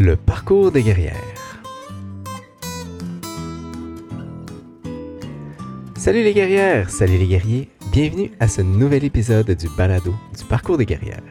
Le 0.00 0.14
parcours 0.14 0.70
des 0.70 0.84
guerrières. 0.84 1.16
Salut 5.96 6.22
les 6.22 6.32
guerrières, 6.32 6.88
salut 6.88 7.18
les 7.18 7.26
guerriers, 7.26 7.68
bienvenue 7.90 8.30
à 8.38 8.46
ce 8.46 8.62
nouvel 8.62 9.02
épisode 9.02 9.50
du 9.50 9.66
balado 9.76 10.14
du 10.38 10.44
parcours 10.44 10.78
des 10.78 10.86
guerrières. 10.86 11.24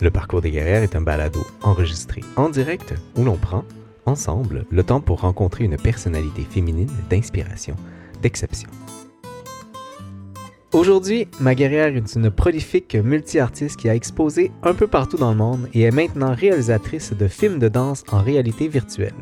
Le 0.00 0.10
parcours 0.10 0.40
des 0.40 0.50
guerrières 0.50 0.82
est 0.82 0.96
un 0.96 1.02
balado 1.02 1.46
enregistré 1.62 2.22
en 2.34 2.48
direct 2.48 2.94
où 3.14 3.22
l'on 3.22 3.36
prend, 3.36 3.64
ensemble, 4.06 4.66
le 4.72 4.82
temps 4.82 5.00
pour 5.00 5.20
rencontrer 5.20 5.62
une 5.62 5.76
personnalité 5.76 6.42
féminine 6.42 6.90
d'inspiration, 7.10 7.76
d'exception. 8.22 8.70
Aujourd'hui, 10.72 11.26
ma 11.40 11.56
guerrière 11.56 11.96
est 11.96 12.14
une 12.14 12.30
prolifique 12.30 12.94
multi-artiste 12.94 13.76
qui 13.76 13.88
a 13.88 13.94
exposé 13.96 14.52
un 14.62 14.72
peu 14.72 14.86
partout 14.86 15.16
dans 15.16 15.32
le 15.32 15.36
monde 15.36 15.68
et 15.74 15.82
est 15.82 15.90
maintenant 15.90 16.32
réalisatrice 16.32 17.12
de 17.12 17.26
films 17.26 17.58
de 17.58 17.66
danse 17.66 18.04
en 18.12 18.22
réalité 18.22 18.68
virtuelle. 18.68 19.14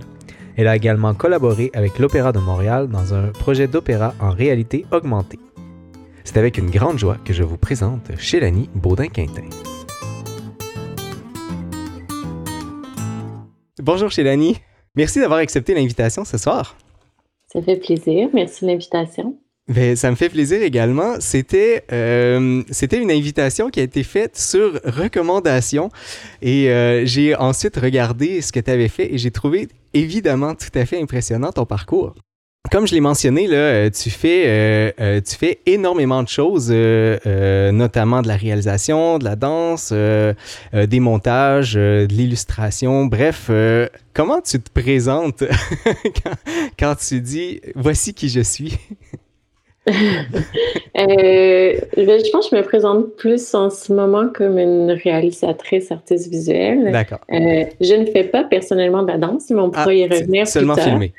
Elle 0.58 0.66
a 0.66 0.76
également 0.76 1.14
collaboré 1.14 1.70
avec 1.72 1.98
l'Opéra 1.98 2.32
de 2.32 2.38
Montréal 2.38 2.88
dans 2.88 3.14
un 3.14 3.28
projet 3.28 3.66
d'opéra 3.66 4.12
en 4.20 4.30
réalité 4.30 4.84
augmentée. 4.92 5.38
C'est 6.22 6.36
avec 6.36 6.58
une 6.58 6.68
grande 6.68 6.98
joie 6.98 7.16
que 7.24 7.32
je 7.32 7.42
vous 7.42 7.56
présente 7.56 8.14
Chélanie 8.18 8.68
Baudin-Quintin. 8.74 9.48
Bonjour 13.80 14.10
Chélanie, 14.10 14.58
merci 14.94 15.18
d'avoir 15.18 15.38
accepté 15.38 15.74
l'invitation 15.74 16.26
ce 16.26 16.36
soir. 16.36 16.76
Ça 17.46 17.62
fait 17.62 17.76
plaisir, 17.76 18.28
merci 18.34 18.66
de 18.66 18.70
l'invitation. 18.70 19.38
Ben, 19.68 19.96
ça 19.96 20.10
me 20.10 20.16
fait 20.16 20.28
plaisir 20.30 20.62
également. 20.62 21.16
C'était 21.20 21.84
euh, 21.92 22.62
c'était 22.70 23.00
une 23.00 23.10
invitation 23.10 23.68
qui 23.68 23.80
a 23.80 23.82
été 23.82 24.02
faite 24.02 24.38
sur 24.38 24.80
recommandation 24.84 25.90
et 26.40 26.70
euh, 26.70 27.04
j'ai 27.04 27.34
ensuite 27.36 27.76
regardé 27.76 28.40
ce 28.40 28.50
que 28.50 28.60
tu 28.60 28.70
avais 28.70 28.88
fait 28.88 29.12
et 29.12 29.18
j'ai 29.18 29.30
trouvé 29.30 29.68
évidemment 29.94 30.54
tout 30.54 30.70
à 30.74 30.86
fait 30.86 31.00
impressionnant 31.00 31.52
ton 31.52 31.66
parcours. 31.66 32.14
Comme 32.70 32.86
je 32.86 32.92
l'ai 32.92 33.00
mentionné, 33.00 33.46
là, 33.46 33.56
euh, 33.56 33.90
tu, 33.90 34.10
fais, 34.10 34.44
euh, 34.46 34.92
euh, 35.00 35.20
tu 35.22 35.36
fais 35.36 35.60
énormément 35.64 36.22
de 36.22 36.28
choses, 36.28 36.70
notamment 36.70 38.20
de 38.20 38.28
la 38.28 38.36
réalisation, 38.36 39.18
de 39.18 39.24
la 39.24 39.36
danse, 39.36 39.92
des 39.92 41.00
montages, 41.00 41.74
de 41.74 42.06
l'illustration. 42.10 43.06
Bref, 43.06 43.50
comment 44.12 44.40
tu 44.42 44.60
te 44.60 44.70
présentes 44.70 45.44
quand 46.78 46.94
tu 46.96 47.20
dis 47.20 47.60
«voici 47.74 48.12
qui 48.12 48.28
je 48.28 48.40
suis» 48.40 48.78
euh, 50.98 51.80
je 51.96 52.30
pense 52.30 52.48
que 52.48 52.56
je 52.56 52.60
me 52.60 52.66
présente 52.66 53.16
plus 53.16 53.54
en 53.54 53.70
ce 53.70 53.92
moment 53.92 54.28
comme 54.32 54.58
une 54.58 54.90
réalisatrice 54.90 55.90
artiste 55.90 56.30
visuelle. 56.30 56.90
D'accord. 56.92 57.20
Euh, 57.32 57.64
je 57.80 57.94
ne 57.94 58.06
fais 58.06 58.24
pas 58.24 58.44
personnellement 58.44 59.02
de 59.02 59.08
la 59.08 59.18
danse, 59.18 59.50
mais 59.50 59.60
on 59.60 59.70
pourra 59.70 59.94
y 59.94 60.06
revenir 60.06 60.46
Seulement 60.46 60.74
plus 60.74 60.82
tard. 60.82 60.90
filmé. 60.90 61.12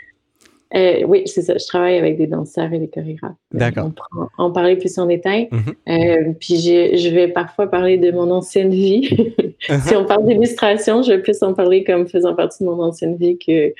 Euh, 0.76 1.02
oui, 1.08 1.24
c'est 1.26 1.42
ça. 1.42 1.58
Je 1.58 1.66
travaille 1.66 1.98
avec 1.98 2.18
des 2.18 2.28
danseurs 2.28 2.72
et 2.72 2.78
des 2.78 2.90
chorégraphes. 2.90 3.32
D'accord. 3.52 3.88
On 3.88 3.92
pourra 3.92 4.30
en 4.38 4.52
parler 4.52 4.76
plus 4.76 5.00
en 5.00 5.08
détail. 5.08 5.50
Mhm. 5.52 6.36
puis 6.36 6.60
je 6.60 7.10
vais 7.10 7.28
parfois 7.28 7.68
parler 7.68 7.98
de 7.98 8.12
mon 8.12 8.30
ancienne 8.30 8.70
vie. 8.70 9.34
si 9.88 9.96
on 9.96 10.06
parle 10.06 10.26
d'illustration, 10.28 11.02
je 11.02 11.14
vais 11.14 11.22
plus 11.22 11.42
en 11.42 11.54
parler 11.54 11.84
comme 11.84 12.08
faisant 12.08 12.36
partie 12.36 12.64
de 12.64 12.70
mon 12.70 12.82
ancienne 12.84 13.16
vie 13.18 13.40
que 13.40 13.74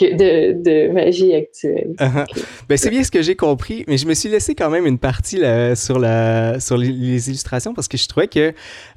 de, 0.00 0.52
de 0.52 0.92
ma 0.92 1.10
vie 1.10 1.34
actuelle. 1.34 1.94
Uh-huh. 1.98 2.26
ben, 2.68 2.78
c'est 2.78 2.90
bien 2.90 3.04
ce 3.04 3.10
que 3.10 3.22
j'ai 3.22 3.36
compris, 3.36 3.84
mais 3.88 3.98
je 3.98 4.06
me 4.06 4.14
suis 4.14 4.28
laissé 4.28 4.54
quand 4.54 4.70
même 4.70 4.86
une 4.86 4.98
partie 4.98 5.36
là, 5.36 5.76
sur, 5.76 5.98
la, 5.98 6.60
sur 6.60 6.76
les, 6.76 7.28
illustrations 7.28 7.74
parce 7.74 7.88
que 7.88 7.96
je 7.96 8.08
trouvais 8.08 8.28
que, 8.28 8.52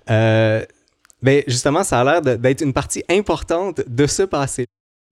euh, 0.09 0.66
ben, 1.21 1.43
justement, 1.47 1.83
ça 1.83 2.01
a 2.01 2.03
l'air 2.03 2.38
d'être 2.38 2.61
une 2.61 2.73
partie 2.73 3.03
importante 3.09 3.81
de 3.88 4.07
ce 4.07 4.23
passé. 4.23 4.66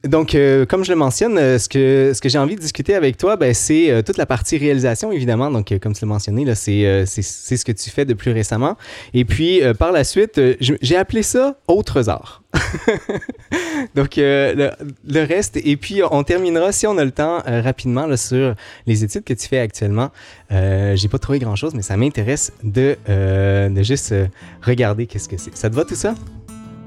Donc, 0.04 0.36
euh, 0.36 0.66
comme 0.66 0.84
je 0.84 0.92
le 0.92 0.98
mentionne, 0.98 1.38
euh, 1.38 1.58
ce 1.58 1.70
que, 1.70 2.12
ce 2.14 2.20
que 2.20 2.28
j'ai 2.28 2.38
envie 2.38 2.56
de 2.56 2.60
discuter 2.60 2.94
avec 2.94 3.16
toi, 3.16 3.38
ben, 3.38 3.54
c'est 3.54 3.90
euh, 3.90 4.02
toute 4.02 4.18
la 4.18 4.26
partie 4.26 4.58
réalisation, 4.58 5.14
évidemment. 5.14 5.50
Donc, 5.50 5.74
comme 5.82 5.94
tu 5.94 6.04
l'as 6.04 6.10
mentionné, 6.10 6.44
là, 6.44 6.56
c'est, 6.56 7.06
c'est, 7.06 7.22
c'est 7.22 7.56
ce 7.56 7.64
que 7.64 7.72
tu 7.72 7.90
fais 7.90 8.04
de 8.04 8.14
plus 8.14 8.32
récemment. 8.32 8.76
Et 9.14 9.24
puis, 9.24 9.62
par 9.80 9.94
la 9.94 10.04
suite, 10.04 10.40
j'ai 10.60 10.98
appelé 10.98 11.24
ça 11.24 11.56
autres 11.68 12.10
arts. 12.10 12.44
Donc, 13.96 14.16
le, 14.18 14.72
le, 15.08 15.24
reste, 15.24 15.58
et 15.58 15.78
puis 15.78 16.02
on 16.10 16.24
terminera, 16.24 16.72
si 16.72 16.86
on 16.86 16.98
a 16.98 17.06
le 17.06 17.12
temps, 17.12 17.42
rapidement 17.46 18.06
là, 18.06 18.18
sur 18.18 18.56
les 18.86 19.04
études 19.04 19.24
que 19.24 19.34
tu 19.34 19.48
fais 19.48 19.60
actuellement. 19.60 20.12
j'ai 20.50 21.08
pas 21.10 21.20
trouvé 21.20 21.40
grand-chose, 21.40 21.74
mais 21.76 21.82
ça 21.82 21.96
m'intéresse 21.96 22.52
de, 22.64 22.98
de 23.08 23.84
juste 23.84 24.14
regarder 24.62 25.06
qu'est-ce 25.08 25.30
que 25.30 25.38
c'est. 25.38 25.56
Ça 25.56 25.70
te 25.70 25.76
va 25.76 25.86
tout 25.86 25.96
ça? 25.96 26.14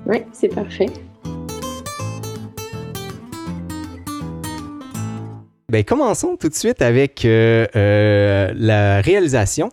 Oui, 0.06 0.18
c'est 0.32 0.48
parfait. 0.48 0.86
Ben, 5.69 5.82
commençons 5.82 6.37
tout 6.37 6.49
de 6.49 6.54
suite 6.54 6.81
avec 6.81 7.25
euh, 7.25 7.66
euh, 7.75 8.53
la 8.54 9.00
réalisation. 9.00 9.71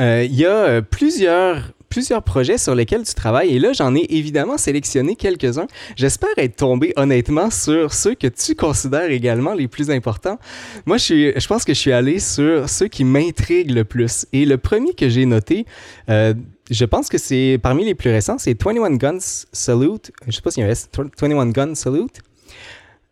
Euh, 0.00 0.26
il 0.28 0.34
y 0.34 0.44
a 0.44 0.82
plusieurs 0.82 1.72
plusieurs 1.88 2.24
projets 2.24 2.58
sur 2.58 2.74
lesquels 2.74 3.04
tu 3.04 3.14
travailles 3.14 3.54
et 3.54 3.60
là 3.60 3.72
j'en 3.72 3.94
ai 3.94 4.04
évidemment 4.10 4.58
sélectionné 4.58 5.14
quelques-uns. 5.14 5.68
J'espère 5.94 6.30
être 6.38 6.56
tombé 6.56 6.92
honnêtement 6.96 7.50
sur 7.50 7.94
ceux 7.94 8.14
que 8.14 8.26
tu 8.26 8.56
considères 8.56 9.10
également 9.12 9.54
les 9.54 9.68
plus 9.68 9.92
importants. 9.92 10.38
Moi 10.86 10.96
je 10.96 11.32
je 11.36 11.46
pense 11.46 11.64
que 11.64 11.72
je 11.72 11.78
suis 11.78 11.92
allé 11.92 12.18
sur 12.18 12.68
ceux 12.68 12.88
qui 12.88 13.04
m'intriguent 13.04 13.70
le 13.70 13.84
plus 13.84 14.26
et 14.32 14.44
le 14.44 14.58
premier 14.58 14.92
que 14.94 15.08
j'ai 15.08 15.24
noté, 15.24 15.66
je 16.08 16.84
pense 16.84 17.08
que 17.08 17.18
c'est 17.18 17.60
parmi 17.62 17.84
les 17.84 17.94
plus 17.94 18.10
récents, 18.10 18.38
c'est 18.38 18.60
21 18.60 18.96
Guns 18.96 19.44
Salute. 19.52 20.10
Je 20.26 20.32
sais 20.32 20.42
pas 20.42 20.50
s'il 20.50 20.62
y 20.62 20.66
a 20.66 20.68
un 20.68 20.72
S. 20.72 20.88
21 20.92 21.46
Guns 21.50 21.76
Salute. 21.76 22.20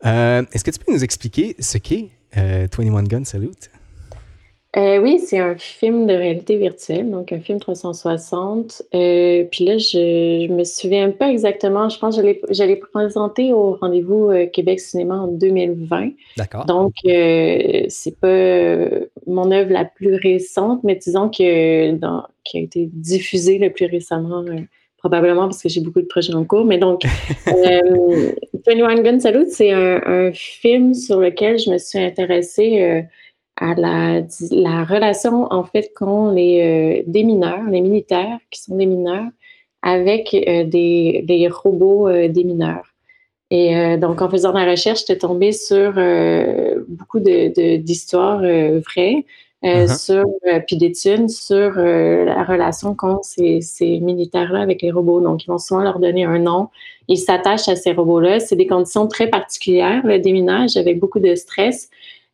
Euh, 0.05 0.43
est-ce 0.53 0.65
que 0.65 0.71
tu 0.71 0.79
peux 0.79 0.93
nous 0.93 1.05
expliquer 1.05 1.57
ce 1.59 1.79
qu'est 1.79 2.11
euh, 2.37 2.67
21 2.77 3.03
Gun 3.05 3.25
Salute? 3.25 3.71
Euh, 4.77 4.99
oui, 4.99 5.21
c'est 5.25 5.39
un 5.39 5.55
film 5.57 6.07
de 6.07 6.15
réalité 6.15 6.57
virtuelle, 6.57 7.09
donc 7.09 7.31
un 7.31 7.39
film 7.39 7.61
360. 7.61 8.83
Euh, 8.93 9.45
puis 9.49 9.65
là, 9.65 9.79
je, 9.79 10.47
je 10.49 10.53
me 10.53 10.65
souviens 10.65 11.13
pas 11.13 11.31
exactement. 11.31 11.89
Je 11.89 11.99
pense 11.99 12.17
que 12.17 12.23
je 12.51 12.65
l'ai 12.65 12.77
présenté 12.77 13.53
au 13.53 13.77
rendez-vous 13.77 14.31
euh, 14.31 14.47
Québec 14.47 14.81
Cinéma 14.81 15.15
en 15.15 15.29
2020. 15.29 16.11
D'accord. 16.37 16.65
Donc, 16.67 16.95
euh, 17.07 17.85
c'est 17.89 18.19
pas 18.19 19.07
mon 19.29 19.53
œuvre 19.53 19.71
la 19.71 19.85
plus 19.85 20.17
récente, 20.17 20.83
mais 20.83 20.97
disons 20.97 21.29
que 21.29 21.93
dans, 21.93 22.25
qui 22.43 22.59
a 22.59 22.61
été 22.61 22.89
diffusée 22.93 23.59
le 23.59 23.71
plus 23.71 23.87
récemment 23.87 24.45
probablement 25.05 25.43
parce 25.43 25.63
que 25.63 25.69
j'ai 25.69 25.83
beaucoup 25.83 26.01
de 26.01 26.07
projets 26.07 26.35
en 26.35 26.45
cours. 26.45 26.65
Mais 26.65 26.79
donc, 26.79 27.03
euh, 27.49 28.33
21 28.67 29.03
Gun 29.03 29.21
Salute, 29.21 29.51
c'est 29.51 29.73
un, 29.73 30.33
film 30.33 30.95
sur 30.95 31.21
lequel 31.21 31.59
je 31.59 31.71
me 31.71 31.79
suis 31.79 31.99
intéressée 31.99 32.81
euh, 32.83 33.03
à 33.57 33.75
la, 33.75 34.23
la, 34.51 34.85
relation, 34.85 35.47
en 35.53 35.65
fait, 35.65 35.93
qu'ont 35.95 36.31
les, 36.31 37.05
euh, 37.07 37.23
mineurs, 37.25 37.65
les 37.71 37.81
militaires 37.81 38.39
qui 38.51 38.63
sont 38.63 38.77
des 38.77 38.87
mineurs, 38.87 39.29
avec 39.83 40.33
euh, 40.35 40.65
des, 40.65 41.23
des, 41.25 41.49
robots 41.49 42.11
des 42.11 42.45
mineurs. 42.45 42.87
Et 43.51 43.99
donc, 43.99 44.21
en 44.23 44.29
faisant 44.29 44.53
la 44.53 44.69
recherche, 44.69 45.01
j'étais 45.01 45.19
tombée 45.19 45.53
sur 45.53 45.93
beaucoup 46.89 47.21
d'histoires 47.21 48.41
de, 48.41 48.81
vraies. 48.81 49.27
Euh, 49.65 49.87
uh-huh. 49.87 49.99
sur 49.99 50.25
euh, 50.47 50.61
puis 50.67 50.77
d'études 50.77 51.31
sur 51.31 51.79
euh, 51.79 52.27
la 52.27 52.45
relation 52.45 52.95
qu'ont 52.95 53.21
ces, 53.23 53.63
ces 53.63 53.99
militaires-là 53.99 54.61
avec 54.61 54.83
les 54.83 54.91
robots. 54.91 55.23
Donc, 55.23 55.45
ils 55.45 55.47
vont 55.47 55.57
souvent 55.57 55.81
leur 55.81 56.01
donner 56.01 56.25
un 56.25 56.39
nom. 56.39 56.69
Ils 57.09 57.17
s'attachent 57.17 57.69
à 57.69 57.77
ces 57.77 57.93
robots-là. 57.93 58.41
C'est 58.41 58.57
des 58.57 58.67
conditions 58.67 59.07
très 59.07 59.29
particulières, 59.29 60.03
le 60.05 60.19
déminage, 60.19 60.77
avec 60.77 61.01
beaucoup 61.01 61.19
de 61.19 61.35
stress. 61.35 61.89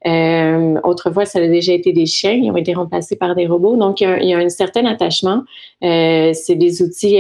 autrefois, 0.05 1.25
ça 1.25 1.39
a 1.39 1.47
déjà 1.47 1.73
été 1.73 1.93
des 1.93 2.07
chiens, 2.07 2.33
ils 2.33 2.51
ont 2.51 2.57
été 2.57 2.75
remplacés 2.75 3.17
par 3.17 3.37
des 3.37 3.47
robots. 3.47 3.77
Donc, 3.77 4.01
il 4.01 4.05
y 4.05 4.07
a, 4.07 4.21
il 4.21 4.29
y 4.29 4.35
a 4.35 4.39
un 4.39 4.49
certain 4.49 4.85
attachement. 4.87 5.45
c'est 5.83 6.57
des 6.57 6.83
outils 6.83 7.19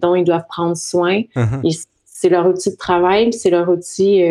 dont 0.00 0.14
ils 0.14 0.24
doivent 0.24 0.46
prendre 0.48 0.76
soin. 0.76 1.22
Uh-huh. 1.34 1.86
C'est 2.04 2.28
leur 2.28 2.46
outil 2.46 2.70
de 2.70 2.76
travail, 2.76 3.32
c'est 3.32 3.50
leur 3.50 3.68
outil 3.68 4.22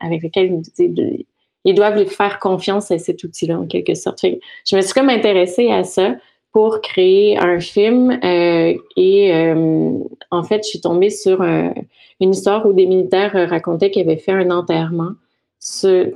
avec 0.00 0.22
lequel 0.22 0.62
ils, 0.78 1.26
ils 1.64 1.74
doivent 1.74 2.04
faire 2.06 2.38
confiance 2.38 2.90
à 2.90 2.98
cet 2.98 3.24
outil-là, 3.24 3.58
en 3.58 3.66
quelque 3.66 3.94
sorte. 3.94 4.20
je 4.22 4.76
me 4.76 4.80
suis 4.80 4.92
comme 4.92 5.08
intéressée 5.08 5.70
à 5.70 5.84
ça 5.84 6.14
pour 6.52 6.80
créer 6.80 7.38
un 7.38 7.60
film 7.60 8.18
euh, 8.24 8.74
et 8.96 9.34
euh, 9.34 9.92
en 10.30 10.42
fait, 10.42 10.62
je 10.64 10.68
suis 10.68 10.80
tombée 10.80 11.10
sur 11.10 11.42
une 11.42 12.30
histoire 12.30 12.66
où 12.66 12.72
des 12.72 12.86
militaires 12.86 13.32
racontaient 13.48 13.90
qu'ils 13.90 14.08
avaient 14.08 14.16
fait 14.16 14.32
un 14.32 14.50
enterrement, 14.50 15.12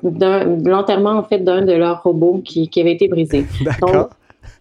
l'enterrement 0.03 1.13
en 1.13 1.23
fait 1.23 1.41
d'un 1.41 1.63
de 1.63 1.73
leurs 1.73 2.03
robots 2.03 2.41
qui, 2.45 2.69
avait 2.77 2.93
été 2.93 3.09
brisé. 3.09 3.45
D'accord. 3.65 4.11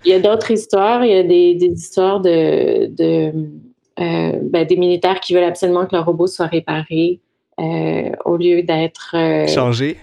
Il 0.04 0.12
y 0.12 0.14
a 0.14 0.20
d'autres 0.20 0.52
histoires, 0.52 1.06
il 1.06 1.12
y 1.12 1.18
a 1.18 1.24
des, 1.24 1.58
histoires 1.66 2.20
de, 2.20 2.88
de 2.88 3.32
euh, 4.00 4.32
ben, 4.42 4.66
des 4.66 4.76
militaires 4.76 5.20
qui 5.20 5.34
veulent 5.34 5.44
absolument 5.44 5.86
que 5.86 5.96
leur 5.96 6.06
robot 6.06 6.28
soit 6.28 6.48
réparé 6.48 7.20
au 8.26 8.38
lieu 8.38 8.64
d'être 8.64 9.16
changé 9.48 9.98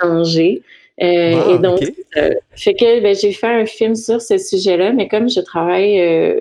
changé. 0.00 0.62
Euh, 1.02 1.54
et 1.54 1.58
donc, 1.58 1.80
euh, 2.16 2.34
fait 2.52 2.74
que 2.74 3.00
ben, 3.00 3.14
j'ai 3.14 3.32
fait 3.32 3.48
un 3.48 3.66
film 3.66 3.94
sur 3.94 4.20
ce 4.20 4.38
sujet-là, 4.38 4.92
mais 4.92 5.08
comme 5.08 5.28
je 5.28 5.40
travaille 5.40 6.00
euh, 6.00 6.40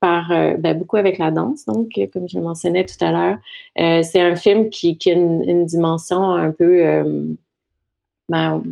par 0.00 0.28
ben, 0.58 0.76
beaucoup 0.76 0.96
avec 0.96 1.18
la 1.18 1.30
danse, 1.30 1.64
donc 1.64 1.92
comme 2.12 2.28
je 2.28 2.36
le 2.36 2.44
mentionnais 2.44 2.84
tout 2.84 3.02
à 3.02 3.10
l'heure. 3.10 4.04
c'est 4.04 4.20
un 4.20 4.36
film 4.36 4.68
qui, 4.68 4.98
qui 4.98 5.10
a 5.10 5.14
une, 5.14 5.64
dimension 5.64 6.34
un 6.34 6.50
peu 6.50 7.32
ben, 8.28 8.62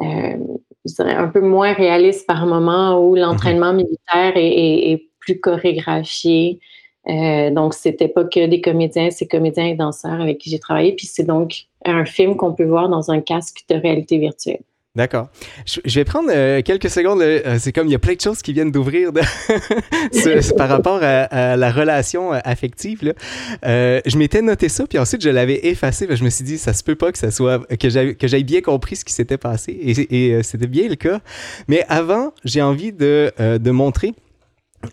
je 0.00 0.94
dirais 0.94 1.14
un 1.14 1.28
peu 1.28 1.40
moins 1.40 1.72
réaliste 1.72 2.26
par 2.26 2.44
moment 2.44 3.00
où 3.02 3.14
l'entraînement 3.14 3.72
militaire 3.72 4.32
est, 4.36 5.06
plus 5.20 5.38
chorégraphié. 5.38 6.60
Euh, 7.08 7.50
donc, 7.50 7.74
c'était 7.74 8.08
pas 8.08 8.24
que 8.24 8.46
des 8.46 8.60
comédiens, 8.60 9.10
c'est 9.10 9.26
comédiens 9.26 9.66
et 9.66 9.74
danseurs 9.74 10.20
avec 10.20 10.38
qui 10.38 10.50
j'ai 10.50 10.58
travaillé. 10.58 10.92
Puis 10.94 11.06
c'est 11.06 11.24
donc 11.24 11.66
un 11.84 12.04
film 12.04 12.36
qu'on 12.36 12.52
peut 12.52 12.64
voir 12.64 12.88
dans 12.88 13.10
un 13.10 13.20
casque 13.20 13.64
de 13.68 13.76
réalité 13.76 14.18
virtuelle. 14.18 14.60
D'accord. 14.96 15.28
Je, 15.66 15.94
vais 15.94 16.04
prendre 16.04 16.30
euh, 16.34 16.62
quelques 16.62 16.90
secondes. 16.90 17.22
Euh, 17.22 17.58
c'est 17.60 17.70
comme 17.72 17.86
il 17.86 17.92
y 17.92 17.94
a 17.94 18.00
plein 18.00 18.14
de 18.14 18.20
choses 18.20 18.42
qui 18.42 18.52
viennent 18.52 18.72
d'ouvrir 18.72 19.12
par 20.56 20.68
rapport 20.68 20.98
à, 21.00 21.56
la 21.56 21.70
relation 21.70 22.32
affective. 22.32 23.14
Je 23.62 24.18
m'étais 24.18 24.42
noté 24.42 24.68
ça, 24.68 24.86
puis 24.88 24.98
ensuite 24.98 25.22
je 25.22 25.30
l'avais 25.30 25.68
effacé. 25.68 26.08
je 26.10 26.24
me 26.24 26.28
suis 26.28 26.44
dit, 26.44 26.58
ça 26.58 26.72
se 26.72 26.82
peut 26.82 26.96
pas 26.96 27.12
que 27.12 27.18
ça 27.18 27.30
soit 27.30 27.64
que 27.78 27.88
j'aille 27.88 28.44
bien 28.44 28.62
compris 28.62 28.96
ce 28.96 29.04
qui 29.04 29.14
s'était 29.14 29.38
passé, 29.38 29.72
et, 30.10 30.42
c'était 30.42 30.66
bien 30.66 30.88
le 30.88 30.96
cas. 30.96 31.20
Mais 31.68 31.84
avant, 31.88 32.32
j'ai 32.44 32.60
envie 32.60 32.92
de 32.92 33.70
montrer 33.70 34.12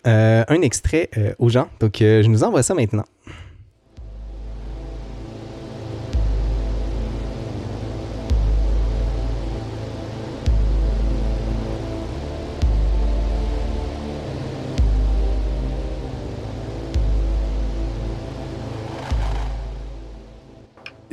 un 0.06 0.62
extrait 0.62 1.10
aux 1.40 1.50
gens. 1.50 1.70
Donc, 1.80 1.98
je 2.00 2.28
nous 2.28 2.44
envoie 2.44 2.64
ça 2.64 2.74
maintenant. 2.74 3.06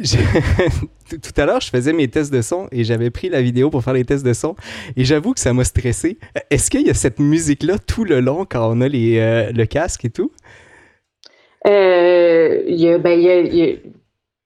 tout 1.08 1.40
à 1.40 1.46
l'heure, 1.46 1.60
je 1.60 1.70
faisais 1.70 1.92
mes 1.92 2.08
tests 2.08 2.32
de 2.32 2.42
son 2.42 2.68
et 2.72 2.84
j'avais 2.84 3.10
pris 3.10 3.28
la 3.28 3.42
vidéo 3.42 3.70
pour 3.70 3.82
faire 3.82 3.94
les 3.94 4.04
tests 4.04 4.24
de 4.24 4.32
son 4.32 4.54
et 4.96 5.04
j'avoue 5.04 5.32
que 5.32 5.40
ça 5.40 5.52
m'a 5.52 5.64
stressé. 5.64 6.18
Est-ce 6.50 6.70
qu'il 6.70 6.86
y 6.86 6.90
a 6.90 6.94
cette 6.94 7.18
musique-là 7.18 7.78
tout 7.78 8.04
le 8.04 8.20
long 8.20 8.44
quand 8.48 8.70
on 8.70 8.80
a 8.80 8.88
les, 8.88 9.18
euh, 9.18 9.52
le 9.52 9.66
casque 9.66 10.04
et 10.04 10.10
tout? 10.10 10.30
Euh, 11.66 12.98
ben, 12.98 13.78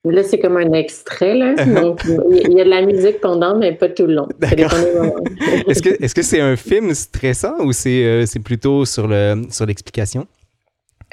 là, 0.05 0.23
c'est 0.23 0.39
comme 0.39 0.57
un 0.57 0.73
extrait, 0.73 1.35
là. 1.35 1.55
Donc, 1.65 2.03
il 2.31 2.53
y 2.53 2.61
a 2.61 2.65
de 2.65 2.71
la 2.71 2.83
musique 2.83 3.21
pendant, 3.21 3.59
mais 3.59 3.73
pas 3.73 3.89
tout 3.89 4.07
le 4.07 4.15
long. 4.15 4.29
est-ce 5.69 6.15
que 6.15 6.23
c'est 6.23 6.41
un 6.41 6.57
film 6.57 6.95
stressant 6.95 7.65
ou 7.65 7.73
c'est 7.73 8.05
euh, 8.05 8.25
plutôt 8.45 8.85
sur 8.85 9.09
l'explication? 9.09 10.21
Sur 10.21 10.38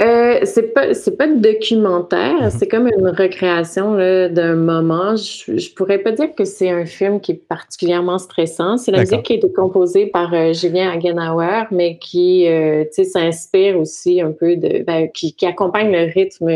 euh, 0.01 0.41
c'est 0.43 0.73
pas 0.73 0.93
c'est 0.93 1.15
pas 1.15 1.25
de 1.25 1.39
documentaire, 1.39 2.41
mhm. 2.41 2.49
c'est 2.49 2.67
comme 2.67 2.87
une 2.87 3.07
recréation 3.07 3.95
d'un 3.95 4.55
moment. 4.55 5.15
Je, 5.15 5.57
je 5.57 5.73
pourrais 5.73 5.99
pas 5.99 6.11
dire 6.11 6.35
que 6.35 6.43
c'est 6.43 6.69
un 6.69 6.85
film 6.85 7.21
qui 7.21 7.31
est 7.31 7.47
particulièrement 7.47 8.17
stressant. 8.17 8.77
C'est 8.77 8.91
la 8.91 8.99
musique 8.99 9.23
qui 9.23 9.33
a 9.33 9.35
été 9.37 9.49
composée 9.53 10.07
par 10.07 10.33
euh, 10.33 10.51
Julien 10.51 10.91
Hagenauer, 10.91 11.67
mais 11.71 11.97
qui 11.97 12.45
euh, 12.47 12.83
s'inspire 12.91 13.79
aussi 13.79 14.19
un 14.19 14.33
peu 14.33 14.57
de 14.57 14.83
ben, 14.83 15.09
qui, 15.13 15.33
qui, 15.33 15.45
accompagne 15.45 15.89
le 15.93 16.11
rythme 16.11 16.47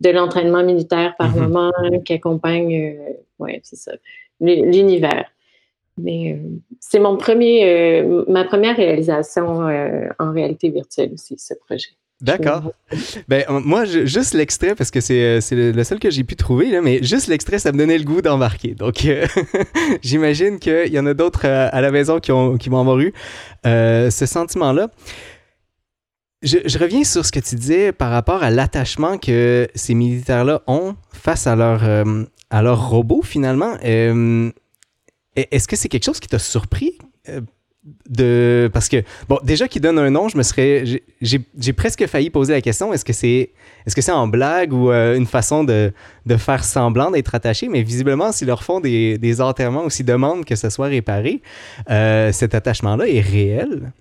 de 0.00 0.10
l'entraînement 0.10 0.62
militaire 0.62 1.16
par 1.18 1.34
mhm. 1.34 1.48
moment, 1.48 1.72
qui 2.04 2.12
accompagne 2.12 3.00
ouais, 3.40 3.60
c'est 3.64 3.76
ça, 3.76 3.92
l'univers. 4.40 5.24
Mais 5.98 6.40
c'est 6.78 7.00
mon 7.00 7.16
premier 7.16 8.04
ma 8.28 8.44
première 8.44 8.76
réalisation 8.76 9.60
en 10.18 10.32
réalité 10.32 10.68
virtuelle 10.68 11.10
aussi, 11.14 11.36
ce 11.36 11.54
projet. 11.54 11.90
D'accord. 12.24 12.72
Ben, 13.28 13.44
moi, 13.50 13.84
juste 13.84 14.32
l'extrait, 14.32 14.74
parce 14.74 14.90
que 14.90 15.00
c'est 15.00 15.20
euh, 15.20 15.72
le, 15.72 15.84
seul 15.84 15.98
que 15.98 16.10
j'ai 16.10 16.24
pu 16.24 16.36
trouver, 16.36 16.70
là, 16.70 16.80
mais 16.80 17.02
juste 17.02 17.26
l'extrait, 17.26 17.58
ça 17.58 17.70
me 17.70 17.76
donnait 17.76 17.98
le 17.98 18.04
goût 18.04 18.22
d'embarquer. 18.22 18.74
Donc, 18.74 19.04
euh, 19.04 19.26
j'imagine 20.02 20.58
qu'il 20.58 20.88
y 20.88 20.98
en 20.98 21.04
a 21.04 21.12
d'autres 21.12 21.42
euh, 21.44 21.68
à 21.70 21.82
la 21.82 21.90
maison 21.90 22.20
qui, 22.20 22.32
ont, 22.32 22.56
qui 22.56 22.70
vont 22.70 22.80
avoir 22.80 22.98
eu 22.98 23.12
ce 23.64 24.24
sentiment-là. 24.26 24.88
Je, 26.42 26.78
reviens 26.78 27.04
sur 27.04 27.26
ce 27.26 27.32
que 27.32 27.40
tu 27.40 27.56
disais 27.56 27.92
par 27.92 28.10
rapport 28.10 28.42
à 28.42 28.50
l'attachement 28.50 29.18
que 29.18 29.68
ces 29.74 29.94
militaires-là 29.94 30.62
ont 30.66 30.96
face 31.12 31.46
à 31.46 31.56
leur, 31.56 31.82
à 32.50 32.62
leur 32.62 32.88
robot, 32.88 33.22
finalement. 33.22 33.76
Est-ce 33.80 35.68
que 35.68 35.76
c'est 35.76 35.88
quelque 35.88 36.04
chose 36.04 36.20
qui 36.20 36.28
t'a 36.28 36.38
surpris 36.38 36.98
de 38.08 38.70
parce 38.72 38.88
que 38.88 39.02
bon 39.28 39.38
déjà 39.42 39.68
qu'il 39.68 39.82
donne 39.82 39.98
un 39.98 40.08
nom 40.08 40.28
je 40.28 40.38
me 40.38 40.42
serais 40.42 40.84
j'ai 41.20 41.72
presque 41.74 42.06
failli 42.06 42.30
poser 42.30 42.54
la 42.54 42.62
question 42.62 42.94
est-ce 42.94 43.04
que 43.04 43.12
c'est 43.12 43.50
est-ce 43.86 43.94
que 43.94 44.00
c'est 44.00 44.12
en 44.12 44.26
blague 44.26 44.72
ou 44.72 44.90
euh, 44.90 45.16
une 45.16 45.26
façon 45.26 45.64
de, 45.64 45.92
de 46.24 46.36
faire 46.38 46.64
semblant 46.64 47.10
d'être 47.10 47.34
attaché? 47.34 47.68
Mais 47.68 47.82
visiblement 47.82 48.32
s'ils 48.32 48.46
leur 48.46 48.62
font 48.62 48.80
des, 48.80 49.18
des 49.18 49.42
enterrements 49.42 49.84
ou 49.84 49.90
s'ils 49.90 50.06
demandent 50.06 50.46
que 50.46 50.56
ça 50.56 50.70
soit 50.70 50.86
réparé 50.86 51.42
euh, 51.90 52.32
cet 52.32 52.54
attachement 52.54 52.96
là 52.96 53.06
est 53.06 53.20
réel 53.20 53.92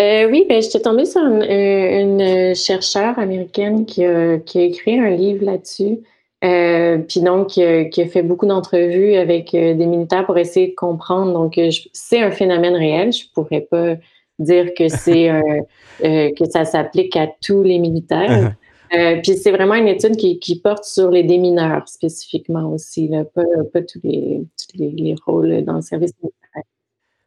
euh, 0.00 0.28
oui, 0.28 0.44
ben, 0.48 0.60
je 0.60 0.68
suis 0.70 0.82
tombée 0.82 1.04
sur 1.04 1.20
une, 1.20 1.44
une 1.44 2.54
chercheure 2.56 3.16
américaine 3.16 3.86
qui 3.86 4.02
qui 4.44 4.58
a 4.58 4.62
écrit 4.62 4.98
un 4.98 5.10
livre 5.10 5.44
là-dessus. 5.44 5.98
Euh, 6.44 6.98
puis 6.98 7.20
donc, 7.20 7.48
qui 7.48 7.62
a 7.62 8.06
fait 8.06 8.22
beaucoup 8.22 8.46
d'entrevues 8.46 9.14
avec 9.14 9.54
euh, 9.54 9.74
des 9.74 9.86
militaires 9.86 10.26
pour 10.26 10.36
essayer 10.36 10.68
de 10.68 10.74
comprendre. 10.74 11.32
Donc, 11.32 11.56
euh, 11.56 11.70
c'est 11.92 12.20
un 12.20 12.30
phénomène 12.30 12.74
réel. 12.74 13.12
Je 13.12 13.24
pourrais 13.32 13.62
pas 13.62 13.94
dire 14.38 14.74
que 14.76 14.88
c'est 14.88 15.30
que 16.02 16.50
ça 16.50 16.64
s'applique 16.64 17.16
à 17.16 17.28
tous 17.40 17.62
les 17.62 17.78
militaires. 17.78 18.52
Uh-huh. 18.90 19.22
puis 19.22 19.36
c'est 19.36 19.52
vraiment 19.52 19.74
une 19.74 19.88
étude 19.88 20.16
qui, 20.16 20.60
porte 20.62 20.84
sur 20.84 21.10
les 21.10 21.22
démineurs 21.22 21.88
spécifiquement 21.88 22.70
aussi, 22.70 23.10
pas, 23.34 23.82
tous, 23.82 24.00
les, 24.02 24.42
les, 24.74 25.14
rôles 25.24 25.64
dans 25.64 25.76
le 25.76 25.82
service 25.82 26.12
militaire. 26.20 26.62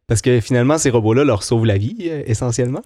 Parce 0.05 0.21
que 0.21 0.39
finalement, 0.41 0.77
ces 0.77 0.89
robots-là 0.89 1.23
leur 1.23 1.43
sauvent 1.43 1.65
la 1.65 1.77
vie, 1.77 2.09
essentiellement. 2.25 2.81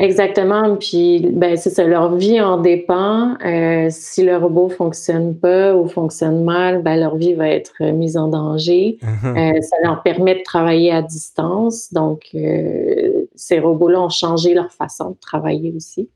Exactement. 0.00 0.76
Puis, 0.76 1.28
ben, 1.30 1.58
c'est 1.58 1.68
ça. 1.68 1.84
Leur 1.84 2.16
vie 2.16 2.40
en 2.40 2.56
dépend. 2.56 3.36
Euh, 3.44 3.88
si 3.90 4.22
le 4.22 4.38
robot 4.38 4.70
fonctionne 4.70 5.36
pas 5.36 5.76
ou 5.76 5.86
fonctionne 5.88 6.42
mal, 6.42 6.82
ben, 6.82 6.98
leur 6.98 7.16
vie 7.16 7.34
va 7.34 7.50
être 7.50 7.84
mise 7.92 8.16
en 8.16 8.28
danger. 8.28 8.96
Uh-huh. 9.02 9.56
Euh, 9.56 9.60
ça 9.60 9.76
leur 9.84 10.02
permet 10.02 10.36
de 10.36 10.42
travailler 10.42 10.90
à 10.90 11.02
distance. 11.02 11.92
Donc, 11.92 12.28
euh, 12.34 13.26
ces 13.34 13.58
robots-là 13.58 14.00
ont 14.00 14.08
changé 14.08 14.54
leur 14.54 14.72
façon 14.72 15.10
de 15.10 15.18
travailler 15.20 15.70
aussi. 15.76 16.08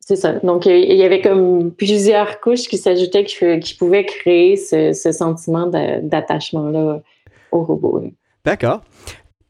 c'est 0.00 0.16
ça. 0.16 0.32
Donc, 0.42 0.66
il 0.66 0.96
y 0.96 1.04
avait 1.04 1.20
comme 1.20 1.70
plusieurs 1.70 2.40
couches 2.40 2.66
qui 2.66 2.76
s'ajoutaient 2.76 3.22
qui, 3.22 3.60
qui, 3.60 3.74
pouvaient 3.76 4.04
créer 4.04 4.56
ce, 4.56 4.92
ce 4.92 5.12
sentiment 5.12 5.68
d'attachement-là 5.68 7.02
au 7.52 7.62
robot. 7.62 8.02
D'accord. 8.44 8.82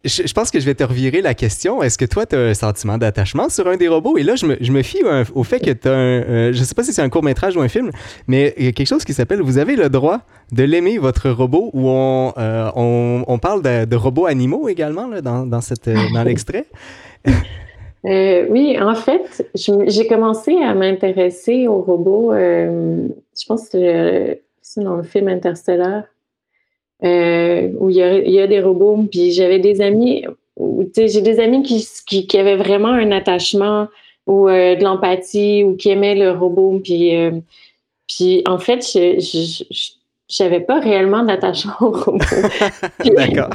Je, 0.03 0.33
pense 0.33 0.51
que 0.51 0.59
je 0.59 0.65
vais 0.65 0.75
te 0.75 0.83
revirer 0.83 1.21
la 1.21 1.35
question. 1.35 1.83
Est-ce 1.83 1.99
que 1.99 2.07
toi, 2.07 2.25
tu 2.25 2.35
as 2.35 2.39
un 2.39 2.55
sentiment 2.55 2.97
d'attachement 2.97 3.51
sur 3.51 3.69
un 3.69 3.77
des 3.77 3.89
robots? 3.89 4.17
Et 4.17 4.23
là, 4.23 4.35
je 4.35 4.47
me, 4.47 4.57
je 4.59 4.73
me 4.73 4.81
fie 4.83 5.03
au 5.35 5.45
fait 5.45 5.61
que 5.61 5.73
tu 5.73 5.89
as 5.89 5.93
un. 5.93 6.23
Euh, 6.23 6.53
je 6.55 6.65
sais 6.65 6.75
pas 6.75 6.83
si 6.83 6.95
c'est 6.95 7.03
un 7.03 7.11
court-métrage 7.11 7.55
ou 7.55 7.61
un 7.61 7.69
film, 7.69 7.91
mais 8.27 8.55
il 8.57 8.65
y 8.65 8.69
a 8.69 8.73
quelque 8.73 8.87
chose 8.87 9.05
qui 9.05 9.13
s'appelle 9.13 9.43
Vous 9.43 9.59
avez 9.59 9.77
le 9.77 9.91
droit 9.91 10.21
de 10.53 10.63
l'aimer, 10.63 10.97
votre 10.97 11.29
robot, 11.29 11.69
où 11.75 11.91
on, 11.91 12.33
euh, 12.39 12.71
on, 12.77 13.25
on, 13.27 13.39
parle 13.39 13.61
de, 13.63 13.97
robots 13.97 14.25
animaux 14.25 14.71
également 14.71 15.07
là, 15.07 15.21
dans, 15.21 15.45
dans, 15.45 15.61
cette, 15.61 15.87
euh, 15.89 15.97
dans 16.15 16.23
l'extrait. 16.23 16.65
oui, 18.05 18.79
en 18.81 18.95
fait, 18.95 19.47
j'ai 19.55 20.07
commencé 20.07 20.57
à 20.63 20.73
m'intéresser 20.73 21.69
aux 21.69 21.83
robots. 21.83 22.33
je 22.33 23.47
pense 23.47 23.69
que 23.69 24.39
c'est 24.63 24.83
dans 24.83 24.97
le 24.97 25.03
film 25.03 25.29
Interstellar. 25.29 26.05
Euh, 27.03 27.71
où 27.79 27.89
il 27.89 27.97
y, 27.97 28.03
a, 28.03 28.19
il 28.19 28.31
y, 28.31 28.41
a, 28.41 28.47
des 28.47 28.61
robots. 28.61 29.07
Puis 29.11 29.33
j'avais 29.33 29.59
des 29.59 29.81
amis, 29.81 30.25
j'ai 30.95 31.23
des 31.23 31.41
amis 31.41 31.63
qui, 31.63 31.87
qui, 32.07 32.27
qui, 32.27 32.39
avaient 32.39 32.57
vraiment 32.57 32.89
un 32.89 33.11
attachement 33.11 33.89
ou 34.27 34.49
euh, 34.49 34.77
de 34.77 34.85
l'empathie 34.85 35.65
ou 35.65 35.77
qui 35.77 35.91
aimaient 35.91 36.15
le 36.15 36.31
robot. 36.33 36.81
Puis, 36.85 37.17
euh, 37.17 37.33
puis 38.07 38.43
en 38.47 38.59
fait, 38.59 38.87
je, 38.87 39.19
je, 39.19 39.93
j'avais 40.29 40.61
pas 40.61 40.79
réellement 40.79 41.23
d'attachement 41.23 41.73
au 41.81 41.91
robot. 41.91 42.19
D'accord. 43.17 43.51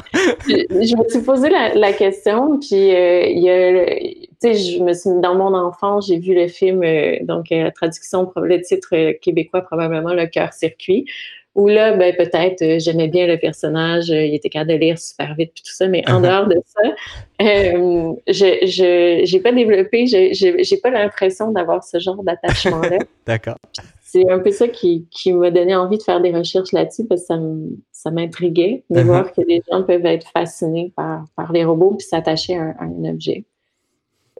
je, 0.48 0.96
me 0.96 1.08
suis 1.08 1.22
posé 1.22 1.48
la, 1.48 1.72
la 1.76 1.92
question, 1.92 2.58
puis 2.58 2.88
il 2.88 3.38
y 3.38 3.48
a, 3.48 3.86
tu 3.94 4.26
sais, 4.40 4.54
je 4.54 4.82
me 4.82 4.92
suis 4.92 5.10
dans 5.22 5.36
mon 5.36 5.54
enfance, 5.54 6.08
j'ai 6.08 6.18
vu 6.18 6.34
le 6.34 6.48
film, 6.48 6.82
donc 7.22 7.46
la 7.50 7.70
traduction, 7.70 8.28
le 8.34 8.60
titre 8.60 9.12
québécois 9.20 9.62
probablement 9.62 10.14
le 10.14 10.26
cœur 10.26 10.52
circuit, 10.52 11.06
où 11.56 11.68
là, 11.68 11.96
ben, 11.96 12.14
peut-être, 12.14 12.60
euh, 12.62 12.78
j'aimais 12.78 13.08
bien 13.08 13.26
le 13.26 13.38
personnage, 13.38 14.10
euh, 14.10 14.22
il 14.22 14.34
était 14.34 14.50
capable 14.50 14.72
de 14.72 14.76
lire 14.76 14.98
super 14.98 15.34
vite, 15.34 15.52
puis 15.54 15.62
tout 15.64 15.72
ça, 15.72 15.88
mais 15.88 16.02
en 16.06 16.20
uh-huh. 16.20 16.22
dehors 16.22 16.46
de 16.46 16.60
ça, 16.66 16.88
euh, 17.40 18.14
je 18.28 19.32
n'ai 19.32 19.40
pas 19.40 19.52
développé, 19.52 20.06
je 20.06 20.74
n'ai 20.74 20.80
pas 20.80 20.90
l'impression 20.90 21.50
d'avoir 21.52 21.82
ce 21.82 21.98
genre 21.98 22.22
d'attachement-là. 22.22 22.98
D'accord. 23.26 23.56
C'est 24.02 24.30
un 24.30 24.38
peu 24.38 24.50
ça 24.50 24.68
qui, 24.68 25.08
qui 25.10 25.32
m'a 25.32 25.50
donné 25.50 25.74
envie 25.74 25.96
de 25.96 26.02
faire 26.02 26.20
des 26.20 26.30
recherches 26.30 26.72
là-dessus, 26.72 27.06
parce 27.06 27.26
que 27.26 27.34
ça 27.90 28.10
m'intriguait 28.10 28.84
de 28.90 29.00
uh-huh. 29.00 29.04
voir 29.04 29.32
que 29.32 29.40
les 29.40 29.62
gens 29.70 29.82
peuvent 29.82 30.06
être 30.06 30.28
fascinés 30.28 30.92
par, 30.94 31.24
par 31.36 31.52
les 31.52 31.64
robots 31.64 31.94
puis 31.98 32.06
s'attacher 32.06 32.56
à, 32.56 32.74
un 32.80 33.04
objet. 33.06 33.46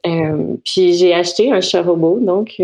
Puis 0.02 0.94
j'ai 0.94 1.14
acheté 1.14 1.50
un 1.50 1.60
chat 1.60 1.82
robot 1.82 2.20
donc 2.20 2.60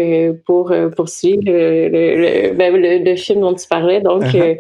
pour 0.47 0.73
poursuivre 0.97 1.43
le, 1.45 2.53
ben, 2.55 2.75
le, 2.75 2.99
le, 3.05 3.17
film 3.17 3.41
dont 3.41 3.55
tu 3.55 3.67
parlais. 3.67 4.01
Donc 4.01 4.23
uh-huh. 4.23 4.59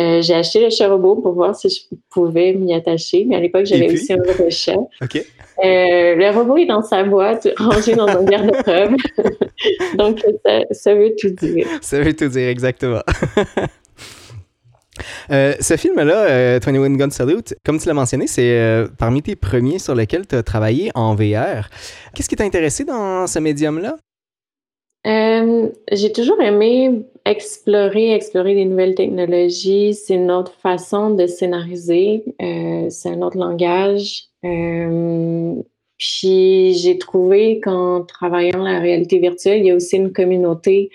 Euh, 0.00 0.22
j'ai 0.22 0.34
acheté 0.34 0.62
le 0.64 0.70
chat 0.70 0.88
robot 0.88 1.16
pour 1.16 1.32
voir 1.32 1.54
si 1.54 1.68
je 1.68 1.94
pouvais 2.10 2.54
m'y 2.54 2.72
attacher, 2.72 3.26
mais 3.28 3.36
à 3.36 3.40
l'époque, 3.40 3.66
j'avais 3.66 3.92
aussi 3.92 4.12
un 4.12 4.16
robot 4.16 4.48
chat. 4.48 4.78
Euh, 5.02 6.14
le 6.14 6.30
robot 6.30 6.56
est 6.56 6.66
dans 6.66 6.80
sa 6.80 7.02
boîte, 7.04 7.48
rangé 7.58 7.94
dans 7.94 8.08
un 8.08 8.24
garde-robe. 8.24 8.96
Donc, 9.98 10.24
ça, 10.70 10.94
veut 10.94 11.14
tout 11.18 11.30
dire. 11.30 11.66
Ça 11.82 12.00
veut 12.00 12.14
tout 12.14 12.28
dire, 12.28 12.48
exactement. 12.48 13.02
Euh, 15.30 15.54
ce 15.60 15.76
film-là, 15.76 16.58
21 16.58 16.96
Gun 16.96 17.10
Salute, 17.10 17.54
comme 17.64 17.78
tu 17.78 17.88
l'as 17.88 17.94
mentionné, 17.94 18.26
c'est 18.26 18.84
parmi 18.98 19.22
tes 19.22 19.36
premiers 19.36 19.78
sur 19.78 19.94
lesquels 19.94 20.26
tu 20.26 20.36
as 20.36 20.42
travaillé 20.42 20.90
en 20.94 21.14
VR. 21.14 21.68
Qu'est-ce 22.14 22.28
qui 22.28 22.36
t'a 22.36 22.44
intéressé 22.44 22.84
dans 22.84 23.26
ce 23.26 23.38
médium-là? 23.38 23.96
j'ai 25.02 26.12
toujours 26.12 26.40
aimé 26.42 27.04
explorer, 27.24 28.12
explorer 28.14 28.54
des 28.54 28.64
nouvelles 28.64 28.94
technologies, 28.94 29.94
c'est 29.94 30.14
une 30.14 30.30
autre 30.30 30.52
façon 30.60 31.10
de 31.10 31.26
scénariser, 31.26 32.24
euh, 32.40 32.88
c'est 32.90 33.10
un 33.10 33.22
autre 33.22 33.38
langage. 33.38 34.24
Euh, 34.44 35.54
puis 35.98 36.74
j'ai 36.74 36.98
trouvé 36.98 37.60
qu'en 37.60 38.04
travaillant 38.04 38.62
la 38.62 38.80
réalité 38.80 39.18
virtuelle, 39.18 39.60
il 39.60 39.66
y 39.66 39.70
a 39.70 39.74
aussi 39.74 39.96
une 39.96 40.12
communauté 40.12 40.90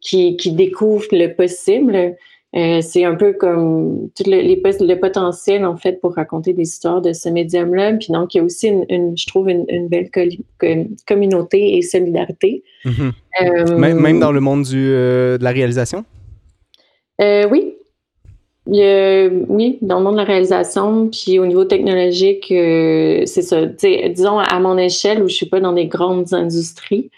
qui 0.00 0.36
découvre 0.52 1.06
le 1.12 1.34
possible. 1.34 2.16
Euh, 2.56 2.80
c'est 2.82 3.04
un 3.04 3.14
peu 3.14 3.32
comme 3.32 4.10
tout 4.16 4.24
le, 4.28 4.40
les, 4.40 4.56
le 4.60 4.94
potentiel, 4.96 5.64
en 5.64 5.76
fait, 5.76 6.00
pour 6.00 6.14
raconter 6.14 6.52
des 6.52 6.62
histoires 6.62 7.00
de 7.00 7.12
ce 7.12 7.28
médium-là. 7.28 7.92
Puis 7.92 8.08
donc, 8.12 8.34
il 8.34 8.38
y 8.38 8.40
a 8.40 8.44
aussi, 8.44 8.68
une, 8.68 9.16
je 9.16 9.26
trouve, 9.26 9.48
une, 9.48 9.64
une 9.68 9.88
belle 9.88 10.10
communauté 11.06 11.76
et 11.76 11.82
solidarité. 11.82 12.64
Mm-hmm. 12.84 13.12
Euh, 13.42 13.78
même, 13.78 14.18
dans 14.18 14.32
le 14.32 14.40
monde 14.40 14.64
du, 14.64 14.90
euh, 14.92 15.38
de 15.38 15.44
la 15.44 15.50
réalisation? 15.50 16.04
oui. 17.20 17.74
oui, 18.66 19.78
dans 19.82 19.98
le 19.98 20.04
monde 20.04 20.14
de 20.14 20.18
la 20.20 20.24
réalisation, 20.24 21.08
puis 21.08 21.38
au 21.38 21.46
niveau 21.46 21.64
technologique, 21.66 22.46
c'est 22.48 23.42
ça. 23.42 23.66
disons, 23.66 24.38
à 24.38 24.58
mon 24.58 24.76
échelle, 24.78 25.22
où 25.22 25.28
je 25.28 25.34
suis 25.34 25.46
pas 25.46 25.60
dans 25.60 25.74
des 25.74 25.86
grandes 25.86 26.32
industries, 26.32 27.10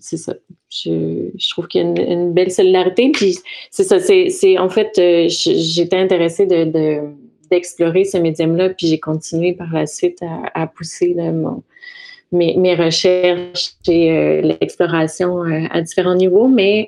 c'est 0.00 0.16
ça. 0.16 0.34
Je, 0.70 1.50
trouve 1.50 1.68
qu'il 1.68 1.80
y 1.80 1.84
a 1.84 2.12
une, 2.12 2.32
belle 2.32 2.50
solidarité. 2.50 3.10
Puis 3.12 3.38
c'est 3.70 3.84
ça, 3.84 3.98
c'est 4.00 4.58
en 4.58 4.68
fait, 4.68 4.98
euh, 4.98 5.28
j'étais 5.28 5.96
intéressée 5.96 6.46
de, 6.46 7.00
d'explorer 7.50 8.04
ce 8.04 8.18
médium-là, 8.18 8.70
puis 8.70 8.86
j'ai 8.86 8.98
continué 8.98 9.52
par 9.52 9.72
la 9.72 9.86
suite 9.86 10.18
à, 10.54 10.66
pousser 10.66 11.16
mes, 12.32 12.74
recherches 12.74 13.72
et 13.86 14.12
euh, 14.12 14.40
l'exploration 14.40 15.44
euh, 15.44 15.66
à 15.70 15.80
différents 15.82 16.14
niveaux, 16.16 16.48
mais 16.48 16.86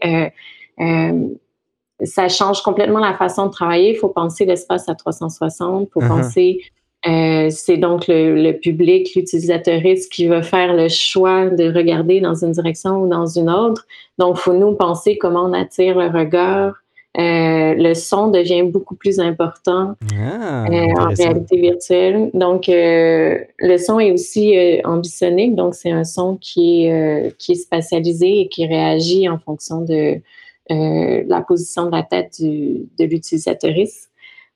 ça 2.03 2.29
change 2.29 2.63
complètement 2.63 3.01
la 3.01 3.15
façon 3.15 3.47
de 3.47 3.51
travailler. 3.51 3.91
Il 3.91 3.97
faut 3.97 4.09
penser 4.09 4.47
l'espace 4.47 4.89
à 4.89 4.95
360, 4.95 5.89
il 5.89 5.93
faut 5.93 6.01
uh-huh. 6.01 6.09
penser 6.09 6.61
euh, 7.07 7.49
c'est 7.51 7.79
donc 7.79 8.05
le, 8.09 8.53
public, 8.53 9.15
l'utilisateuriste 9.15 10.13
qui 10.13 10.27
va 10.27 10.43
faire 10.43 10.75
le 10.75 10.89
choix 10.89 11.49
de 11.49 11.73
regarder 11.73 12.21
dans 12.21 12.35
une 12.35 12.53
direction 12.53 13.03
ou 13.03 13.09
dans 13.09 13.27
une 13.27 13.49
autre. 13.49 13.87
Donc, 14.19 14.37
il 14.39 14.41
faut 14.41 14.53
nous 14.53 14.75
penser 14.75 15.17
comment 15.17 15.45
on 15.45 15.53
attire 15.55 15.99
le 15.99 16.09
regard. 16.09 16.75
Euh, 17.19 17.75
le 17.75 17.95
son 17.95 18.29
devient 18.29 18.63
beaucoup 18.63 18.95
plus 18.95 19.19
important 19.19 19.97
ah, 20.15 20.67
euh, 20.67 20.87
en 20.99 21.09
réalité 21.09 21.57
virtuelle. 21.57 22.31
Donc, 22.35 22.65
le 22.69 23.77
son 23.79 23.99
est 23.99 24.13
aussi 24.13 24.55
ambitionique. 24.85 25.55
Donc, 25.55 25.75
c'est 25.75 25.91
un 25.91 26.05
son 26.05 26.37
qui 26.37 26.85
est, 26.85 27.37
qui 27.39 27.53
est 27.53 27.57
spatialisé 27.57 28.43
et 28.43 28.49
qui 28.49 28.67
réagit 28.67 29.27
en 29.29 29.39
fonction 29.39 29.81
de 29.81 30.21
la 30.69 31.41
position 31.41 31.87
de 31.87 31.93
la 31.93 32.03
tête 32.03 32.35
du, 32.39 32.87
de 32.99 33.05
l'utilisateuriste. 33.05 34.10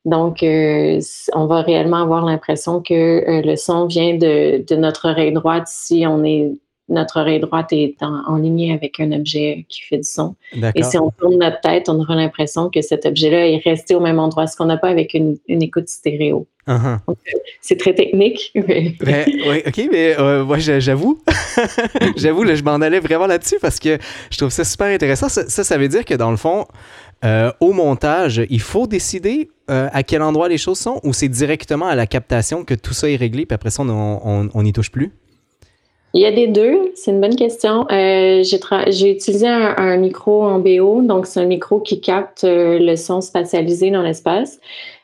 Donc, 0.04 0.42
euh, 0.42 1.00
on 1.32 1.46
va 1.46 1.62
réellement 1.62 2.02
avoir 2.02 2.24
l'impression 2.24 2.82
que 2.82 2.94
euh, 2.94 3.42
le 3.42 3.56
son 3.56 3.86
vient 3.86 4.14
de, 4.14 4.62
de, 4.62 4.76
notre 4.76 5.08
oreille 5.08 5.32
droite 5.32 5.64
si 5.66 6.04
on 6.06 6.24
est 6.24 6.52
notre 6.90 7.18
oreille 7.18 7.40
droite 7.40 7.68
est 7.72 7.96
en, 8.02 8.36
ligne 8.36 8.74
avec 8.74 9.00
un 9.00 9.10
objet 9.12 9.64
qui 9.70 9.80
fait 9.80 9.96
du 9.96 10.04
son. 10.04 10.36
Et 10.74 10.82
si 10.82 10.98
on 10.98 11.10
tourne 11.10 11.38
notre 11.38 11.58
tête, 11.62 11.88
on 11.88 11.98
aura 11.98 12.14
l'impression 12.14 12.68
que 12.68 12.82
cet 12.82 13.06
objet-là 13.06 13.48
est 13.48 13.62
resté 13.64 13.94
au 13.94 14.00
même 14.00 14.18
endroit, 14.18 14.46
ce 14.46 14.54
qu'on 14.54 14.66
n'a 14.66 14.76
pas 14.76 14.90
avec 14.90 15.14
une, 15.14 15.38
une 15.48 15.62
écoute 15.62 15.88
stéréo. 15.88 16.46
Uh-huh. 16.68 16.98
Euh, 17.08 17.14
c'est 17.62 17.80
très 17.80 17.94
technique. 17.94 18.52
Mais... 18.68 18.92
Ben, 19.00 19.24
oui, 19.26 19.62
ok, 19.66 19.88
mais 19.90 20.14
moi, 20.44 20.58
j'avoue, 20.58 21.22
j'avoue, 22.16 22.44
je 22.54 22.62
m'en 22.62 22.74
allais 22.74 23.00
vraiment 23.00 23.26
là-dessus 23.26 23.56
parce 23.62 23.78
que 23.78 23.96
je 24.30 24.36
trouve 24.36 24.50
ça 24.50 24.64
super 24.64 24.88
intéressant. 24.88 25.30
Ça, 25.30 25.48
ça, 25.48 25.64
ça 25.64 25.78
veut 25.78 25.88
dire 25.88 26.04
que 26.04 26.14
dans 26.14 26.30
le 26.30 26.36
fond, 26.36 26.66
euh, 27.24 27.50
au 27.60 27.72
montage, 27.72 28.42
il 28.50 28.60
faut 28.60 28.86
décider 28.86 29.48
euh, 29.70 29.88
à 29.92 30.02
quel 30.02 30.22
endroit 30.22 30.48
les 30.48 30.58
choses 30.58 30.78
sont 30.78 31.00
ou 31.04 31.12
c'est 31.12 31.28
directement 31.28 31.86
à 31.86 31.94
la 31.94 32.06
captation 32.06 32.64
que 32.64 32.74
tout 32.74 32.92
ça 32.94 33.08
est 33.08 33.16
réglé 33.16 33.46
puis 33.46 33.54
après 33.54 33.70
ça, 33.70 33.82
on 33.82 34.62
n'y 34.62 34.72
touche 34.72 34.90
plus? 34.90 35.12
Il 36.16 36.22
y 36.22 36.26
a 36.26 36.32
des 36.32 36.46
deux, 36.46 36.92
c'est 36.94 37.10
une 37.10 37.20
bonne 37.20 37.34
question. 37.34 37.86
Euh, 37.90 38.44
j'ai 38.44 39.10
utilisé 39.10 39.48
un, 39.48 39.96
micro 39.96 40.44
en 40.44 40.60
BO, 40.60 41.02
donc 41.02 41.26
c'est 41.26 41.40
un 41.40 41.46
micro 41.46 41.80
qui 41.80 42.00
capte 42.00 42.44
le 42.44 42.94
son 42.94 43.20
spatialisé 43.20 43.90
dans 43.90 44.02
l'espace. 44.02 44.60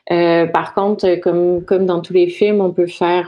par 0.07 0.73
contre, 0.73 1.15
comme, 1.15 1.65
comme 1.65 1.85
dans 1.85 1.99
tous 1.99 2.13
les 2.13 2.27
films, 2.27 2.61
on 2.61 2.71
peut 2.71 2.87
faire 2.87 3.27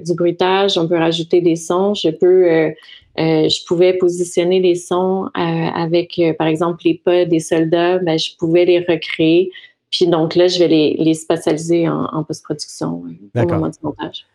du 0.00 0.14
bruitage, 0.14 0.78
on 0.78 0.86
peut 0.86 0.98
rajouter 0.98 1.40
des 1.40 1.56
sons. 1.56 1.94
Je 1.94 2.10
peux 2.10 2.72
euh, 3.18 3.48
je 3.48 3.64
pouvais 3.66 3.94
positionner 3.94 4.60
les 4.60 4.76
sons 4.76 5.26
euh, 5.26 5.40
avec, 5.40 6.18
euh, 6.20 6.34
par 6.34 6.46
exemple, 6.46 6.82
les 6.84 6.94
pas 6.94 7.24
des 7.24 7.40
soldats, 7.40 7.98
ben, 7.98 8.16
je 8.16 8.36
pouvais 8.38 8.64
les 8.64 8.78
recréer. 8.78 9.50
Puis 9.90 10.06
donc 10.06 10.34
là, 10.34 10.48
je 10.48 10.58
vais 10.58 10.68
les, 10.68 10.96
les 10.98 11.14
spatialiser 11.14 11.88
en, 11.88 12.22
post-production 12.24 13.02
au 13.34 13.46
moment 13.46 13.68
du 13.68 13.78
montage. 13.82 14.26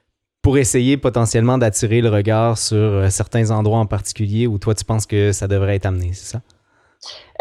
Pour 0.41 0.57
essayer 0.57 0.97
potentiellement 0.97 1.57
d'attirer 1.57 2.01
le 2.01 2.09
regard 2.09 2.57
sur 2.57 3.09
certains 3.09 3.49
endroits 3.51 3.79
en 3.79 3.85
particulier 3.85 4.47
où 4.47 4.57
toi, 4.57 4.75
tu 4.75 4.83
penses 4.83 5.05
que 5.05 5.31
ça 5.31 5.47
devrait 5.47 5.75
être 5.75 5.85
amené, 5.85 6.11
c'est 6.13 6.33
ça? 6.33 6.41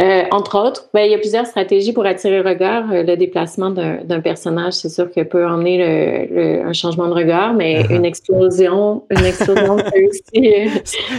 Euh, 0.01 0.23
entre 0.31 0.59
autres, 0.59 0.89
ben, 0.95 1.03
il 1.03 1.13
y 1.13 1.15
a 1.15 1.19
plusieurs 1.19 1.47
stratégies 1.47 1.93
pour 1.93 2.07
attirer 2.07 2.43
le 2.43 2.49
regard. 2.49 2.91
Euh, 2.91 3.03
le 3.03 3.17
déplacement 3.17 3.71
d'un 3.71 4.21
personnage, 4.21 4.73
c'est 4.73 4.89
sûr 4.89 5.11
que 5.11 5.23
peut 5.23 5.47
emmener 5.47 5.79
le, 5.79 6.67
un 6.67 6.73
changement 6.73 7.09
de 7.09 7.13
regard, 7.13 7.53
mais 7.53 7.83
uh-huh. 7.83 7.97
une 7.97 8.05
explosion, 8.05 9.05
une 9.11 9.25
explosion 9.25 9.77
aussi. 10.09 10.55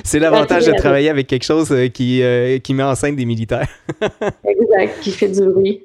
c'est 0.03 0.19
l'avantage 0.19 0.65
de 0.65 0.73
travailler 0.73 1.09
avec 1.09 1.27
quelque 1.27 1.45
chose 1.45 1.73
qui, 1.93 2.23
euh, 2.23 2.57
qui 2.59 2.73
met 2.73 2.83
en 2.83 2.95
scène 2.95 3.15
des 3.15 3.25
militaires. 3.25 3.67
exact, 4.43 4.99
qui 5.01 5.11
fait 5.11 5.29
du 5.29 5.41
bruit. 5.45 5.81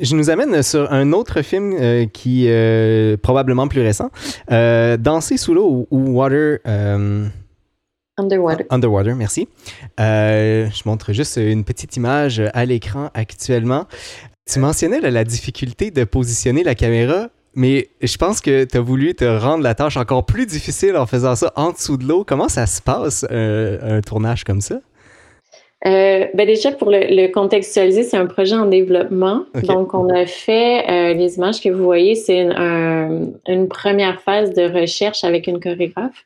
Je 0.00 0.14
nous 0.14 0.30
amène 0.30 0.62
sur 0.62 0.92
un 0.92 1.12
autre 1.12 1.42
film 1.42 2.08
qui 2.10 2.46
est 2.46 3.20
probablement 3.22 3.68
plus 3.68 3.82
récent, 3.82 4.10
Danser 4.48 5.36
sous 5.36 5.54
l'eau 5.54 5.86
ou, 5.90 6.10
Water. 6.10 6.58
Underwater. 8.18 8.64
Underwater, 8.70 9.14
merci. 9.14 9.46
Euh, 10.00 10.68
je 10.70 10.82
montre 10.86 11.12
juste 11.12 11.36
une 11.36 11.64
petite 11.64 11.96
image 11.96 12.42
à 12.54 12.64
l'écran 12.64 13.10
actuellement. 13.12 13.84
Tu 14.50 14.58
mentionnais 14.58 15.00
la 15.00 15.24
difficulté 15.24 15.90
de 15.90 16.04
positionner 16.04 16.64
la 16.64 16.74
caméra, 16.74 17.28
mais 17.54 17.90
je 18.00 18.16
pense 18.16 18.40
que 18.40 18.64
tu 18.64 18.76
as 18.76 18.80
voulu 18.80 19.14
te 19.14 19.24
rendre 19.24 19.62
la 19.62 19.74
tâche 19.74 19.98
encore 19.98 20.24
plus 20.24 20.46
difficile 20.46 20.96
en 20.96 21.04
faisant 21.04 21.34
ça 21.36 21.52
en 21.56 21.72
dessous 21.72 21.98
de 21.98 22.06
l'eau. 22.06 22.24
Comment 22.26 22.48
ça 22.48 22.66
se 22.66 22.80
passe, 22.80 23.26
euh, 23.30 23.98
un 23.98 24.00
tournage 24.00 24.44
comme 24.44 24.62
ça? 24.62 24.76
Euh, 25.84 26.26
ben 26.32 26.46
déjà, 26.46 26.72
pour 26.72 26.90
le, 26.90 27.28
contextualiser, 27.28 28.02
c'est 28.02 28.16
un 28.16 28.26
projet 28.26 28.54
en 28.54 28.66
développement. 28.66 29.44
Donc, 29.64 29.92
on 29.94 30.08
a 30.08 30.26
fait 30.26 31.14
les 31.14 31.36
images 31.36 31.60
que 31.60 31.68
vous 31.68 31.84
voyez, 31.84 32.14
c'est 32.14 32.40
une, 32.40 33.68
première 33.68 34.20
phase 34.22 34.54
de 34.54 34.62
recherche 34.62 35.22
avec 35.22 35.46
une 35.46 35.60
chorégraphe. 35.60 36.24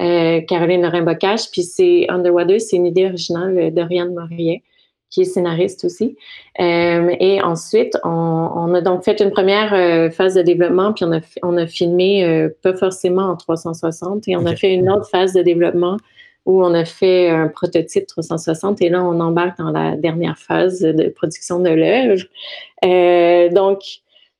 Euh, 0.00 0.40
Caroline 0.40 0.82
Lorrain-Bocage. 0.82 1.50
Puis 1.50 1.62
c'est 1.62 2.06
Underwater, 2.08 2.60
c'est 2.60 2.76
une 2.76 2.86
idée 2.86 3.06
originale 3.06 3.72
d'Oriane 3.72 4.14
Morier, 4.14 4.62
qui 5.10 5.22
est 5.22 5.24
scénariste 5.26 5.84
aussi. 5.84 6.16
Euh, 6.60 7.14
et 7.20 7.42
ensuite, 7.42 7.96
on, 8.02 8.74
a 8.74 8.80
donc 8.80 9.04
fait 9.04 9.20
une 9.20 9.30
première 9.30 9.74
euh, 9.74 10.10
phase 10.10 10.34
de 10.34 10.42
développement, 10.42 10.92
puis 10.92 11.04
on 11.04 11.12
a, 11.12 11.20
on 11.42 11.56
a 11.56 11.66
filmé 11.66 12.48
pas 12.62 12.74
forcément 12.74 13.24
en 13.24 13.36
360, 13.36 14.26
et 14.28 14.36
on 14.36 14.46
a 14.46 14.56
fait 14.56 14.72
une 14.72 14.90
autre 14.90 15.08
phase 15.08 15.34
de 15.34 15.42
développement 15.42 15.98
où 16.44 16.64
on 16.64 16.74
a 16.74 16.84
fait 16.84 17.30
un 17.30 17.48
prototype 17.48 18.06
360 18.06 18.82
et 18.82 18.88
là, 18.88 19.04
on 19.04 19.20
embarque 19.20 19.58
dans 19.58 19.70
la 19.70 19.96
dernière 19.96 20.38
phase 20.38 20.80
de 20.80 21.08
production 21.08 21.60
de 21.60 21.70
l'œuvre. 21.70 22.24
donc, 23.54 23.80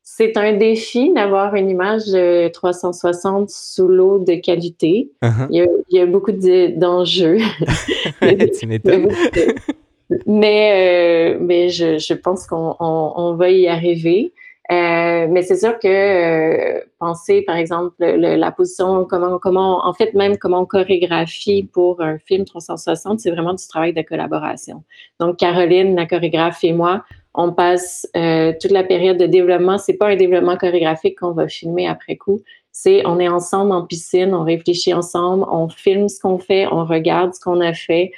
c'est 0.05 0.37
un 0.37 0.53
défi 0.53 1.13
d'avoir 1.15 1.55
une 1.55 1.71
image 1.71 2.07
de 2.07 2.49
360 2.49 3.49
sous 3.49 3.89
l'eau 3.89 4.19
de 4.19 4.35
qualité. 4.35 5.11
Uh-huh. 5.23 5.47
il, 5.51 5.67
y 5.91 6.01
a, 6.01 6.07
beaucoup 6.07 6.33
d'enjeux. 6.33 7.39
mais, 10.27 10.73
euh, 10.75 11.39
mais 11.41 11.69
je, 11.71 12.15
pense 12.15 12.47
qu'on 12.47 13.35
va 13.35 13.51
y 13.51 13.67
arriver. 13.69 14.33
Euh, 14.73 15.27
mais 15.29 15.43
c'est 15.43 15.57
sûr 15.57 15.79
que 15.79 15.89
euh, 15.89 16.81
penser, 16.99 17.43
par 17.43 17.57
exemple, 17.57 17.95
la 17.99 18.53
position, 18.53 19.05
comment, 19.05 19.39
comment, 19.39 19.87
en 19.87 19.93
fait, 19.93 20.15
même 20.15 20.39
comment 20.39 20.61
on 20.61 20.67
chorégraphie 20.67 21.69
pour 21.73 22.01
un 22.01 22.19
film 22.19 22.45
360, 22.45 23.21
c'est 23.21 23.31
vraiment 23.31 23.53
du 23.53 23.67
travail 23.67 23.93
de 23.93 24.01
collaboration. 24.03 24.83
Donc, 25.21 25.37
Caroline, 25.37 25.95
la 25.95 26.07
chorégraphe 26.07 26.65
et 26.65 26.73
moi, 26.73 27.05
on 27.35 27.53
passe 27.53 28.09
euh, 28.17 28.53
toute 28.61 28.71
la 28.71 28.85
période 28.85 29.19
de 29.19 29.27
développement. 29.27 29.77
C'est 29.77 29.95
pas 29.95 30.09
un 30.09 30.17
développement 30.17 30.57
chorégraphique 30.57 31.19
qu'on 31.19 31.33
va 31.33 31.49
filmer 31.49 31.87
après 31.87 32.17
coup. 32.17 32.41
C'est 32.71 33.07
on 33.07 33.19
est 33.21 33.29
ensemble 33.29 33.73
en 33.73 33.85
piscine, 33.85 34.35
on 34.35 34.45
réfléchit 34.45 34.95
ensemble, 34.95 35.45
on 35.51 35.69
filme 35.69 36.09
ce 36.09 36.19
qu'on 36.19 36.39
fait, 36.39 36.67
on 36.67 36.87
regarde 36.87 37.35
ce 37.35 37.41
qu'on 37.41 37.61
a 37.61 37.75
fait 37.75 38.13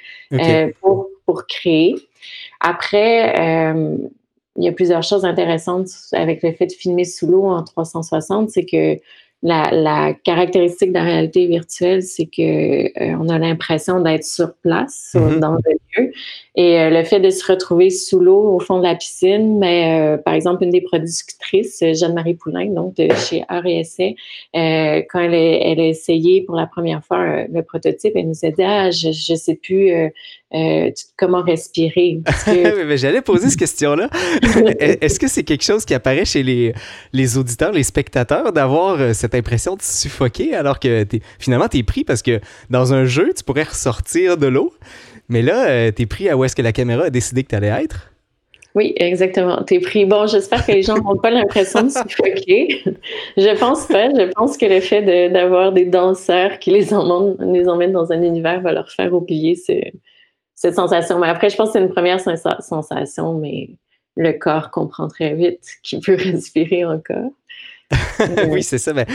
pour, 0.80 1.08
pour 1.26 1.46
créer. 1.46 1.96
Après, 2.60 3.72
euh, 3.72 3.96
il 4.56 4.64
y 4.64 4.68
a 4.68 4.72
plusieurs 4.72 5.02
choses 5.02 5.24
intéressantes 5.24 5.88
avec 6.12 6.42
le 6.42 6.52
fait 6.52 6.66
de 6.66 6.72
filmer 6.72 7.04
sous 7.04 7.26
l'eau 7.26 7.46
en 7.46 7.62
360, 7.62 8.50
c'est 8.50 8.64
que 8.64 9.00
la, 9.42 10.14
caractéristique 10.24 10.90
de 10.90 10.94
la 10.94 11.04
réalité 11.04 11.46
virtuelle, 11.46 12.02
c'est 12.02 12.26
que 12.26 12.86
euh, 12.86 13.16
on 13.20 13.28
a 13.28 13.38
l'impression 13.38 14.00
d'être 14.00 14.24
sur 14.24 14.54
place, 14.54 15.12
mm-hmm. 15.14 15.38
dans 15.38 15.52
le 15.52 15.76
Et 16.56 16.78
euh, 16.78 16.88
le 16.88 17.02
fait 17.02 17.18
de 17.18 17.30
se 17.30 17.50
retrouver 17.50 17.90
sous 17.90 18.20
l'eau 18.20 18.54
au 18.54 18.60
fond 18.60 18.78
de 18.78 18.84
la 18.84 18.94
piscine, 18.94 19.58
mais 19.58 20.14
euh, 20.14 20.18
par 20.18 20.34
exemple, 20.34 20.62
une 20.62 20.70
des 20.70 20.82
productrices, 20.82 21.82
Jeanne-Marie 21.82 22.34
Poulain, 22.34 22.66
donc 22.66 22.94
de 22.94 23.12
chez 23.14 23.44
Essai, 23.66 24.14
quand 24.54 25.20
elle, 25.20 25.34
elle, 25.34 25.80
a 25.80 25.86
essayé 25.88 26.42
pour 26.42 26.54
la 26.54 26.66
première 26.68 27.04
fois 27.04 27.44
le 27.52 27.62
prototype, 27.62 28.12
elle 28.14 28.28
nous 28.28 28.44
a 28.44 28.50
dit 28.50 28.62
Ah, 28.62 28.92
je 28.92 29.08
ne 29.08 29.36
sais 29.36 29.56
plus 29.56 29.90
comment 31.16 31.42
respirer. 31.42 32.20
J'allais 32.96 33.22
poser 33.22 33.50
cette 33.50 33.58
question-là. 33.58 34.08
Est-ce 34.78 35.18
que 35.18 35.26
c'est 35.26 35.42
quelque 35.42 35.64
chose 35.64 35.84
qui 35.84 35.94
apparaît 35.94 36.24
chez 36.24 36.44
les, 36.44 36.72
les 37.12 37.36
auditeurs, 37.36 37.72
les 37.72 37.82
spectateurs, 37.82 38.52
d'avoir 38.52 39.12
cette 39.12 39.34
impression 39.34 39.74
de 39.74 39.82
suffoquer 39.82 40.54
alors 40.54 40.78
que 40.78 41.02
es, 41.02 41.20
finalement, 41.40 41.66
tu 41.66 41.78
es 41.78 41.82
pris 41.82 42.04
parce 42.04 42.22
que 42.22 42.40
dans 42.70 42.94
un 42.94 43.06
jeu, 43.06 43.32
tu 43.36 43.42
pourrais 43.42 43.64
ressortir 43.64 44.36
de 44.36 44.46
l'eau? 44.46 44.72
Mais 45.28 45.42
là, 45.42 45.68
euh, 45.68 45.90
t'es 45.90 46.06
pris 46.06 46.28
à 46.28 46.36
où 46.36 46.44
est-ce 46.44 46.56
que 46.56 46.62
la 46.62 46.72
caméra 46.72 47.04
a 47.04 47.10
décidé 47.10 47.42
que 47.42 47.48
tu 47.48 47.54
allais 47.54 47.68
être? 47.82 48.10
Oui, 48.74 48.92
exactement. 48.96 49.62
T'es 49.62 49.78
pris. 49.78 50.04
Bon, 50.04 50.26
j'espère 50.26 50.66
que 50.66 50.72
les 50.72 50.82
gens 50.82 50.96
n'ont 50.96 51.16
pas 51.16 51.30
l'impression 51.30 51.82
de 51.82 51.90
suffoquer. 51.90 52.82
je 53.36 53.58
pense 53.58 53.86
pas. 53.86 54.10
Je 54.10 54.32
pense 54.32 54.56
que 54.56 54.66
le 54.66 54.80
fait 54.80 55.30
d'avoir 55.30 55.72
des 55.72 55.84
danseurs 55.84 56.58
qui 56.58 56.72
les 56.72 56.92
emmènent, 56.92 57.36
les 57.52 57.68
emmènent 57.68 57.92
dans 57.92 58.10
un 58.10 58.20
univers 58.22 58.60
va 58.62 58.72
leur 58.72 58.90
faire 58.90 59.14
oublier 59.14 59.54
cette 59.54 60.74
sensation. 60.74 61.20
Mais 61.20 61.28
après, 61.28 61.50
je 61.50 61.56
pense 61.56 61.68
que 61.68 61.72
c'est 61.74 61.84
une 61.84 61.92
première 61.92 62.18
sensation, 62.20 63.34
mais 63.34 63.70
le 64.16 64.32
corps 64.32 64.72
comprend 64.72 65.06
très 65.06 65.34
vite 65.34 65.64
qu'il 65.84 66.00
peut 66.00 66.14
respirer 66.18 66.84
encore. 66.84 67.30
oui, 68.48 68.62
c'est 68.62 68.78
ça. 68.78 68.92
Ben, 68.92 69.06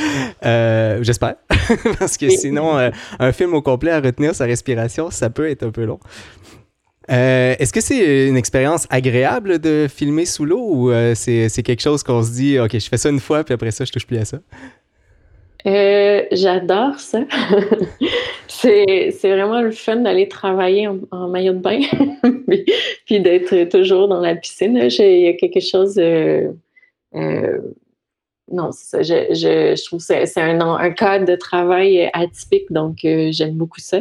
euh, 0.45 0.99
J'espère. 1.01 1.35
Parce 1.99 2.17
que 2.17 2.29
sinon, 2.29 2.77
euh, 2.77 2.89
un 3.19 3.31
film 3.31 3.53
au 3.53 3.61
complet 3.61 3.91
à 3.91 3.99
retenir 3.99 4.35
sa 4.35 4.45
respiration, 4.45 5.09
ça 5.11 5.29
peut 5.29 5.49
être 5.49 5.63
un 5.63 5.71
peu 5.71 5.85
long. 5.85 5.99
Euh, 7.11 7.55
est-ce 7.57 7.73
que 7.73 7.81
c'est 7.81 8.27
une 8.27 8.37
expérience 8.37 8.85
agréable 8.91 9.59
de 9.59 9.87
filmer 9.89 10.25
sous 10.25 10.45
l'eau 10.45 10.61
ou 10.61 10.91
c'est 11.15 11.63
quelque 11.63 11.81
chose 11.81 12.03
qu'on 12.03 12.21
se 12.21 12.31
dit, 12.31 12.59
OK, 12.59 12.73
je 12.73 12.87
fais 12.87 12.97
ça 12.97 13.09
une 13.09 13.19
fois, 13.19 13.43
puis 13.43 13.53
après 13.53 13.71
ça, 13.71 13.83
je 13.83 13.91
touche 13.91 14.05
plus 14.05 14.17
à 14.17 14.25
ça? 14.25 14.37
J'adore 16.31 16.99
ça. 16.99 17.21
c'est 18.47 19.11
vraiment 19.23 19.61
le 19.61 19.71
fun 19.71 19.97
d'aller 19.97 20.27
travailler 20.27 20.87
en, 21.09 21.27
maillot 21.29 21.53
de 21.53 21.59
bain, 21.59 21.79
puis, 23.07 23.19
d'être 23.19 23.69
toujours 23.69 24.07
dans 24.07 24.19
la 24.19 24.35
piscine. 24.35 24.77
Il 24.77 25.19
y 25.19 25.27
a 25.27 25.33
quelque 25.33 25.61
chose 25.61 25.99
non, 28.51 28.71
c'est 28.71 28.85
ça. 28.85 29.01
Je, 29.03 29.33
je, 29.33 29.85
trouve 29.85 29.99
que 29.99 30.25
c'est 30.25 30.41
un, 30.41 30.59
un, 30.59 30.91
cadre 30.91 31.25
de 31.25 31.35
travail 31.35 32.09
atypique, 32.13 32.71
donc 32.71 33.05
euh, 33.05 33.29
j'aime 33.31 33.53
beaucoup 33.53 33.79
ça. 33.79 33.99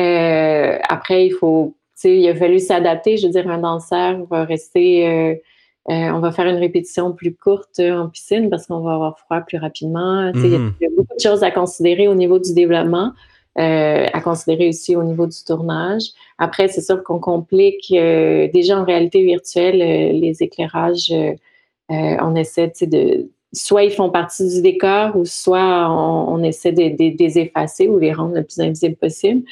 Euh, 0.00 0.78
après, 0.88 1.26
il 1.26 1.32
faut, 1.32 1.74
tu 1.96 2.02
sais, 2.02 2.18
il 2.18 2.28
a 2.28 2.34
fallu 2.34 2.58
s'adapter. 2.58 3.16
Je 3.16 3.26
veux 3.26 3.32
dire, 3.32 3.48
un 3.48 3.58
danseur 3.58 4.24
va 4.26 4.44
rester, 4.44 5.08
euh, 5.08 5.34
on 5.88 6.20
va 6.20 6.32
faire 6.32 6.46
une 6.46 6.56
répétition 6.56 7.12
plus 7.12 7.34
courte 7.34 7.80
en 7.80 8.08
piscine 8.08 8.50
parce 8.50 8.66
qu'on 8.66 8.80
va 8.80 8.94
avoir 8.94 9.18
froid 9.18 9.40
plus 9.40 9.58
rapidement. 9.58 10.30
Il 10.34 10.40
y, 10.40 10.54
a 10.54 10.58
mm-hmm. 10.58 10.96
beaucoup 10.96 11.14
de 11.16 11.22
choses 11.22 11.42
à 11.42 11.50
considérer 11.50 12.08
au 12.08 12.14
niveau 12.14 12.38
du 12.38 12.54
développement. 12.54 13.12
à 13.56 14.20
considérer 14.22 14.68
aussi 14.68 14.96
au 14.96 15.04
niveau 15.04 15.26
du 15.26 15.44
tournage. 15.46 16.04
Après, 16.38 16.68
c'est 16.68 16.80
sûr 16.80 17.02
qu'on 17.04 17.20
complique 17.20 17.90
déjà 17.90 18.78
en 18.78 18.84
réalité 18.84 19.22
virtuelle 19.22 19.78
les 19.78 20.42
éclairages. 20.42 21.12
on 21.88 22.34
essaie 22.34 22.72
de, 22.80 23.28
soit 23.52 23.84
ils 23.84 23.92
font 23.92 24.10
partie 24.10 24.48
du 24.48 24.62
décor 24.62 25.16
ou 25.16 25.24
soit 25.24 25.88
on, 25.90 26.42
essaie 26.42 26.72
de, 26.72 26.96
les 26.98 27.38
effacer 27.38 27.88
ou 27.88 27.98
les 27.98 28.12
rendre 28.12 28.34
le 28.34 28.42
plus 28.42 28.60
invisible 28.60 28.96
possible. 28.96 29.42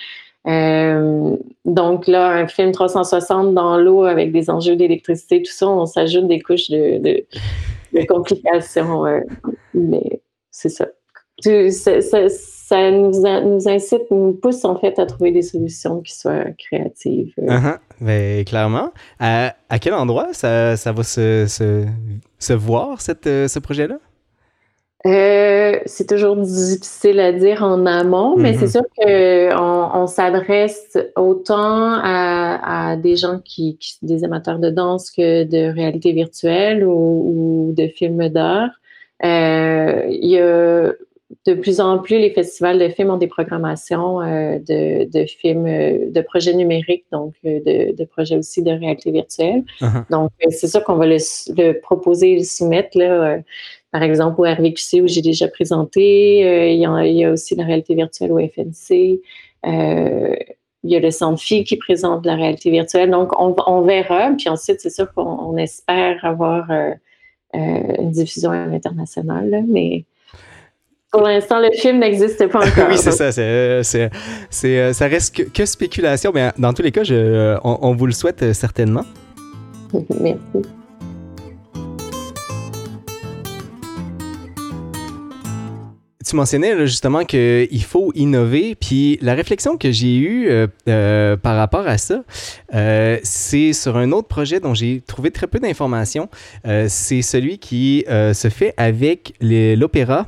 Euh, 0.47 1.37
donc 1.67 2.07
là, 2.07 2.29
un 2.31 2.47
film 2.47 2.73
360 2.73 3.55
dans 3.55 3.77
l'eau 3.77 4.05
avec 4.05 4.33
des 4.33 4.49
enjeux 4.49 4.77
d'électricité, 4.77 5.43
tout 5.43 5.53
ça, 5.53 5.69
on 5.69 5.85
s'ajoute 5.87 6.29
des 6.29 6.41
couches 6.41 6.71
de, 6.71 7.25
complications. 8.09 9.05
mais 9.75 10.21
c'est 10.51 10.71
ça. 10.71 10.87
Ça, 12.71 12.91
nous, 12.91 13.69
incite, 13.69 14.11
nous 14.11 14.33
pousse 14.33 14.65
en 14.65 14.77
fait 14.79 14.99
à 14.99 15.07
trouver 15.07 15.33
des 15.33 15.43
solutions 15.43 16.01
qui 16.03 16.15
soient 16.15 16.45
créatives. 16.57 17.33
Uh 17.39 17.51
-huh. 17.51 17.79
Ben, 18.01 18.45
clairement. 18.45 18.91
À, 19.19 19.79
quel 19.81 19.95
endroit 19.95 20.29
ça, 20.33 20.93
va 20.93 21.03
se 21.03 21.47
se 22.41 22.53
voir, 22.55 23.01
cette, 23.01 23.27
euh, 23.27 23.47
ce 23.47 23.59
projet-là? 23.59 23.99
Euh, 25.07 25.79
c'est 25.87 26.07
toujours 26.07 26.37
difficile 26.37 27.21
à 27.21 27.33
dire 27.33 27.63
en 27.63 27.87
amont, 27.87 28.37
mais 28.37 28.53
c'est 28.55 28.67
mhm. 28.67 28.71
sûr 28.71 28.83
qu'on 28.99 30.01
on, 30.03 30.07
s'adresse 30.07 30.99
autant 31.17 31.99
à, 32.03 32.97
des 32.97 33.17
gens 33.17 33.39
qui, 33.43 33.79
qui, 33.79 33.97
des 34.03 34.25
amateurs 34.25 34.59
de 34.59 34.69
danse 34.69 35.11
que 35.11 35.45
de 35.45 35.73
réalité 35.73 36.13
virtuelle 36.13 36.85
ou, 36.85 37.73
de 37.75 37.87
films 37.87 38.29
d'art. 38.29 38.71
Euh, 39.25 40.03
il 40.11 40.29
y 40.29 40.39
a 40.39 40.93
de 41.47 41.55
plus 41.55 41.81
en 41.81 41.99
plus, 41.99 42.19
les 42.19 42.31
festivals 42.31 42.79
de 42.79 42.89
films 42.89 43.11
ont 43.11 43.17
des 43.17 43.29
programmations 43.29 44.21
euh, 44.21 44.59
de, 44.59 45.05
de, 45.05 45.27
films, 45.27 45.67
euh, 45.67 46.11
de 46.11 46.21
projets 46.23 46.55
numériques, 46.55 47.07
donc 47.13 47.35
euh, 47.45 47.61
de, 47.65 47.95
de, 47.95 48.05
projets 48.05 48.37
aussi 48.37 48.63
de 48.63 48.71
réalité 48.73 49.13
virtuelle. 49.13 49.63
Uh-huh. 49.81 50.05
Donc, 50.11 50.31
c'est 50.51 50.67
sûr 50.67 50.83
qu'on 50.83 50.97
va 50.97 51.07
le, 51.07 51.19
le, 51.57 51.81
proposer 51.81 52.33
et 52.33 52.39
le 52.39 52.45
soumettre, 52.45 52.99
là, 52.99 53.39
par 53.93 54.03
exemple, 54.03 54.41
au 54.41 54.45
RVQC 54.45 55.03
où 55.03 55.07
j'ai 55.07 55.23
déjà 55.23 55.47
présenté. 55.47 56.73
Il 56.73 56.81
y, 56.81 56.87
a, 56.87 57.07
il, 57.07 57.17
y 57.17 57.25
a, 57.25 57.33
aussi 57.33 57.55
la 57.55 57.65
réalité 57.65 57.95
virtuelle 57.95 58.33
au 58.33 58.39
FNC. 58.39 59.21
il 59.65 60.91
y 60.91 60.97
a 60.97 61.01
le 61.01 61.11
Centre 61.11 61.41
Phi 61.41 61.65
qui 61.65 61.77
présente 61.77 62.27
la 62.27 62.35
réalité 62.35 62.71
virtuelle. 62.71 63.11
Donc, 63.11 63.41
on, 63.41 63.55
on 63.67 63.83
verra. 63.83 64.33
Puis 64.37 64.49
ensuite, 64.49 64.81
c'est 64.81 64.91
sûr 64.91 65.13
qu'on 65.15 65.57
espère 65.57 66.25
avoir 66.25 66.71
une 67.53 68.11
diffusion 68.11 68.51
internationale, 68.51 69.65
mais 69.69 70.05
pour 71.11 71.23
l'instant, 71.23 71.59
le 71.59 71.71
film 71.73 71.99
n'existe 71.99 72.47
pas 72.49 72.61
encore. 72.67 72.89
oui, 72.89 72.97
c'est 72.97 73.11
ça. 73.11 73.33
C'est, 73.33 74.11
euh, 74.65 74.93
ça 74.93 75.07
reste 75.07 75.53
que, 75.53 75.67
spéculation, 75.67 76.31
mais 76.33 76.51
dans 76.59 76.73
tous 76.73 76.83
les 76.83 76.93
cas, 76.93 77.03
je, 77.03 77.59
on, 77.65 77.95
vous 77.95 78.07
le 78.07 78.13
souhaite 78.13 78.43
euh, 78.43 78.53
certainement. 78.53 79.05
Merci. 80.21 80.39
Tu 86.25 86.37
mentionnais 86.37 86.87
justement 86.87 87.25
qu'il 87.25 87.83
faut 87.83 88.13
innover, 88.15 88.77
puis 88.77 89.19
la 89.21 89.35
réflexion 89.35 89.77
que 89.77 89.91
j'ai 89.91 90.17
eue 90.17 90.49
euh, 90.89 91.37
par 91.37 91.57
rapport 91.57 91.89
à 91.89 91.99
ça, 91.99 92.23
c'est 93.25 93.73
sur 93.73 93.97
un 93.97 94.13
autre 94.13 94.29
projet 94.29 94.61
dont 94.61 94.73
j'ai 94.73 95.03
trouvé 95.05 95.33
très 95.33 95.49
peu 95.49 95.59
d'informations. 95.59 96.29
c'est 96.87 97.23
celui 97.23 97.59
qui 97.59 98.05
se 98.09 98.49
fait 98.49 98.75
avec 98.77 99.35
l'opéra 99.41 100.27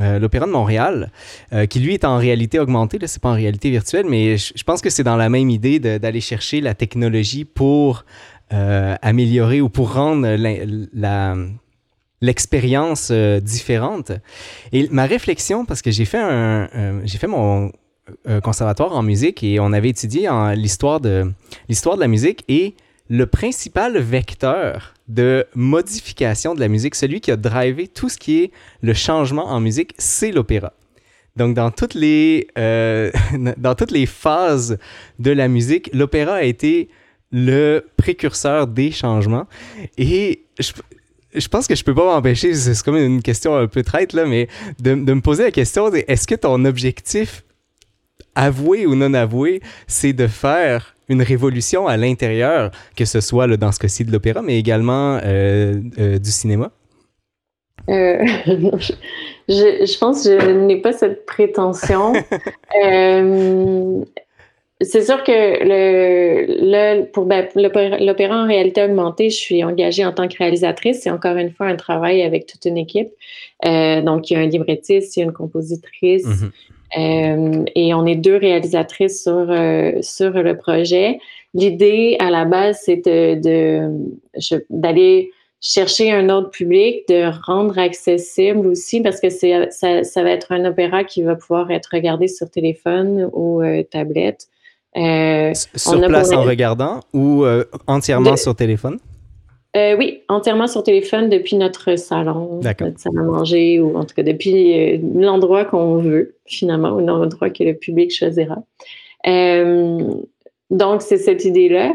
euh, 0.00 0.18
l'Opéra 0.18 0.46
de 0.46 0.52
Montréal, 0.52 1.10
euh, 1.52 1.66
qui 1.66 1.80
lui 1.80 1.94
est 1.94 2.04
en 2.04 2.18
réalité 2.18 2.58
augmentée, 2.60 2.98
c'est 3.06 3.20
pas 3.20 3.30
en 3.30 3.34
réalité 3.34 3.70
virtuelle, 3.70 4.06
mais 4.08 4.36
je, 4.36 4.62
pense 4.64 4.80
que 4.80 4.90
c'est 4.90 5.02
dans 5.02 5.16
la 5.16 5.28
même 5.28 5.50
idée 5.50 5.80
d'aller 5.80 6.20
chercher 6.20 6.60
la 6.60 6.74
technologie 6.74 7.44
pour 7.44 8.04
euh, 8.52 8.94
améliorer 9.02 9.60
ou 9.60 9.68
pour 9.68 9.94
rendre 9.94 10.26
l'expérience 12.20 13.10
différente. 13.10 14.12
Et 14.72 14.88
ma 14.90 15.06
réflexion, 15.06 15.64
parce 15.64 15.82
que 15.82 15.90
j'ai 15.90 16.04
fait 16.04 16.20
un, 16.20 16.68
fait 17.06 17.26
mon 17.26 17.72
conservatoire 18.42 18.96
en 18.96 19.02
musique 19.02 19.42
et 19.42 19.60
on 19.60 19.72
avait 19.72 19.90
étudié 19.90 20.30
l'histoire 20.54 21.00
de 21.00 21.30
de 21.68 22.00
la 22.00 22.08
musique 22.08 22.44
et 22.48 22.74
le 23.08 23.26
principal 23.26 23.98
vecteur 23.98 24.94
de 25.08 25.46
modification 25.54 26.54
de 26.54 26.60
la 26.60 26.68
musique, 26.68 26.94
celui 26.94 27.20
qui 27.20 27.30
a 27.30 27.36
drivé 27.36 27.88
tout 27.88 28.08
ce 28.08 28.18
qui 28.18 28.42
est 28.42 28.52
le 28.82 28.92
changement 28.92 29.46
en 29.46 29.60
musique, 29.60 29.94
c'est 29.98 30.30
l'opéra. 30.30 30.74
Donc, 31.36 31.54
dans 31.54 31.70
toutes 31.70 31.94
les, 31.94 32.48
euh, 32.58 33.10
dans 33.56 33.74
toutes 33.74 33.92
les 33.92 34.06
phases 34.06 34.78
de 35.18 35.30
la 35.30 35.48
musique, 35.48 35.88
l'opéra 35.94 36.34
a 36.34 36.42
été 36.42 36.88
le 37.30 37.86
précurseur 37.96 38.66
des 38.66 38.90
changements. 38.90 39.46
Et 39.96 40.44
je 40.58 41.48
pense 41.48 41.66
que 41.66 41.74
je 41.74 41.84
peux 41.84 41.94
pas 41.94 42.04
m'empêcher, 42.04 42.54
c'est 42.54 42.82
comme 42.82 42.96
une 42.96 43.22
question 43.22 43.56
un 43.56 43.68
peu 43.68 43.82
traite, 43.82 44.12
là, 44.12 44.26
mais 44.26 44.48
de, 44.80 44.94
de 44.94 45.12
me 45.12 45.20
poser 45.20 45.44
la 45.44 45.50
question 45.50 45.90
est-ce 45.92 46.26
que 46.26 46.34
ton 46.34 46.64
objectif, 46.64 47.44
avoué 48.34 48.86
ou 48.86 48.94
non 48.94 49.14
avoué, 49.14 49.60
c'est 49.86 50.12
de 50.12 50.26
faire 50.26 50.96
une 51.08 51.22
révolution 51.22 51.86
à 51.86 51.96
l'intérieur, 51.96 52.70
que 52.96 53.04
ce 53.04 53.20
soit 53.20 53.46
là, 53.46 53.56
dans 53.56 53.72
ce 53.72 53.78
cas-ci 53.78 54.04
de 54.04 54.12
l'opéra, 54.12 54.42
mais 54.42 54.58
également 54.58 55.18
euh, 55.24 55.80
euh, 55.98 56.18
du 56.18 56.30
cinéma? 56.30 56.70
Euh, 57.88 58.18
je, 58.46 58.92
je, 59.48 59.98
pense 59.98 60.24
que 60.24 60.38
je 60.40 60.50
n'ai 60.50 60.80
pas 60.80 60.92
cette 60.92 61.24
prétention. 61.26 62.12
c'est 64.80 65.02
sûr 65.02 65.24
que 65.24 65.32
le, 65.32 66.46
le 66.48 67.04
pour 67.10 67.24
ben, 67.24 67.48
l'opéra 67.56 68.42
en 68.42 68.46
réalité 68.46 68.84
augmentée, 68.84 69.30
je 69.30 69.36
suis 69.36 69.64
engagée 69.64 70.04
en 70.04 70.12
tant 70.12 70.28
que 70.28 70.36
réalisatrice. 70.38 71.00
C'est 71.02 71.10
encore 71.10 71.36
une 71.36 71.50
fois 71.50 71.66
un 71.66 71.76
travail 71.76 72.22
avec 72.22 72.46
toute 72.46 72.64
une 72.64 72.76
équipe. 72.76 73.08
Euh, 73.64 74.02
donc, 74.02 74.30
il 74.30 74.34
y 74.34 74.36
a 74.36 74.40
un 74.40 74.46
librettiste, 74.46 75.16
il 75.16 75.20
y 75.20 75.22
a 75.22 75.26
une 75.26 75.32
compositrice. 75.32 76.26
Mm-hmm. 76.26 76.50
Euh, 76.96 77.64
et 77.74 77.92
on 77.92 78.06
est 78.06 78.16
deux 78.16 78.36
réalisatrices 78.36 79.22
sur, 79.22 79.46
euh, 79.50 80.00
sur 80.00 80.30
le 80.30 80.56
projet. 80.56 81.20
L'idée 81.54 82.16
à 82.18 82.30
la 82.30 82.44
base, 82.44 82.80
c'est 82.84 83.04
de, 83.04 83.90
d'aller 84.70 85.30
chercher 85.60 86.12
un 86.12 86.28
autre 86.30 86.50
public, 86.50 87.06
de 87.08 87.30
rendre 87.44 87.78
accessible 87.78 88.66
aussi, 88.66 89.00
parce 89.00 89.20
que 89.20 89.28
ça, 89.28 89.70
ça, 89.70 90.22
va 90.22 90.30
être 90.30 90.52
un 90.52 90.64
opéra 90.64 91.04
qui 91.04 91.22
va 91.22 91.34
pouvoir 91.34 91.70
être 91.70 91.90
regardé 91.92 92.28
sur 92.28 92.48
téléphone 92.48 93.28
ou 93.32 93.62
tablette. 93.90 94.46
Euh, 94.96 95.52
sur 95.74 96.00
place 96.00 96.32
en 96.32 96.42
regardant 96.42 97.00
ou 97.12 97.44
entièrement 97.86 98.36
sur 98.36 98.54
téléphone? 98.54 98.98
Euh, 99.76 99.96
oui, 99.98 100.22
entièrement 100.28 100.66
sur 100.66 100.82
téléphone 100.82 101.28
depuis 101.28 101.56
notre 101.56 101.96
salon, 101.96 102.60
notre 102.62 102.98
salle 102.98 103.18
à 103.18 103.22
manger, 103.22 103.80
ou 103.80 103.96
en 103.96 104.04
tout 104.04 104.14
cas 104.14 104.22
depuis 104.22 104.98
l'endroit 104.98 105.64
qu'on 105.64 105.98
veut, 105.98 106.36
finalement, 106.46 106.90
ou 106.90 107.00
l'endroit 107.00 107.50
que 107.50 107.62
le 107.64 107.74
public 107.74 108.10
choisira. 108.10 108.56
donc, 109.24 111.02
c'est 111.02 111.18
cette 111.18 111.44
idée-là. 111.44 111.94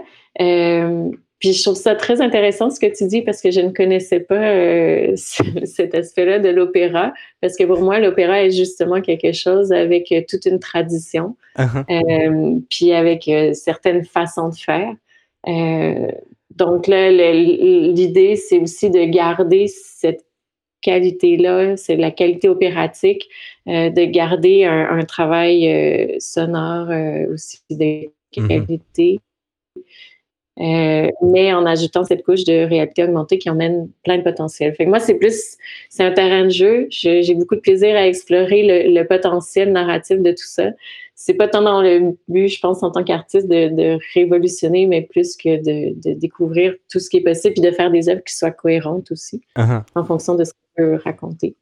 Puis 1.44 1.52
je 1.52 1.62
trouve 1.62 1.76
ça 1.76 1.94
très 1.94 2.22
intéressant 2.22 2.70
ce 2.70 2.80
que 2.80 2.86
tu 2.86 3.06
dis 3.06 3.22
parce 3.22 3.42
que 3.42 3.52
je 3.52 3.60
ne 3.60 3.72
connaissais 3.72 4.22
pas 4.22 4.36
euh, 4.36 5.12
cet 5.66 5.94
aspect-là 5.94 6.40
de 6.40 6.48
l'opéra. 6.48 7.14
Parce 7.42 7.58
que 7.58 7.66
pour 7.66 7.82
moi, 7.82 8.00
l'opéra 8.00 8.44
est 8.44 8.52
justement 8.52 9.02
quelque 9.02 9.34
chose 9.34 9.74
avec 9.74 10.10
euh, 10.14 10.22
toute 10.26 10.46
une 10.46 10.60
tradition, 10.60 11.36
uh-huh. 11.58 11.84
euh, 11.92 12.60
puis 12.70 12.94
avec 12.94 13.30
certaines 13.56 14.06
façons 14.06 14.48
de 14.48 14.56
faire. 14.56 14.94
Donc 16.58 16.88
là, 16.88 17.10
l'idée, 17.12 18.36
c'est 18.36 18.60
aussi 18.60 18.90
de 18.90 19.04
garder 19.06 19.68
cette 19.68 20.26
qualité-là, 20.82 21.78
c'est 21.78 21.96
la 21.96 22.12
qualité 22.12 22.50
opératique, 22.50 23.30
de 23.66 24.06
garder 24.06 24.66
un, 24.66 25.06
travail 25.06 26.18
sonore 26.20 26.90
aussi 27.32 27.60
de 27.70 28.10
mm-hmm. 28.36 28.48
qualité. 28.48 29.20
Euh, 30.60 31.10
mais 31.24 31.52
en 31.52 31.66
ajoutant 31.66 32.04
cette 32.04 32.24
couche 32.24 32.44
de 32.44 32.66
réalité 32.66 33.04
augmentée 33.04 33.40
qui 33.40 33.50
emmène 33.50 33.90
plein 34.04 34.20
de 34.20 34.24
potentiel. 34.24 34.74
Fait 34.76 34.86
que 34.86 34.90
moi, 34.90 35.00
c'est 35.00 35.16
plus, 35.16 35.58
c'est 35.90 36.04
un 36.04 36.12
terrain 36.12 36.46
de 36.46 36.50
jeu. 36.50 36.88
J'ai 36.92 37.34
beaucoup 37.34 37.56
de 37.56 37.60
plaisir 37.60 37.96
à 37.96 38.08
explorer 38.08 38.64
le, 38.64 38.94
le, 38.94 39.08
potentiel 39.08 39.72
narratif 39.72 40.20
de 40.20 40.32
tout 40.32 40.46
ça. 40.46 40.70
C'est 41.16 41.36
pas 41.36 41.48
tant 41.48 41.62
dans 41.62 41.82
le 41.82 42.18
but, 42.28 42.48
je 42.48 42.60
pense, 42.60 42.82
en 42.84 42.92
tant 42.92 43.04
qu'artiste, 43.04 43.48
de, 43.48 43.70
de, 43.70 44.00
révolutionner, 44.14 44.88
mais 44.88 45.04
plus 45.04 45.38
que 45.38 45.58
de, 45.58 45.94
de, 46.02 46.20
découvrir 46.20 46.74
tout 46.92 47.00
ce 47.00 47.10
qui 47.10 47.18
est 47.18 47.24
possible, 47.24 47.54
puis 47.54 47.62
de 47.62 47.72
faire 47.72 47.92
des 47.92 48.10
œuvres 48.10 48.24
qui 48.24 48.34
soient 48.36 48.52
cohérentes 48.52 49.12
aussi, 49.12 49.42
uh-huh. 49.58 49.84
en 49.96 50.04
fonction 50.04 50.36
de 50.36 50.44
ce 50.44 50.52
qu'on 50.52 50.84
veut 50.84 50.96
raconter. 51.04 51.56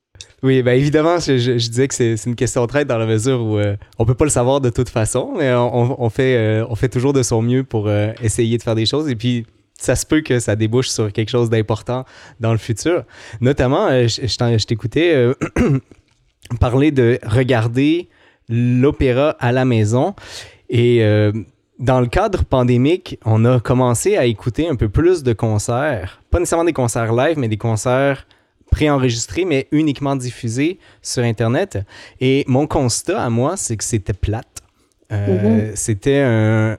Oui, 0.44 0.64
bien 0.64 0.74
évidemment, 0.74 1.20
je, 1.20 1.38
je, 1.38 1.56
disais 1.56 1.88
que 1.88 1.94
c'est 1.94 2.26
une 2.26 2.36
question 2.36 2.62
de 2.64 2.68
traite 2.68 2.88
dans 2.88 2.98
la 2.98 3.06
mesure 3.06 3.42
où 3.42 3.58
euh, 3.58 3.76
on 4.00 4.06
peut 4.06 4.16
pas 4.16 4.26
le 4.26 4.32
savoir 4.32 4.62
de 4.62 4.70
toute 4.70 4.90
façon, 4.90 5.34
mais 5.38 5.54
on, 5.54 6.02
on 6.02 6.10
fait, 6.10 6.36
euh, 6.36 6.66
on 6.70 6.76
fait 6.76 6.90
toujours 6.90 7.14
de 7.14 7.24
son 7.24 7.42
mieux 7.42 7.64
pour 7.64 7.88
euh, 7.88 8.12
essayer 8.24 8.58
de 8.58 8.64
faire 8.64 8.76
des 8.76 8.86
choses. 8.86 9.10
Et 9.10 9.16
puis, 9.16 9.46
ça 9.78 9.96
se 9.96 10.06
peut 10.06 10.22
que 10.22 10.40
ça 10.40 10.56
débouche 10.56 10.90
sur 10.90 11.12
quelque 11.12 11.30
chose 11.30 11.50
d'important 11.50 12.06
dans 12.40 12.52
le 12.52 12.58
futur. 12.58 13.04
Notamment, 13.40 13.90
je, 14.08 14.28
je 14.28 14.66
t'écoutais 14.66 15.32
parler 16.60 16.92
de 16.92 17.20
regarder 17.24 18.10
l'opéra 18.52 19.32
à 19.40 19.52
la 19.52 19.66
maison. 19.66 20.14
Et 20.70 21.04
dans 21.80 22.00
le 22.00 22.08
cadre 22.08 22.46
pandémique, 22.46 23.18
on 23.26 23.44
a 23.44 23.60
commencé 23.60 24.16
à 24.16 24.26
écouter 24.26 24.70
un 24.70 24.76
peu 24.76 24.88
plus 24.88 25.24
de 25.24 25.34
concerts. 25.34 26.22
Pas 26.30 26.40
nécessairement 26.40 26.66
des 26.66 26.74
concerts 26.74 27.14
live, 27.14 27.38
mais 27.40 27.48
des 27.48 27.58
concerts 27.58 28.28
préenregistré, 28.70 29.46
mais 29.46 29.68
uniquement 29.72 30.16
diffusé 30.16 30.80
sur 31.02 31.24
Internet. 31.24 31.80
Et 32.20 32.46
mon 32.48 32.68
constat 32.68 33.22
à 33.22 33.30
moi, 33.30 33.58
c'est 33.58 33.78
que 33.78 33.84
c'était 33.84 34.14
plate. 34.14 34.48
Euh, 35.12 35.72
mm-hmm. 35.72 35.76
C'était 35.76 36.22
un, 36.22 36.78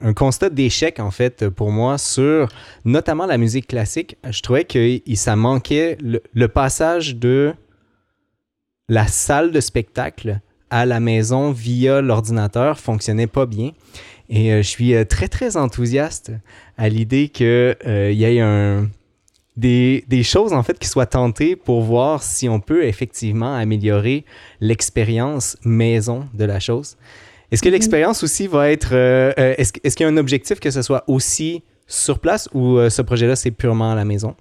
un, 0.00 0.12
constat 0.12 0.50
d'échec, 0.50 1.00
en 1.00 1.10
fait, 1.10 1.48
pour 1.48 1.72
moi, 1.72 1.98
sur 1.98 2.48
notamment 2.84 3.26
la 3.26 3.38
musique 3.38 3.66
classique. 3.66 4.16
Je 4.28 4.40
trouvais 4.40 4.64
que 4.64 5.00
ça 5.14 5.34
manquait 5.34 5.98
le, 6.00 6.22
le, 6.32 6.48
passage 6.48 7.16
de 7.16 7.52
la 8.88 9.08
salle 9.08 9.50
de 9.50 9.60
spectacle 9.60 10.40
à 10.70 10.86
la 10.86 11.00
maison 11.00 11.50
via 11.50 12.00
l'ordinateur 12.00 12.78
fonctionnait 12.78 13.26
pas 13.26 13.46
bien. 13.46 13.72
Et 14.28 14.52
euh, 14.52 14.62
je 14.62 14.68
suis 14.68 14.94
euh, 14.94 15.04
très, 15.04 15.28
très 15.28 15.56
enthousiaste 15.56 16.32
à 16.78 16.88
l'idée 16.88 17.28
qu'il 17.28 17.76
y 17.86 18.24
ait 18.24 18.40
un, 18.40 18.88
des, 19.56 20.04
des, 20.08 20.22
choses 20.22 20.52
en 20.52 20.62
fait 20.62 20.78
qui 20.78 20.88
soient 20.88 21.06
tentées 21.06 21.56
pour 21.56 21.82
voir 21.82 22.22
si 22.22 22.48
on 22.48 22.60
peut 22.60 22.84
effectivement 22.84 23.54
améliorer 23.54 24.24
l'expérience 24.60 25.56
maison 25.64 26.28
de 26.34 26.44
la 26.44 26.60
chose. 26.60 26.96
Est-ce 27.50 27.62
que 27.62 27.68
mhm. 27.68 27.74
l'expérience 27.74 28.22
aussi 28.22 28.46
va 28.46 28.70
être... 28.70 28.90
Euh, 28.92 29.32
euh, 29.38 29.54
est-ce, 29.58 29.72
est 29.82 29.94
qu'il 29.94 30.04
y 30.04 30.08
a 30.08 30.12
un 30.12 30.16
objectif 30.16 30.60
que 30.60 30.70
ce 30.70 30.82
soit 30.82 31.04
aussi 31.06 31.62
sur 31.86 32.20
place 32.20 32.48
ou 32.54 32.78
euh, 32.78 32.90
ce 32.90 33.02
projet-là, 33.02 33.36
c'est 33.36 33.50
purement 33.50 33.92
à 33.92 33.94
la 33.94 34.04
maison? 34.04 34.34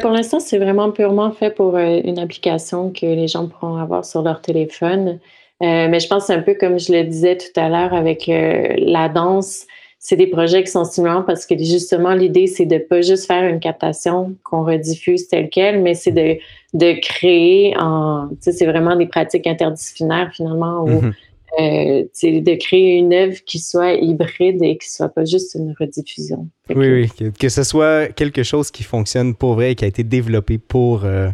Pour 0.00 0.10
l'instant, 0.10 0.40
c'est 0.40 0.58
vraiment 0.58 0.90
purement 0.90 1.32
fait 1.32 1.50
pour 1.50 1.76
une 1.76 2.18
application 2.18 2.90
que 2.90 3.06
les 3.06 3.28
gens 3.28 3.48
pourront 3.48 3.76
avoir 3.76 4.04
sur 4.04 4.22
leur 4.22 4.40
téléphone. 4.40 5.18
mais 5.60 6.00
je 6.00 6.06
pense 6.06 6.30
un 6.30 6.42
peu 6.42 6.54
comme 6.54 6.78
je 6.78 6.92
le 6.92 7.04
disais 7.04 7.36
tout 7.36 7.60
à 7.60 7.68
l'heure 7.68 7.92
avec 7.92 8.26
la 8.28 9.08
danse 9.08 9.66
c'est 10.04 10.16
des 10.16 10.26
projets 10.26 10.62
qui 10.62 10.70
sont 10.70 10.84
stimulants 10.84 11.22
parce 11.22 11.46
que 11.46 11.56
justement, 11.56 12.12
l'idée, 12.12 12.46
c'est 12.46 12.66
de 12.66 12.76
pas 12.76 13.00
juste 13.00 13.26
faire 13.26 13.48
une 13.48 13.58
captation 13.58 14.36
qu'on 14.44 14.62
rediffuse 14.62 15.28
telle 15.28 15.48
quelle, 15.48 15.80
mais 15.80 15.94
c'est 15.94 16.12
de, 16.12 16.36
de 16.74 17.00
créer 17.00 17.74
en. 17.78 18.28
Tu 18.28 18.36
sais, 18.40 18.52
c'est 18.52 18.66
vraiment 18.66 18.96
des 18.96 19.06
pratiques 19.06 19.46
interdisciplinaires 19.46 20.30
finalement 20.34 20.82
où. 20.82 21.00
Mm-hmm. 21.00 21.12
Euh, 21.60 22.04
de 22.22 22.54
créer 22.56 22.96
une 22.96 23.12
œuvre 23.12 23.36
qui 23.46 23.58
soit 23.58 23.94
hybride 23.94 24.62
et 24.62 24.76
qui 24.76 24.90
soit 24.90 25.08
pas 25.08 25.24
juste 25.24 25.54
une 25.54 25.74
rediffusion. 25.78 26.48
oui, 26.74 27.08
oui, 27.20 27.32
que, 27.38 27.48
ce 27.48 27.62
soit 27.62 28.08
quelque 28.08 28.42
chose 28.42 28.70
qui 28.70 28.82
fonctionne 28.82 29.34
pour 29.34 29.54
vrai 29.54 29.72
et 29.72 29.74
qui 29.74 29.84
a 29.84 29.88
été 29.88 30.02
développé 30.02 30.58
pour, 30.58 31.04
euh, 31.04 31.30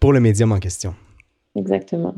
pour 0.00 0.12
le 0.12 0.20
médium 0.20 0.52
en 0.52 0.58
question. 0.58 0.94
Exactement. 1.54 2.14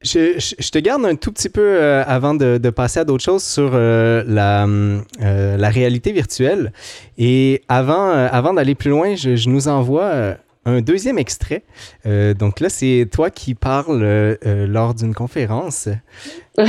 Je, 0.00 0.38
je, 0.38 0.70
te 0.70 0.78
garde 0.78 1.04
un 1.04 1.16
tout 1.16 1.32
petit 1.32 1.48
peu 1.48 1.60
euh, 1.60 2.04
avant 2.06 2.32
de, 2.32 2.58
de, 2.58 2.70
passer 2.70 3.00
à 3.00 3.04
d'autres 3.04 3.24
choses 3.24 3.42
sur 3.42 3.72
euh, 3.74 4.22
la, 4.28 4.64
euh, 4.64 5.56
la, 5.56 5.68
réalité 5.70 6.12
virtuelle. 6.12 6.72
Et 7.16 7.62
avant, 7.66 8.10
avant 8.10 8.54
d'aller 8.54 8.76
plus 8.76 8.90
loin, 8.90 9.16
je, 9.16 9.34
je, 9.34 9.48
nous 9.48 9.66
envoie 9.66 10.36
un 10.64 10.80
deuxième 10.80 11.18
extrait. 11.18 11.64
donc 12.04 12.60
là, 12.60 12.68
c'est 12.68 13.08
toi 13.10 13.30
qui 13.30 13.54
parles 13.54 14.38
lors 14.44 14.94
d'une 14.94 15.14
conférence. 15.14 15.88
ah, 16.58 16.64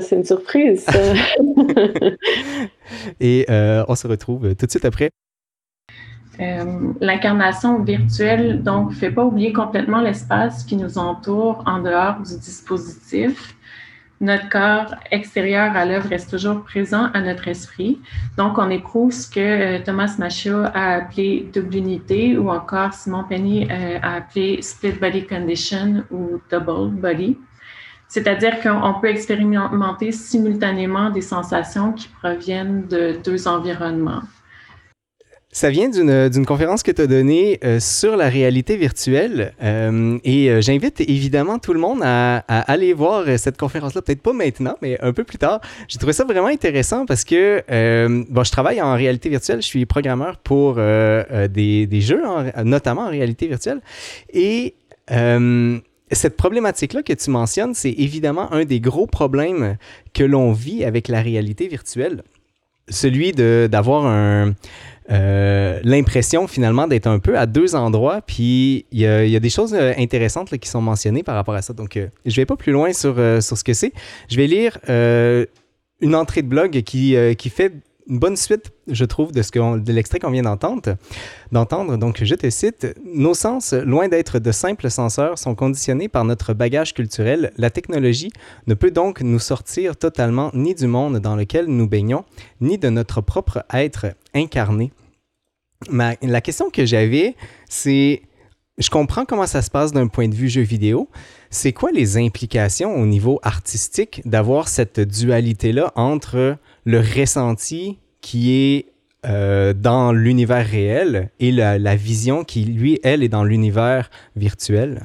c'est 0.00 0.16
une 0.16 0.24
surprise. 0.24 0.86
Et 3.20 3.46
on 3.48 3.94
se 3.94 4.06
retrouve 4.06 4.54
tout 4.54 4.66
de 4.66 4.70
suite 4.70 4.84
après. 4.84 5.10
Euh, 6.40 6.92
l'incarnation 7.00 7.82
virtuelle, 7.82 8.62
donc, 8.62 8.90
ne 8.90 8.94
fait 8.94 9.10
pas 9.10 9.24
oublier 9.24 9.52
complètement 9.52 10.00
l'espace 10.00 10.64
qui 10.64 10.76
nous 10.76 10.96
entoure 10.96 11.62
en 11.66 11.80
dehors 11.80 12.20
du 12.20 12.38
dispositif. 12.38 13.54
Notre 14.22 14.48
corps 14.48 14.94
extérieur 15.10 15.76
à 15.76 15.84
l'œuvre 15.84 16.08
reste 16.08 16.30
toujours 16.30 16.62
présent 16.62 17.10
à 17.12 17.20
notre 17.20 17.48
esprit. 17.48 17.98
Donc, 18.38 18.56
on 18.56 18.70
éprouve 18.70 19.10
ce 19.10 19.28
que 19.28 19.40
euh, 19.40 19.78
Thomas 19.84 20.14
Machia 20.16 20.66
a 20.66 20.94
appelé 20.94 21.50
double 21.52 21.74
unité 21.74 22.38
ou 22.38 22.48
encore 22.48 22.92
Simon 22.92 23.24
Penny 23.24 23.66
euh, 23.68 23.98
a 24.00 24.18
appelé 24.18 24.62
split 24.62 24.92
body 24.92 25.26
condition 25.26 26.04
ou 26.12 26.40
double 26.52 26.92
body. 26.92 27.36
C'est-à-dire 28.06 28.60
qu'on 28.60 28.94
peut 29.00 29.08
expérimenter 29.08 30.12
simultanément 30.12 31.10
des 31.10 31.20
sensations 31.20 31.92
qui 31.92 32.06
proviennent 32.06 32.86
de 32.86 33.18
deux 33.24 33.48
environnements. 33.48 34.22
Ça 35.54 35.68
vient 35.68 35.90
d'une 35.90 36.46
conférence 36.46 36.82
que 36.82 36.90
tu 36.90 37.02
as 37.02 37.06
donnée 37.06 37.60
euh, 37.62 37.78
sur 37.78 38.16
la 38.16 38.30
réalité 38.30 38.78
virtuelle 38.78 39.52
euh, 39.62 40.18
et 40.24 40.48
euh, 40.48 40.62
j'invite 40.62 41.02
évidemment 41.02 41.58
tout 41.58 41.74
le 41.74 41.78
monde 41.78 42.00
à, 42.02 42.38
aller 42.38 42.94
voir 42.94 43.26
cette 43.36 43.58
conférence-là, 43.58 44.00
peut-être 44.00 44.22
pas 44.22 44.32
maintenant, 44.32 44.76
mais 44.80 44.98
un 45.02 45.12
peu 45.12 45.24
plus 45.24 45.36
tard. 45.36 45.60
J'ai 45.88 45.98
trouvé 45.98 46.14
ça 46.14 46.24
vraiment 46.24 46.46
intéressant 46.46 47.04
parce 47.04 47.24
que 47.24 47.62
bon, 48.30 48.44
je 48.44 48.50
travaille 48.50 48.80
en 48.80 48.94
réalité 48.94 49.28
virtuelle, 49.28 49.60
je 49.60 49.66
suis 49.66 49.84
programmeur 49.84 50.38
pour 50.38 50.76
des, 50.76 51.86
des, 51.86 52.00
jeux, 52.00 52.22
notamment 52.64 53.02
en 53.02 53.10
réalité 53.10 53.46
virtuelle. 53.46 53.82
Et 54.32 54.74
cette 56.10 56.36
problématique-là 56.38 57.02
que 57.02 57.12
tu 57.12 57.30
mentionnes, 57.30 57.74
c'est 57.74 57.92
évidemment 57.92 58.50
un 58.54 58.64
des 58.64 58.80
gros 58.80 59.06
problèmes 59.06 59.76
que 60.14 60.24
l'on 60.24 60.52
vit 60.52 60.82
avec 60.84 61.08
la 61.08 61.20
réalité 61.20 61.68
virtuelle. 61.68 62.22
Celui 62.88 63.32
d'avoir 63.32 64.06
un 64.06 64.54
euh, 65.10 65.80
l'impression 65.82 66.46
finalement 66.46 66.86
d'être 66.86 67.06
un 67.06 67.18
peu 67.18 67.38
à 67.38 67.46
deux 67.46 67.74
endroits. 67.74 68.20
Puis 68.22 68.86
il 68.92 69.00
y, 69.00 69.06
a, 69.06 69.40
des 69.40 69.50
choses 69.50 69.74
euh, 69.74 69.92
intéressantes 69.98 70.56
qui 70.58 70.68
sont 70.68 70.80
mentionnées 70.80 71.22
par 71.22 71.34
rapport 71.34 71.54
à 71.54 71.62
ça. 71.62 71.72
Donc 71.72 71.96
euh, 71.96 72.08
je 72.24 72.36
vais 72.36 72.46
pas 72.46 72.56
plus 72.56 72.72
loin 72.72 72.92
sur, 72.92 73.14
sur 73.42 73.58
ce 73.58 73.64
que 73.64 73.74
c'est. 73.74 73.92
Je 74.28 74.36
vais 74.36 74.46
lire 74.46 74.78
une 76.00 76.14
entrée 76.14 76.42
de 76.42 76.48
blog 76.48 76.82
qui, 76.82 77.16
qui 77.36 77.50
fait 77.50 77.72
une 78.08 78.18
bonne 78.18 78.36
suite, 78.36 78.72
je 78.88 79.04
trouve, 79.04 79.32
de, 79.32 79.42
ce 79.42 79.50
de 79.50 79.92
l'extrait 79.92 80.18
qu'on 80.18 80.30
vient 80.30 80.42
d'entendre. 80.42 80.96
d'entendre. 81.52 81.96
Donc, 81.96 82.22
je 82.22 82.34
te 82.34 82.50
cite 82.50 82.86
Nos 83.04 83.34
sens, 83.34 83.72
loin 83.72 84.08
d'être 84.08 84.38
de 84.38 84.52
simples 84.52 84.90
senseurs, 84.90 85.38
sont 85.38 85.54
conditionnés 85.54 86.08
par 86.08 86.24
notre 86.24 86.54
bagage 86.54 86.94
culturel. 86.94 87.52
La 87.56 87.70
technologie 87.70 88.32
ne 88.66 88.74
peut 88.74 88.90
donc 88.90 89.20
nous 89.20 89.38
sortir 89.38 89.96
totalement 89.96 90.50
ni 90.54 90.74
du 90.74 90.86
monde 90.86 91.18
dans 91.18 91.36
lequel 91.36 91.66
nous 91.66 91.88
baignons, 91.88 92.24
ni 92.60 92.78
de 92.78 92.88
notre 92.88 93.20
propre 93.20 93.64
être 93.72 94.06
incarné 94.34 94.92
la 95.90 96.40
question 96.40 96.70
que 96.70 96.84
j'avais, 96.84 97.34
c'est, 97.68 98.22
je 98.78 98.90
comprends 98.90 99.24
comment 99.24 99.46
ça 99.46 99.62
se 99.62 99.70
passe 99.70 99.92
d'un 99.92 100.08
point 100.08 100.28
de 100.28 100.34
vue 100.34 100.48
jeu 100.48 100.62
vidéo. 100.62 101.08
C'est 101.50 101.72
quoi 101.72 101.90
les 101.92 102.16
implications 102.16 102.94
au 102.94 103.06
niveau 103.06 103.40
artistique 103.42 104.22
d'avoir 104.24 104.68
cette 104.68 105.00
dualité-là 105.00 105.92
entre 105.96 106.56
le 106.84 106.98
ressenti 106.98 107.98
qui 108.20 108.52
est 108.52 108.92
euh, 109.24 109.72
dans 109.72 110.12
l'univers 110.12 110.66
réel 110.66 111.30
et 111.38 111.52
la, 111.52 111.94
vision 111.94 112.42
qui, 112.42 112.64
lui, 112.64 112.98
elle, 113.04 113.22
est 113.22 113.28
dans 113.28 113.44
l'univers 113.44 114.10
virtuel? 114.34 115.02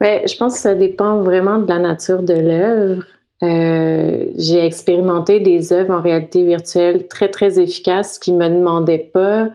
Ben, 0.00 0.26
je 0.26 0.36
pense 0.36 0.54
que 0.54 0.60
ça 0.60 0.74
dépend 0.74 1.22
vraiment 1.22 1.58
de 1.58 1.68
la 1.68 1.78
nature 1.78 2.22
de 2.22 2.34
l'œuvre. 2.34 3.04
Euh, 3.42 4.26
j'ai 4.36 4.64
expérimenté 4.64 5.40
des 5.40 5.72
œuvres 5.72 5.92
en 5.92 6.00
réalité 6.00 6.44
virtuelle 6.44 7.08
très, 7.08 7.28
très 7.28 7.60
efficaces 7.60 8.18
qui 8.18 8.32
me 8.32 8.48
demandaient 8.48 9.10
pas, 9.12 9.50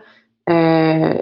euh, 0.48 1.14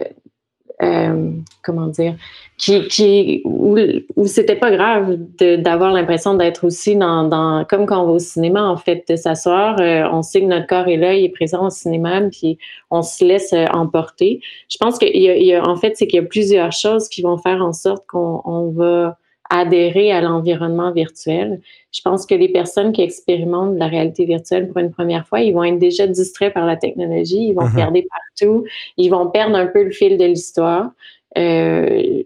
comment 1.63 1.87
dire, 1.87 2.15
qui, 2.63 2.87
qui, 2.87 3.43
où, 3.45 3.77
où 4.15 4.27
c'était 4.27 4.55
pas 4.55 4.71
grave 4.71 5.17
d'avoir 5.59 5.93
l'impression 5.93 6.35
d'être 6.35 6.65
aussi 6.65 6.95
dans, 6.95 7.25
dans, 7.25 7.65
comme 7.65 7.87
quand 7.87 8.05
on 8.05 8.07
va 8.07 8.13
au 8.13 8.19
cinéma, 8.21 8.63
en 8.63 8.77
fait, 8.77 9.05
de 9.09 9.17
s'asseoir, 9.17 9.81
on 10.13 10.23
sait 10.23 10.43
que 10.43 10.47
notre 10.47 10.69
corps 10.69 10.87
est 10.87 10.97
là, 10.97 11.13
il 11.13 11.25
est 11.25 11.31
présent 11.31 11.67
au 11.67 11.71
cinéma, 11.71 12.21
puis 12.31 12.59
on 12.93 13.03
se 13.03 13.25
laisse 13.25 13.53
emporter. 13.73 14.41
Je 14.71 14.77
pense 14.79 14.99
qu'il 14.99 15.17
y, 15.17 15.25
y, 15.25 15.55
a, 15.55 15.69
en 15.69 15.75
fait, 15.75 15.97
c'est 15.97 16.07
qu'il 16.07 16.21
y 16.21 16.23
a 16.23 16.27
plusieurs 16.27 16.71
choses 16.71 17.09
qui 17.09 17.21
vont 17.21 17.37
faire 17.37 17.63
en 17.63 17.73
sorte 17.73 18.07
qu'on 18.07 18.41
on 18.45 18.71
va 18.71 19.19
adhérer 19.51 20.13
à 20.13 20.21
l'environnement 20.21 20.93
virtuel. 20.93 21.61
Je 21.91 22.01
pense 22.01 22.27
que 22.27 22.37
les 22.37 22.49
personnes 22.49 22.93
qui 22.93 23.03
expérimentent 23.03 23.77
la 23.77 23.89
réalité 23.89 24.25
virtuelle 24.25 24.69
pour 24.69 24.79
une 24.79 24.93
première 24.93 25.27
fois, 25.27 25.41
ils 25.41 25.53
vont 25.53 25.65
être 25.65 25.81
déjà 25.81 26.07
distraits 26.07 26.55
par 26.55 26.65
la 26.65 26.77
technologie, 26.77 27.49
ils 27.49 27.55
vont 27.55 27.63
uh-huh. 27.63 27.73
regarder 27.73 28.07
partout, 28.09 28.65
ils 28.97 29.11
vont 29.11 29.29
perdre 29.31 29.57
un 29.57 29.67
peu 29.67 29.83
le 29.83 29.91
fil 29.91 30.17
de 30.17 30.25
l'histoire. 30.25 30.93
Euh, 31.37 32.23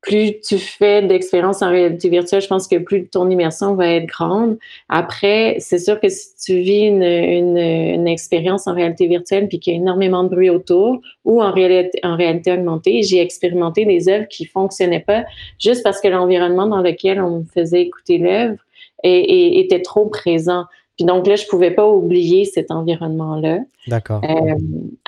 plus 0.00 0.40
tu 0.40 0.58
fais 0.58 1.02
d'expériences 1.02 1.60
en 1.60 1.70
réalité 1.70 2.08
virtuelle, 2.08 2.40
je 2.40 2.46
pense 2.46 2.68
que 2.68 2.76
plus 2.76 3.08
ton 3.08 3.28
immersion 3.30 3.74
va 3.74 3.88
être 3.94 4.06
grande. 4.06 4.58
Après, 4.88 5.56
c'est 5.58 5.78
sûr 5.78 5.98
que 6.00 6.08
si 6.08 6.36
tu 6.36 6.60
vis 6.60 6.86
une, 6.86 7.02
une, 7.02 8.06
expérience 8.06 8.66
en 8.66 8.74
réalité 8.74 9.08
virtuelle 9.08 9.48
puis 9.48 9.58
qu'il 9.58 9.74
y 9.74 9.76
a 9.76 9.80
énormément 9.80 10.22
de 10.22 10.28
bruit 10.28 10.50
autour 10.50 11.00
ou 11.24 11.42
en 11.42 11.52
réalité, 11.52 11.98
en 12.04 12.16
réalité 12.16 12.52
augmentée, 12.52 13.02
j'ai 13.02 13.20
expérimenté 13.20 13.84
des 13.84 14.08
œuvres 14.08 14.28
qui 14.28 14.44
fonctionnaient 14.44 15.00
pas 15.00 15.24
juste 15.58 15.82
parce 15.82 16.00
que 16.00 16.08
l'environnement 16.08 16.66
dans 16.66 16.80
lequel 16.80 17.20
on 17.20 17.40
me 17.40 17.44
faisait 17.44 17.82
écouter 17.82 18.18
l'œuvre 18.18 18.58
était 19.02 19.82
trop 19.82 20.06
présent. 20.06 20.64
Puis 20.98 21.06
donc 21.06 21.28
là, 21.28 21.36
je 21.36 21.46
pouvais 21.46 21.70
pas 21.70 21.86
oublier 21.86 22.44
cet 22.44 22.72
environnement-là. 22.72 23.60
D'accord. 23.86 24.20
Euh, 24.24 24.54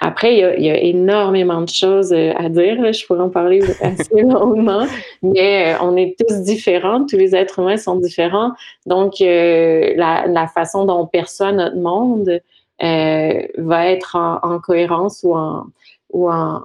après, 0.01 0.37
il 0.37 0.63
y, 0.65 0.71
a, 0.71 0.81
énormément 0.81 1.63
de 1.63 1.69
choses 1.69 2.13
euh, 2.13 2.33
à 2.37 2.49
dire. 2.49 2.93
Je 2.93 3.05
pourrais 3.05 3.23
en 3.23 3.29
parler 3.29 3.61
assez 3.81 4.23
longuement, 4.23 4.87
mais 5.21 5.75
euh, 5.75 5.79
on 5.83 5.97
est 5.97 6.17
tous 6.17 6.43
différents. 6.43 7.05
Tous 7.07 7.17
les 7.17 7.35
êtres 7.35 7.59
humains 7.59 7.77
sont 7.77 7.97
différents. 7.97 8.53
Donc, 8.87 9.15
la, 9.19 10.47
façon 10.55 10.85
dont 10.85 11.01
on 11.01 11.07
perçoit 11.09 11.51
notre 11.51 11.77
monde 11.77 12.41
va 12.81 13.87
être 13.87 14.15
en, 14.15 14.61
cohérence 14.61 15.23
ou 15.25 15.35
en, 15.35 15.65
ou 16.13 16.31
en, 16.31 16.63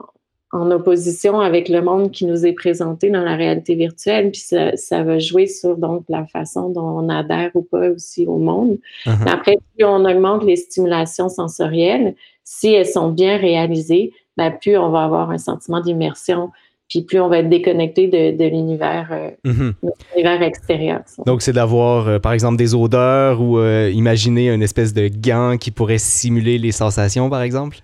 en 0.55 0.71
opposition 0.71 1.41
avec 1.41 1.67
le 1.67 1.81
monde 1.81 2.11
qui 2.11 2.25
nous 2.25 2.45
est 2.45 2.53
présenté 2.53 3.09
dans 3.09 3.23
la 3.23 3.35
réalité 3.35 3.75
virtuelle. 3.75 4.31
Puis 4.31 4.41
ça, 4.41 4.75
ça, 4.77 5.03
va 5.03 5.19
jouer 5.19 5.47
sur 5.47 5.75
donc 5.75 6.05
la 6.07 6.25
façon 6.25 6.69
dont 6.69 6.97
on 6.97 7.09
adhère 7.09 7.51
ou 7.55 7.61
pas 7.61 7.89
aussi 7.89 8.25
au 8.25 8.37
monde. 8.37 8.77
Uh-huh. 9.05 9.27
Après, 9.27 9.57
plus 9.75 9.85
on 9.85 10.05
augmente 10.05 10.45
les 10.45 10.55
stimulations 10.55 11.27
sensorielles, 11.27 12.15
si 12.45 12.69
elles 12.73 12.87
sont 12.87 13.09
bien 13.09 13.37
réalisées, 13.37 14.13
ben, 14.37 14.51
plus 14.51 14.77
on 14.77 14.89
va 14.91 15.03
avoir 15.03 15.29
un 15.29 15.37
sentiment 15.37 15.81
d'immersion, 15.81 16.51
puis 16.89 17.01
plus 17.01 17.19
on 17.19 17.27
va 17.27 17.39
être 17.39 17.49
déconnecté 17.49 18.07
de, 18.07 18.37
de 18.37 18.49
l'univers 18.49 19.09
euh, 19.11 19.31
uh-huh. 19.45 20.41
extérieur. 20.41 21.01
Donc, 21.25 21.41
c'est 21.41 21.53
d'avoir, 21.53 22.07
euh, 22.07 22.19
par 22.19 22.31
exemple, 22.31 22.55
des 22.57 22.75
odeurs 22.75 23.41
ou 23.41 23.57
euh, 23.57 23.91
imaginer 23.93 24.51
une 24.51 24.63
espèce 24.63 24.93
de 24.93 25.09
gant 25.09 25.57
qui 25.57 25.71
pourrait 25.71 25.97
simuler 25.97 26.57
les 26.59 26.71
sensations, 26.71 27.29
par 27.29 27.41
exemple? 27.41 27.79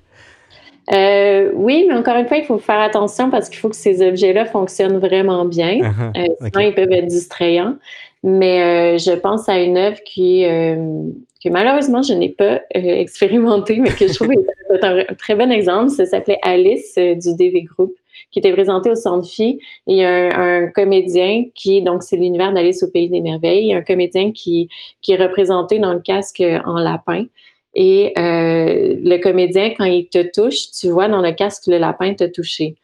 Euh, 0.91 1.51
oui, 1.53 1.85
mais 1.87 1.95
encore 1.95 2.17
une 2.17 2.27
fois, 2.27 2.37
il 2.37 2.45
faut 2.45 2.57
faire 2.57 2.79
attention 2.79 3.29
parce 3.29 3.49
qu'il 3.49 3.59
faut 3.59 3.69
que 3.69 3.75
ces 3.75 4.05
objets-là 4.05 4.45
fonctionnent 4.45 4.97
vraiment 4.97 5.45
bien. 5.45 5.79
Uh-huh. 5.79 6.17
Euh, 6.17 6.27
sinon, 6.39 6.67
ils 6.67 6.73
peuvent 6.73 6.91
être 6.91 7.07
distrayants. 7.07 7.75
Mais 8.23 8.61
euh, 8.61 8.97
je 8.97 9.11
pense 9.13 9.49
à 9.49 9.59
une 9.59 9.77
œuvre 9.77 9.97
qui, 10.05 10.43
que 10.43 11.49
malheureusement, 11.49 12.03
je 12.03 12.13
n'ai 12.13 12.29
pas 12.29 12.61
expérimentée, 12.71 13.79
mais 13.79 13.89
que 13.89 14.07
je 14.07 14.13
trouve 14.13 14.31
est 14.31 14.83
un 14.83 15.03
très 15.17 15.35
bon 15.35 15.51
exemple. 15.51 15.89
Ça 15.89 16.05
s'appelait 16.05 16.39
Alice 16.43 16.95
du 16.95 17.35
DV 17.35 17.63
Group 17.63 17.93
qui 18.31 18.39
était 18.39 18.53
présentée 18.53 18.89
au 18.89 18.95
Centre 18.95 19.27
Phi. 19.27 19.59
il 19.87 19.97
y 19.97 20.05
a 20.05 20.39
un, 20.39 20.67
comédien 20.67 21.45
qui, 21.53 21.81
donc 21.81 22.01
c'est 22.01 22.15
l'univers 22.15 22.53
d'Alice 22.53 22.81
au 22.81 22.87
Pays 22.89 23.09
des 23.09 23.19
Merveilles, 23.19 23.63
il 23.63 23.67
y 23.67 23.73
a 23.73 23.77
un 23.77 23.81
comédien 23.81 24.31
qui, 24.31 24.69
qui 25.01 25.11
est 25.11 25.17
représenté 25.17 25.79
dans 25.79 25.93
le 25.93 25.99
casque 25.99 26.41
en 26.65 26.75
lapin. 26.79 27.25
Et 27.73 28.13
euh, 28.17 28.95
le 29.01 29.17
comédien, 29.17 29.73
quand 29.77 29.85
il 29.85 30.07
te 30.09 30.21
touche, 30.31 30.71
tu 30.71 30.89
vois 30.89 31.07
dans 31.07 31.21
le 31.21 31.31
casque 31.31 31.67
le 31.67 31.77
lapin 31.77 32.13
t'a 32.13 32.27
touché. 32.29 32.75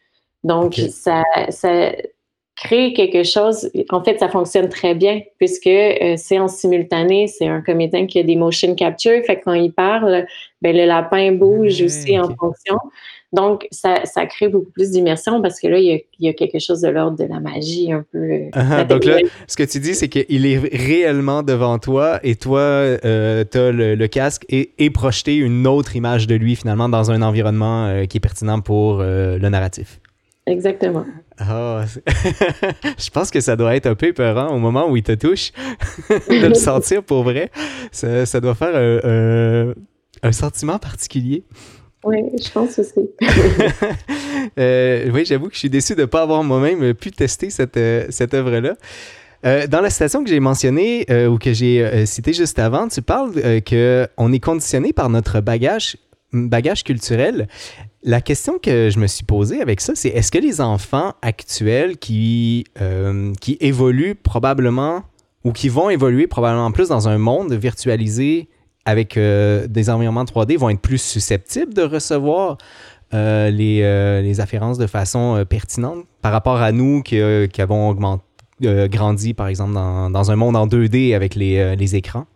Donc, 0.44 0.74
ça, 0.74 1.22
ça 1.50 1.92
crée 2.58 2.92
quelque 2.92 3.22
chose. 3.22 3.70
En 3.90 4.02
fait, 4.02 4.18
ça 4.18 4.28
fonctionne 4.28 4.68
très 4.68 4.94
bien 4.94 5.20
puisque 5.38 5.66
euh, 5.66 6.14
c'est 6.16 6.38
en 6.38 6.48
simultané. 6.48 7.26
C'est 7.28 7.46
un 7.46 7.60
comédien 7.60 8.06
qui 8.06 8.18
a 8.18 8.22
des 8.22 8.36
motion 8.36 8.74
capture. 8.74 9.22
Fait 9.24 9.38
que 9.38 9.44
quand 9.44 9.54
il 9.54 9.72
parle, 9.72 10.26
ben, 10.60 10.76
le 10.76 10.84
lapin 10.84 11.32
bouge 11.32 11.80
aussi 11.82 12.18
en 12.18 12.34
fonction. 12.34 12.76
Donc, 13.32 13.68
ça, 13.70 14.04
ça 14.04 14.24
crée 14.24 14.48
beaucoup 14.48 14.70
plus 14.70 14.90
d'immersion 14.90 15.42
parce 15.42 15.60
que 15.60 15.66
là, 15.66 15.78
il 15.78 15.84
y, 15.84 15.92
a, 15.92 15.98
il 16.18 16.26
y, 16.26 16.28
a, 16.30 16.32
quelque 16.32 16.58
chose 16.58 16.80
de 16.80 16.88
l'ordre 16.88 17.18
de 17.18 17.24
la 17.24 17.40
magie 17.40 17.92
un 17.92 18.02
peu. 18.10 18.18
Euh, 18.18 18.50
uh-huh. 18.54 18.86
donc 18.86 19.04
là, 19.04 19.18
ce 19.46 19.54
que 19.54 19.64
tu 19.64 19.80
dis, 19.80 19.94
c'est 19.94 20.08
qu'il 20.08 20.46
est 20.46 20.58
réellement 20.58 21.42
devant 21.42 21.78
toi 21.78 22.20
et 22.22 22.36
toi, 22.36 22.60
euh, 22.60 23.44
tu 23.50 23.58
as 23.58 23.70
le, 23.70 24.06
casque 24.06 24.46
et, 24.48 24.72
et, 24.78 24.88
projeté 24.88 25.36
une 25.36 25.66
autre 25.66 25.94
image 25.94 26.26
de 26.26 26.36
lui 26.36 26.56
finalement 26.56 26.88
dans 26.88 27.10
un 27.10 27.20
environnement 27.20 27.86
euh, 27.86 28.06
qui 28.06 28.16
est 28.16 28.20
pertinent 28.20 28.60
pour 28.60 29.00
euh, 29.00 29.36
le 29.36 29.48
narratif. 29.50 30.00
Exactement. 30.46 31.04
Oh, 31.42 31.80
je 32.98 33.10
pense 33.10 33.30
que 33.30 33.40
ça 33.40 33.56
doit 33.56 33.76
être 33.76 33.86
un 33.86 33.94
peu 33.94 34.06
épeurant 34.06 34.48
au 34.48 34.58
moment 34.58 34.90
où 34.90 34.96
il 34.96 35.02
te 35.02 35.12
touche, 35.12 35.52
de 36.08 36.46
le 36.46 36.54
sentir 36.54 37.02
pour 37.02 37.24
vrai. 37.24 37.50
Ça, 37.92 38.24
ça 38.24 38.40
doit 38.40 38.54
faire 38.54 38.74
un, 38.74 39.74
un 40.22 40.32
sentiment 40.32 40.78
particulier. 40.78 41.44
Oui, 42.04 42.18
je 42.40 42.50
pense 42.50 42.78
aussi. 42.78 43.10
euh, 44.58 45.10
oui, 45.12 45.24
j'avoue 45.24 45.48
que 45.48 45.54
je 45.54 45.58
suis 45.58 45.70
déçu 45.70 45.94
de 45.94 46.02
ne 46.02 46.06
pas 46.06 46.22
avoir 46.22 46.44
moi-même 46.44 46.94
pu 46.94 47.10
tester 47.10 47.50
cette, 47.50 47.76
euh, 47.76 48.06
cette 48.10 48.34
œuvre-là. 48.34 48.76
Euh, 49.46 49.66
dans 49.66 49.80
la 49.80 49.90
citation 49.90 50.24
que 50.24 50.30
j'ai 50.30 50.40
mentionnée 50.40 51.06
euh, 51.10 51.28
ou 51.28 51.38
que 51.38 51.52
j'ai 51.52 52.06
citée 52.06 52.32
juste 52.32 52.58
avant, 52.58 52.88
tu 52.88 53.02
parles 53.02 53.32
qu'on 53.62 54.32
est 54.32 54.40
conditionné 54.40 54.92
par 54.92 55.10
notre 55.10 55.40
bagage, 55.40 55.96
bagage 56.32 56.84
culturel. 56.84 57.48
La 58.02 58.20
question 58.20 58.58
que 58.58 58.90
je 58.90 58.98
me 58.98 59.06
suis 59.06 59.24
posée 59.24 59.60
avec 59.60 59.80
ça, 59.80 59.94
c'est 59.94 60.08
est-ce 60.08 60.32
que 60.32 60.38
les 60.38 60.60
enfants 60.60 61.14
actuels 61.22 61.98
qui, 61.98 62.64
qui 63.40 63.56
évoluent 63.60 64.16
probablement 64.16 65.02
ou 65.44 65.52
qui 65.52 65.68
vont 65.68 65.88
évoluer 65.88 66.26
probablement 66.26 66.72
plus 66.72 66.88
dans 66.88 67.08
un 67.08 67.18
monde 67.18 67.52
virtualisé 67.52 68.48
avec 68.88 69.18
euh, 69.18 69.66
des 69.66 69.90
environnements 69.90 70.24
3D 70.24 70.56
vont 70.56 70.70
être 70.70 70.80
plus 70.80 71.02
susceptibles 71.02 71.74
de 71.74 71.82
recevoir 71.82 72.56
les, 73.12 74.20
les, 74.22 74.40
afférences 74.40 74.76
de 74.76 74.86
façon 74.86 75.42
pertinente 75.48 76.04
par 76.20 76.30
rapport 76.30 76.60
à 76.60 76.72
nous 76.72 77.02
qui, 77.02 77.18
avons 77.18 77.96
grandi, 78.60 79.32
par 79.32 79.48
exemple, 79.48 79.72
dans, 79.72 80.30
un 80.30 80.36
monde 80.36 80.56
en 80.56 80.66
2D 80.66 81.14
avec 81.14 81.34
les, 81.34 81.96
écrans? 81.96 82.26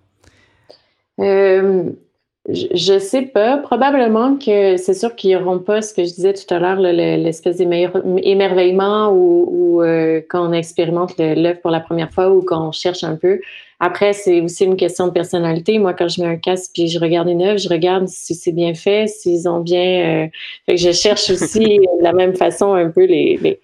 Je, 2.48 2.94
ne 2.94 2.98
sais 2.98 3.22
pas. 3.22 3.58
Probablement 3.58 4.36
que 4.36 4.76
c'est 4.76 4.94
sûr 4.94 5.14
qu'ils 5.14 5.38
n'auront 5.38 5.60
pas 5.60 5.80
ce 5.80 5.94
que 5.94 6.04
je 6.04 6.12
disais 6.12 6.32
tout 6.32 6.52
à 6.52 6.58
l'heure, 6.58 6.80
l'espèce 6.80 7.58
d'émerveillement 7.58 9.12
ou, 9.12 9.80
euh, 9.80 10.20
quand 10.28 10.48
on 10.48 10.52
expérimente 10.52 11.14
l'œuvre 11.18 11.60
pour 11.60 11.70
la 11.70 11.78
première 11.78 12.10
fois 12.10 12.30
ou 12.34 12.42
quand 12.42 12.68
on 12.68 12.72
cherche 12.72 13.04
un 13.04 13.14
peu. 13.14 13.40
Après, 13.84 14.12
c'est 14.12 14.40
aussi 14.40 14.64
une 14.64 14.76
question 14.76 15.08
de 15.08 15.12
personnalité. 15.12 15.76
Moi, 15.80 15.92
quand 15.92 16.06
je 16.06 16.22
mets 16.22 16.28
un 16.28 16.36
casque 16.36 16.70
puis 16.72 16.86
je 16.86 17.00
regarde 17.00 17.28
une 17.28 17.42
œuvre, 17.42 17.58
je 17.58 17.68
regarde 17.68 18.06
si 18.06 18.36
c'est 18.36 18.52
bien 18.52 18.74
fait, 18.74 19.08
s'ils 19.08 19.48
ont 19.48 19.58
bien. 19.58 20.24
Euh, 20.24 20.28
fait 20.66 20.76
que 20.76 20.80
je 20.80 20.92
cherche 20.92 21.28
aussi 21.30 21.58
de 21.58 21.84
la 22.02 22.12
même 22.12 22.36
façon 22.36 22.74
un 22.74 22.90
peu 22.90 23.04
les, 23.04 23.58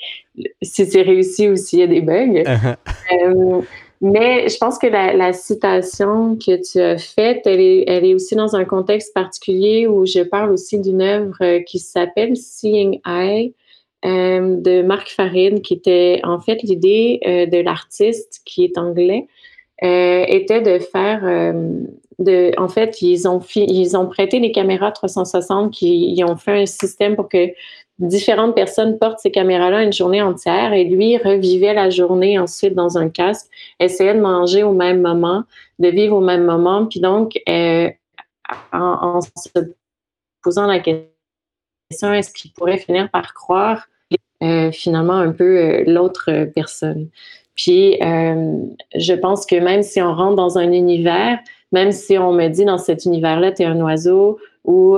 si 0.61 0.87
c'est 0.87 1.03
réussi 1.03 1.49
ou 1.49 1.55
s'il 1.55 1.79
y 1.79 1.83
a 1.83 1.87
des 1.87 2.01
bugs. 2.01 2.43
Euh, 3.11 3.63
mais 4.01 4.49
je 4.49 4.57
pense 4.59 4.79
que 4.79 4.87
la, 4.87 5.33
citation 5.33 6.37
que 6.37 6.61
tu 6.63 6.79
as 6.81 6.99
faite, 6.99 7.43
elle 7.47 7.61
est, 7.61 7.85
elle 7.87 8.05
est 8.05 8.15
aussi 8.15 8.37
dans 8.37 8.55
un 8.55 8.65
contexte 8.65 9.13
particulier 9.15 9.87
où 9.87 10.07
je 10.07 10.21
parle 10.21 10.53
aussi 10.53 10.79
d'une 10.79 11.01
œuvre 11.01 11.37
euh, 11.41 11.61
qui 11.61 11.79
s'appelle 11.79 12.37
Seeing 12.37 13.01
Eye 13.07 13.55
euh, 14.05 14.57
de 14.61 14.83
Marc 14.83 15.09
Farid, 15.09 15.63
qui 15.63 15.75
était 15.75 16.21
en 16.23 16.39
fait 16.39 16.63
l'idée 16.63 17.19
euh, 17.27 17.47
de 17.47 17.59
l'artiste 17.59 18.41
qui 18.45 18.65
est 18.65 18.79
anglais, 18.79 19.27
était 19.83 20.61
de 20.61 20.79
faire 20.79 21.55
de, 22.19 22.51
en 22.59 22.69
fait, 22.69 23.01
ils 23.01 23.29
ont, 23.29 23.41
ils 23.55 23.97
ont 23.97 24.07
prêté 24.07 24.41
des 24.41 24.51
caméras 24.51 24.91
360 24.91 25.73
qui 25.73 26.15
ils 26.15 26.25
ont 26.25 26.37
fait 26.37 26.63
un 26.63 26.67
système 26.67 27.15
pour 27.15 27.29
que 27.29 27.53
différentes 27.99 28.55
personnes 28.55 28.99
portent 28.99 29.21
ces 29.21 29.31
caméras-là 29.31 29.83
une 29.83 29.93
journée 29.93 30.23
entière 30.23 30.73
et 30.73 30.85
lui 30.85 31.17
revivait 31.17 31.75
la 31.75 31.91
journée 31.91 32.39
ensuite 32.39 32.75
dans 32.75 32.99
un 32.99 33.09
casque, 33.09 33.49
essayait 33.81 34.15
de 34.15 34.21
manger 34.21 34.63
au 34.63 34.73
même 34.73 35.01
moment, 35.01 35.45
de 35.79 35.89
vivre 35.89 36.17
au 36.17 36.21
même 36.21 36.45
moment. 36.45 36.87
Puis 36.87 37.01
donc, 37.01 37.41
euh, 37.49 37.91
en, 38.73 39.21
se 39.21 39.49
posant 40.43 40.67
la 40.67 40.81
question, 40.81 42.13
est-ce 42.13 42.33
qu'il 42.33 42.53
pourrait 42.53 42.79
finir 42.79 43.11
par 43.11 43.35
croire 43.35 43.89
euh, 44.43 44.71
finalement 44.71 45.15
un 45.15 45.33
peu 45.33 45.59
euh, 45.59 45.85
l'autre 45.87 46.47
personne? 46.55 47.09
Puis, 47.59 47.99
je 48.01 49.15
pense 49.15 49.45
que 49.45 49.57
même 49.57 49.83
si 49.83 50.01
on 50.01 50.15
rentre 50.15 50.37
dans 50.37 50.57
un 50.59 50.73
univers, 50.73 51.39
même 51.73 51.93
si 51.93 52.17
on 52.17 52.33
me 52.33 52.49
dit 52.49 52.65
dans 52.65 52.79
cet 52.79 53.05
univers-là, 53.05 53.53
tu 53.53 53.63
es 53.63 53.67
un 53.67 53.81
oiseau 53.81 54.39
ou 54.65 54.97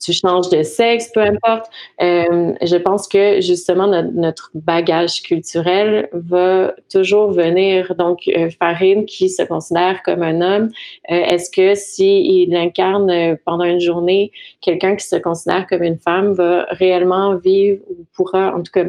tu 0.00 0.12
changes 0.12 0.48
de 0.48 0.62
sexe, 0.62 1.10
peu 1.12 1.20
importe. 1.20 1.70
Euh, 2.02 2.54
je 2.62 2.76
pense 2.76 3.06
que 3.06 3.40
justement 3.40 3.86
notre, 3.86 4.50
bagage 4.54 5.22
culturel 5.22 6.08
va 6.12 6.74
toujours 6.90 7.30
venir. 7.32 7.94
Donc, 7.96 8.20
euh, 8.28 8.50
Farid 8.58 9.04
qui 9.06 9.28
se 9.28 9.42
considère 9.42 10.02
comme 10.02 10.22
un 10.22 10.40
homme, 10.40 10.70
euh, 11.10 11.14
est-ce 11.14 11.50
que 11.50 11.74
s'il 11.74 12.54
incarne 12.56 13.36
pendant 13.44 13.64
une 13.64 13.80
journée 13.80 14.32
quelqu'un 14.60 14.96
qui 14.96 15.06
se 15.06 15.16
considère 15.16 15.66
comme 15.66 15.82
une 15.82 15.98
femme 15.98 16.32
va 16.32 16.64
réellement 16.70 17.36
vivre 17.36 17.82
ou 17.90 18.06
pourra, 18.14 18.54
en 18.54 18.62
tout 18.62 18.72
cas, 18.72 18.86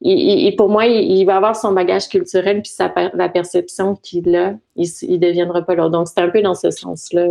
il, 0.00 0.54
pour 0.56 0.68
moi, 0.68 0.86
il, 0.86 1.24
va 1.24 1.36
avoir 1.36 1.56
son 1.56 1.72
bagage 1.72 2.08
culturel 2.08 2.62
puis 2.62 2.70
sa, 2.70 2.92
la 3.14 3.28
perception 3.28 3.96
qu'il 3.96 4.34
a, 4.36 4.54
il, 4.76 4.88
il 5.02 5.18
deviendra 5.18 5.62
pas 5.62 5.74
l'autre. 5.74 5.90
Donc, 5.90 6.08
c'est 6.08 6.20
un 6.20 6.28
peu 6.28 6.40
dans 6.40 6.54
ce 6.54 6.70
sens-là. 6.70 7.26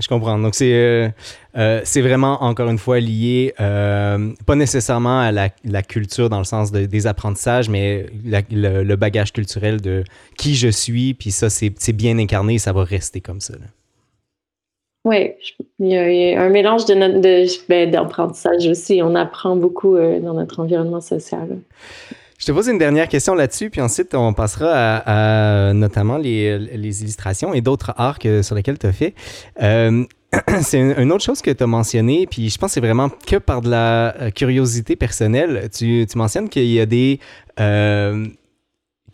Je 0.00 0.08
comprends. 0.08 0.38
Donc, 0.38 0.56
c'est 0.56 0.72
euh, 0.74 1.08
euh, 1.56 1.80
vraiment, 1.96 2.42
encore 2.42 2.68
une 2.68 2.78
fois, 2.78 2.98
lié, 2.98 3.54
euh, 3.60 4.32
pas 4.44 4.56
nécessairement 4.56 5.20
à 5.20 5.30
la, 5.30 5.50
la, 5.64 5.82
culture 5.84 6.28
dans 6.28 6.38
le 6.38 6.44
sens 6.44 6.72
de, 6.72 6.86
des 6.86 7.06
apprentissages, 7.06 7.68
mais 7.68 8.06
le, 8.24 8.94
bagage 8.96 9.32
culturel 9.32 9.80
de 9.80 10.02
qui 10.36 10.56
je 10.56 10.68
suis, 10.68 11.14
puis 11.14 11.30
ça, 11.30 11.48
c'est 11.48 11.92
bien 11.92 12.18
incarné, 12.18 12.58
ça 12.58 12.72
va 12.72 12.82
rester 12.82 13.20
comme 13.20 13.40
ça. 13.40 13.54
Oui, 15.04 15.32
il, 15.80 15.88
y, 15.88 16.34
a 16.34 16.42
un 16.42 16.48
mélange 16.48 16.86
ben, 16.86 17.90
d'apprentissage 17.90 18.64
de, 18.64 18.70
aussi. 18.70 19.00
On 19.02 19.14
apprend 19.14 19.54
beaucoup 19.54 19.96
dans 19.96 20.34
notre 20.34 20.60
environnement 20.60 21.02
social. 21.02 21.58
Je 22.38 22.46
te 22.46 22.52
pose 22.52 22.68
une 22.68 22.78
dernière 22.78 23.08
question 23.08 23.34
là-dessus, 23.34 23.70
puis 23.70 23.80
ensuite 23.80 24.14
on 24.14 24.32
passera 24.32 24.68
à, 25.06 25.72
notamment 25.72 26.18
les, 26.18 26.58
les, 26.58 27.02
illustrations 27.02 27.54
et 27.54 27.60
d'autres 27.60 27.94
arts 27.96 28.18
sur 28.42 28.54
lesquels 28.54 28.78
tu 28.78 28.86
as 28.86 28.92
fait. 28.92 29.14
Euh, 29.62 30.04
c'est 30.62 30.78
une, 30.78 31.12
autre 31.12 31.24
chose 31.24 31.40
que 31.40 31.50
tu 31.50 31.62
as 31.62 31.66
mentionné, 31.66 32.26
puis 32.26 32.50
je 32.50 32.58
pense 32.58 32.70
que 32.70 32.74
c'est 32.74 32.80
vraiment 32.80 33.08
que 33.08 33.36
par 33.36 33.60
de 33.60 33.70
la 33.70 34.14
euh, 34.20 34.30
curiosité 34.30 34.96
personnelle. 34.96 35.68
Tu, 35.72 36.06
tu 36.10 36.18
mentionnes 36.18 36.48
qu'il 36.48 36.66
y 36.66 36.80
a 36.80 36.86
des. 36.86 37.20
Euh, 37.60 38.26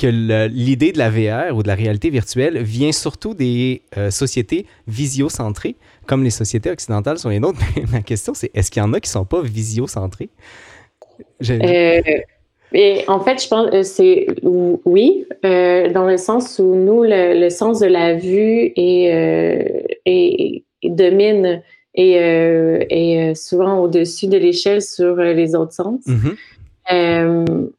que 0.00 0.46
l'idée 0.46 0.92
de 0.92 0.98
la 0.98 1.10
VR 1.10 1.56
ou 1.56 1.62
de 1.62 1.68
la 1.68 1.74
réalité 1.74 2.10
virtuelle 2.10 2.62
vient 2.62 2.92
surtout 2.92 3.34
des 3.34 3.82
sociétés 4.10 4.66
visiocentrées, 4.88 5.76
comme 6.06 6.24
les 6.24 6.30
sociétés 6.30 6.70
occidentales 6.70 7.18
sont 7.18 7.28
les 7.28 7.40
nôtres. 7.40 7.60
ma 7.92 8.00
question, 8.00 8.34
c'est 8.34 8.50
est-ce 8.54 8.70
qu'il 8.70 8.82
y 8.82 8.84
en 8.84 8.92
a 8.92 9.00
qui 9.00 9.08
ne 9.08 9.12
sont 9.12 9.24
pas 9.24 9.42
visiocentrées? 9.42 10.30
Et 12.72 13.04
en 13.08 13.20
fait, 13.20 13.42
je 13.42 13.48
pense 13.48 13.70
que 13.70 13.76
euh, 13.76 13.82
c'est 13.82 14.26
oui, 14.44 15.26
euh, 15.44 15.90
dans 15.90 16.06
le 16.06 16.16
sens 16.16 16.58
où 16.58 16.74
nous, 16.74 17.02
le, 17.02 17.48
sens 17.50 17.80
de 17.80 17.86
la 17.86 18.14
vue 18.14 18.72
est, 18.76 19.12
euh, 19.12 20.60
domine 20.84 21.62
et 21.94 22.12
est 22.12 23.34
souvent 23.34 23.80
au-dessus 23.80 24.28
de 24.28 24.38
l'échelle 24.38 24.80
sur 24.80 25.16
les 25.16 25.56
autres 25.56 25.72
sens. 25.72 26.00
Mm-hmm. 26.06 27.70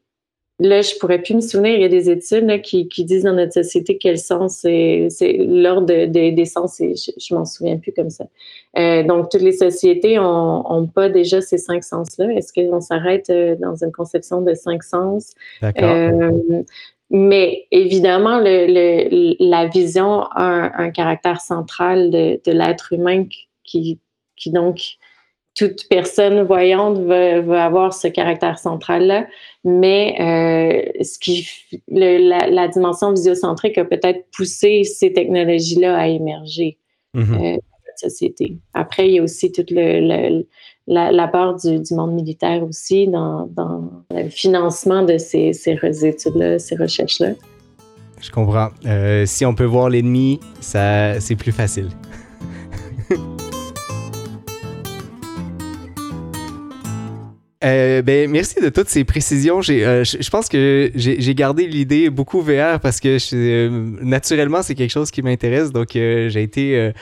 Là, 0.58 0.80
je 0.82 0.94
pourrais 1.00 1.20
plus 1.20 1.34
me 1.34 1.40
souvenir, 1.40 1.74
il 1.74 1.80
y 1.80 1.84
a 1.84 1.88
des 1.88 2.10
études 2.10 2.62
qui, 2.62 2.86
disent 3.04 3.24
dans 3.24 3.32
notre 3.32 3.52
société 3.52 3.98
quel 3.98 4.18
sens 4.18 4.58
c'est 4.58 5.08
l'ordre 5.38 5.86
des 6.06 6.44
sens, 6.44 6.80
et 6.80 6.94
je, 6.94 7.10
je 7.18 7.34
m'en 7.34 7.44
souviens 7.44 7.78
plus 7.78 7.92
comme 7.92 8.10
ça. 8.10 8.26
Euh, 8.78 9.02
donc, 9.02 9.30
toutes 9.30 9.42
les 9.42 9.52
sociétés 9.52 10.18
ont, 10.18 10.86
pas 10.94 11.08
déjà 11.08 11.40
ces 11.40 11.58
cinq 11.58 11.82
sens-là. 11.84 12.32
Est-ce 12.32 12.52
qu'on 12.52 12.80
s'arrête 12.80 13.28
euh, 13.30 13.56
dans 13.56 13.82
une 13.82 13.92
conception 13.92 14.40
de 14.42 14.54
cinq 14.54 14.82
sens? 14.82 15.32
D'accord. 15.60 15.90
Euh, 15.90 16.62
mais 17.10 17.66
évidemment, 17.70 18.38
le, 18.38 19.36
la 19.38 19.66
vision 19.66 20.22
a 20.30 20.82
un, 20.82 20.90
caractère 20.90 21.40
central 21.40 22.10
de, 22.10 22.40
de 22.44 22.52
l'être 22.52 22.92
humain 22.92 23.26
qui, 23.64 23.98
qui 24.36 24.50
donc 24.50 24.96
toute 25.54 25.86
personne 25.88 26.42
voyante 26.42 26.98
veut, 26.98 27.58
avoir 27.58 27.92
ce 27.92 28.08
caractère 28.08 28.58
central-là, 28.58 29.26
mais 29.64 30.16
euh, 30.18 31.04
ce 31.04 31.18
qui, 31.18 31.48
la, 31.88 32.68
dimension 32.68 33.12
visiocentrique 33.12 33.76
a 33.76 33.84
peut-être 33.84 34.24
poussé 34.34 34.84
ces 34.84 35.12
technologies-là 35.12 35.96
à 35.96 36.08
émerger 36.08 36.78
mm-hmm. 37.14 37.34
euh, 37.34 37.38
dans 37.38 37.78
notre 37.86 37.98
société. 37.98 38.56
Après, 38.72 39.08
il 39.08 39.14
y 39.14 39.18
a 39.18 39.22
aussi 39.22 39.52
toute 39.52 39.70
le, 39.70 40.44
la, 40.86 41.28
part 41.28 41.56
du, 41.56 41.80
monde 41.90 42.14
militaire 42.14 42.62
aussi 42.62 43.06
dans, 43.06 43.48
le 44.10 44.28
financement 44.30 45.02
de 45.02 45.18
ces, 45.18 45.52
ces 45.52 46.06
études-là, 46.06 46.58
ces 46.58 46.76
recherches-là. 46.76 47.32
Je 48.22 48.30
comprends. 48.30 48.68
Euh, 48.86 49.26
si 49.26 49.44
on 49.44 49.54
peut 49.54 49.64
voir 49.64 49.90
l'ennemi, 49.90 50.38
ça, 50.60 51.20
c'est 51.20 51.36
plus 51.36 51.52
facile. 51.52 51.88
Euh, 57.64 58.02
ben, 58.02 58.30
merci 58.30 58.60
de 58.60 58.68
toutes 58.68 58.88
ces 58.88 59.04
précisions. 59.04 59.60
Euh, 59.68 60.04
je 60.04 60.30
pense 60.30 60.48
que 60.48 60.90
j'ai 60.94 61.34
gardé 61.34 61.66
l'idée 61.66 62.10
beaucoup 62.10 62.40
VR 62.40 62.80
parce 62.80 63.00
que 63.00 63.18
euh, 63.34 63.70
naturellement, 64.02 64.62
c'est 64.62 64.74
quelque 64.74 64.90
chose 64.90 65.10
qui 65.10 65.22
m'intéresse. 65.22 65.72
Donc, 65.72 65.90
j'ai 65.92 66.42
été. 66.42 66.92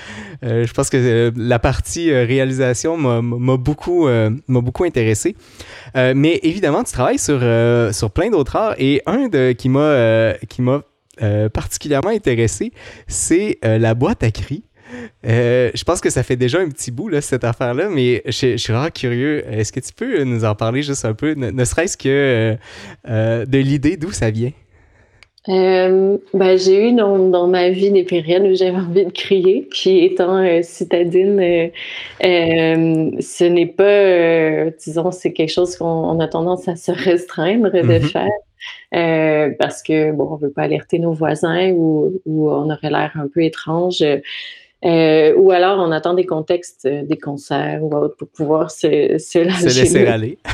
je 0.43 0.73
pense 0.73 0.91
que 0.91 1.33
la 1.37 1.59
partie 1.59 2.13
réalisation 2.13 2.97
m'a 2.97 3.57
beaucoup, 3.57 4.07
m'a 4.07 4.61
beaucoup 4.61 4.85
intéressé. 4.85 5.35
mais 5.95 6.41
évidemment, 6.43 6.85
tu 6.85 6.93
travailles 6.93 7.19
sur, 7.19 7.41
sur 7.93 8.11
plein 8.11 8.31
d'autres 8.31 8.57
arts 8.57 8.75
et 8.79 9.03
un 9.07 9.29
de, 9.29 9.53
qui 9.53 9.69
m'a 9.69 10.35
qui 10.49 10.63
m'a 10.63 10.83
particulièrement 11.53 12.11
intéressé, 12.11 12.73
c'est 13.07 13.59
la 13.63 13.95
boîte 13.95 14.23
à 14.23 14.31
cris. 14.31 14.65
Euh, 15.27 15.71
je 15.75 15.85
pense 15.85 16.01
que 16.01 16.11
ça 16.11 16.23
fait 16.23 16.37
déjà 16.37 16.59
un 16.59 16.69
petit 16.69 16.91
bout, 16.91 17.09
là, 17.09 17.21
cette 17.21 17.45
affaire-là, 17.45 17.89
mais 17.91 18.23
je, 18.27 18.57
suis 18.57 18.73
vraiment 18.73 18.91
curieux. 18.91 19.45
Est-ce 19.51 19.73
que 19.73 19.81
tu 19.81 19.93
peux 19.93 20.23
nous 20.25 20.45
en 20.45 20.55
parler 20.55 20.83
juste 20.83 21.05
un 21.05 21.15
peu, 21.15 21.35
ne, 21.35 21.65
serait-ce 21.65 21.97
que 21.97 22.09
euh, 22.09 22.57
euh, 23.09 23.47
de 23.47 23.59
l'idée 23.59 23.97
d'où 23.97 24.11
ça 24.13 24.31
vient? 24.31 24.53
ben, 25.47 26.19
j'ai 26.59 26.91
eu 26.91 26.93
dans, 26.93 27.49
ma 27.49 27.71
vie 27.71 27.91
des 27.91 28.05
périodes 28.05 28.45
où 28.45 28.55
j'avais 28.55 28.77
envie 28.77 29.05
de 29.05 29.11
crier, 29.11 29.67
puis 29.69 30.05
étant 30.05 30.45
citadine, 30.63 31.41
ce 32.21 33.45
n'est 33.45 33.67
pas, 33.67 34.71
disons, 34.79 35.11
c'est 35.11 35.33
quelque 35.33 35.51
chose 35.51 35.77
qu'on 35.77 36.21
a 36.21 36.29
tendance 36.29 36.69
à 36.69 36.77
se 36.77 36.93
restreindre 36.93 37.73
de 37.73 37.81
mm-hmm. 37.81 38.13
faire. 38.93 39.57
parce 39.59 39.83
que 39.83 40.13
bon, 40.13 40.29
on 40.31 40.37
veut 40.37 40.53
pas 40.53 40.63
alerter 40.63 41.01
nos 41.01 41.15
voisins 41.15 41.71
ou, 41.73 42.21
ou 42.27 42.49
on 42.51 42.71
aurait 42.71 42.91
l'air 42.91 43.11
un 43.17 43.27
peu 43.27 43.43
étrange. 43.43 44.05
Euh, 44.85 45.35
ou 45.35 45.51
alors, 45.51 45.79
on 45.79 45.93
attend 45.93 46.15
des 46.15 46.25
contextes, 46.25 46.87
euh, 46.87 47.03
des 47.03 47.19
concerts 47.19 47.83
ou 47.83 47.95
autre 47.95 48.17
pour 48.17 48.29
pouvoir 48.29 48.71
se, 48.71 49.19
se, 49.19 49.39
laisser 49.39 50.07
aller. 50.07 50.39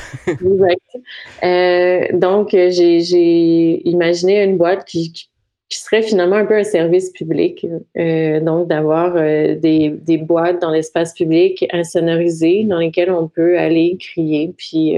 Euh, 1.45 2.07
donc, 2.13 2.51
j'ai 2.53 3.89
imaginé 3.89 4.43
une 4.43 4.57
boîte 4.57 4.85
qui, 4.85 5.13
qui, 5.13 5.29
serait 5.79 6.03
finalement 6.03 6.37
un 6.37 6.47
peu 6.47 6.57
un 6.57 6.65
service 6.65 7.11
public. 7.11 7.67
donc, 7.95 8.69
d'avoir 8.69 9.15
des, 9.15 9.91
des, 9.91 10.19
boîtes 10.19 10.61
dans 10.61 10.71
l'espace 10.71 11.13
public 11.13 11.67
insonorisées 11.73 12.65
dans 12.65 12.79
lesquelles 12.79 13.11
on 13.11 13.29
peut 13.29 13.59
aller 13.59 13.97
crier, 14.01 14.53
puis 14.57 14.97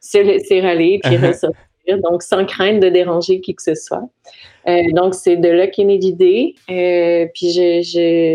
se 0.00 0.18
laisser 0.18 0.60
aller, 0.60 1.00
puis 1.02 1.16
uh-huh. 1.16 1.28
ressortir 1.28 2.00
donc 2.02 2.22
sans 2.22 2.44
crainte 2.46 2.80
de 2.80 2.88
déranger 2.88 3.40
qui 3.40 3.54
que 3.54 3.62
ce 3.62 3.74
soit. 3.74 4.08
Euh, 4.68 4.82
donc, 4.92 5.14
c'est 5.14 5.36
de 5.36 5.48
là 5.48 5.66
qu'est 5.66 5.84
née 5.84 5.98
l'idée. 5.98 6.54
Euh, 6.70 7.26
puis, 7.34 7.52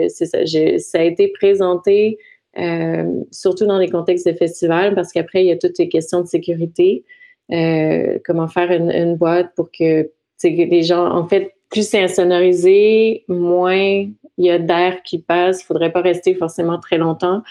ça, 0.10 0.46
ça 0.46 1.00
a 1.00 1.04
été 1.04 1.28
présenté 1.30 2.18
euh, 2.58 3.22
surtout 3.32 3.66
dans 3.66 3.78
les 3.78 3.90
contextes 3.90 4.28
de 4.28 4.34
festival 4.34 4.96
parce 4.96 5.12
qu'après, 5.12 5.44
il 5.44 5.48
y 5.48 5.52
a 5.52 5.58
toutes 5.58 5.78
les 5.78 5.90
questions 5.90 6.22
de 6.22 6.28
sécurité. 6.28 7.04
comment 7.50 8.48
faire 8.48 8.72
une, 8.72 8.92
une, 8.92 9.16
boîte 9.16 9.54
pour 9.56 9.70
que 9.72 10.10
les 10.44 10.84
gens, 10.84 11.06
en 11.12 11.28
fait, 11.28 11.54
plus 11.70 11.88
c'est 11.88 12.02
insonorisé, 12.02 13.24
moins 13.28 14.08
il 14.38 14.46
y 14.46 14.50
a 14.50 14.58
d'air 14.58 15.04
qui 15.04 15.20
passe. 15.20 15.60
Il 15.60 15.64
ne 15.64 15.66
faudrait 15.66 15.92
pas 15.92 16.02
rester 16.02 16.34
forcément 16.34 16.80
très 16.80 16.98
longtemps. 16.98 17.42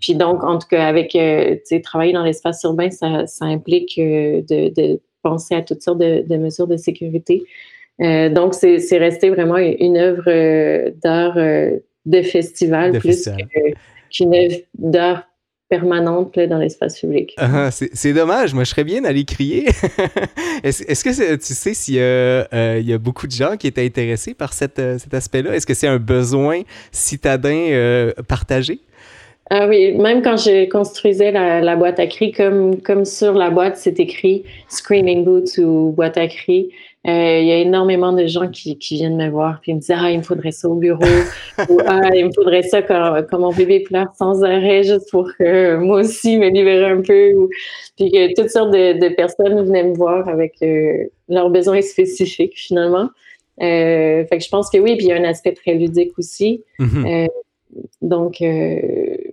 puis 0.00 0.14
donc, 0.14 0.44
en 0.44 0.58
tout 0.58 0.68
cas, 0.68 0.86
avec 0.86 1.16
travailler 1.82 2.12
dans 2.12 2.24
l'espace 2.24 2.62
urbain, 2.62 2.90
ça, 2.90 3.26
ça 3.26 3.46
implique 3.46 3.98
de, 3.98 4.72
de 4.74 5.00
penser 5.22 5.54
à 5.54 5.62
toutes 5.62 5.82
sortes 5.82 5.98
de, 5.98 6.36
mesures 6.36 6.66
de 6.66 6.76
sécurité. 6.76 7.44
Euh, 8.00 8.28
donc, 8.28 8.54
c'est 8.54 8.98
resté 8.98 9.30
vraiment 9.30 9.58
une 9.58 9.96
œuvre 9.96 10.24
euh, 10.26 10.90
d'art 11.02 11.36
euh, 11.36 11.78
de 12.06 12.22
festival 12.22 12.98
plus 12.98 13.28
qu'une 14.10 14.34
œuvre 14.34 14.56
d'art 14.76 15.28
permanente 15.68 16.38
dans 16.38 16.58
l'espace 16.58 17.00
public. 17.00 17.34
Ah, 17.38 17.70
c'est 17.70 18.12
dommage, 18.12 18.52
moi 18.52 18.64
je 18.64 18.70
serais 18.70 18.84
bien 18.84 19.00
d'aller 19.00 19.24
crier. 19.24 19.68
Est-ce 20.62 21.02
que 21.02 21.36
tu 21.36 21.54
sais 21.54 21.72
s'il 21.72 21.94
y, 21.94 21.98
y, 21.98 22.92
a 22.92 22.98
beaucoup 22.98 23.26
de 23.26 23.32
gens 23.32 23.56
qui 23.56 23.68
étaient 23.68 23.86
intéressés 23.86 24.34
par 24.34 24.52
cet 24.52 24.78
aspect-là? 24.78 25.56
Est-ce 25.56 25.66
que 25.66 25.72
c'est 25.72 25.86
un 25.86 25.98
besoin 25.98 26.60
citadin 26.90 28.10
partagé? 28.28 28.80
Ah 29.54 29.68
oui, 29.68 29.92
même 29.92 30.22
quand 30.22 30.38
je 30.38 30.66
construisais 30.66 31.30
la, 31.30 31.76
boîte 31.76 32.00
à 32.00 32.06
cris, 32.06 32.32
comme, 32.32 32.80
comme 32.80 33.04
sur 33.04 33.34
la 33.34 33.50
boîte, 33.50 33.76
c'est 33.76 34.00
écrit 34.00 34.44
Screaming 34.70 35.26
Boots 35.26 35.58
ou 35.58 35.92
boîte 35.92 36.16
à 36.16 36.26
cris. 36.26 36.70
Euh, 37.06 37.38
il 37.38 37.46
y 37.46 37.52
a 37.52 37.58
énormément 37.58 38.14
de 38.14 38.26
gens 38.26 38.48
qui, 38.48 38.78
qui, 38.78 38.94
viennent 38.94 39.18
me 39.18 39.28
voir 39.28 39.60
puis 39.60 39.74
me 39.74 39.80
disent 39.80 39.94
Ah, 39.94 40.10
il 40.10 40.18
me 40.18 40.22
faudrait 40.22 40.52
ça 40.52 40.70
au 40.70 40.76
bureau 40.76 41.04
ou 41.68 41.80
Ah, 41.84 42.00
il 42.14 42.26
me 42.28 42.32
faudrait 42.32 42.62
ça 42.62 42.80
quand, 42.80 43.22
quand, 43.28 43.40
mon 43.40 43.52
bébé 43.52 43.80
pleure 43.80 44.10
sans 44.16 44.42
arrêt 44.42 44.84
juste 44.84 45.10
pour 45.10 45.28
que 45.38 45.76
moi 45.76 46.00
aussi 46.00 46.38
me 46.38 46.48
libérer 46.48 46.86
un 46.86 47.02
peu. 47.02 47.34
Ou, 47.34 47.50
puis 47.98 48.10
que 48.10 48.32
toutes 48.34 48.48
sortes 48.48 48.70
de, 48.70 49.14
personnes 49.14 49.62
venaient 49.66 49.84
me 49.84 49.94
voir 49.94 50.30
avec 50.30 50.54
euh, 50.62 51.08
leurs 51.28 51.50
besoins 51.50 51.82
spécifiques 51.82 52.54
finalement. 52.56 53.10
Euh, 53.60 54.24
fait 54.24 54.38
que 54.38 54.42
je 54.42 54.48
pense 54.48 54.70
que 54.70 54.78
oui, 54.78 54.96
puis 54.96 55.06
il 55.06 55.08
y 55.10 55.12
a 55.12 55.16
un 55.16 55.24
aspect 55.24 55.52
très 55.52 55.74
ludique 55.74 56.18
aussi. 56.18 56.62
Mm-hmm. 56.80 57.28
donc, 58.00 58.40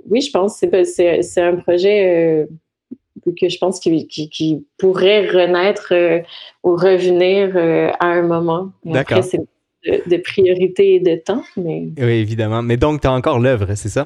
oui, 0.10 0.22
je 0.22 0.32
pense 0.32 0.60
que 0.60 0.84
c'est 0.84 1.42
un 1.42 1.56
projet 1.58 2.46
euh, 2.46 2.46
que 3.40 3.50
je 3.50 3.58
pense 3.58 3.80
qui, 3.80 4.08
qui, 4.08 4.66
pourrait 4.78 5.28
renaître 5.28 5.90
euh, 5.92 6.20
ou 6.64 6.76
revenir 6.76 7.52
euh, 7.56 7.90
à 8.00 8.08
un 8.08 8.24
moment. 8.24 8.72
D'accord. 8.84 9.24
c'est 9.24 9.40
de, 9.86 10.18
priorité 10.18 10.96
et 10.96 11.00
de 11.00 11.16
temps. 11.16 11.44
Mais... 11.56 11.90
Oui, 11.98 12.14
évidemment. 12.14 12.62
Mais 12.62 12.78
donc, 12.78 13.02
tu 13.02 13.08
as 13.08 13.14
encore 13.14 13.40
l'œuvre, 13.40 13.74
c'est 13.76 13.90
ça? 13.90 14.06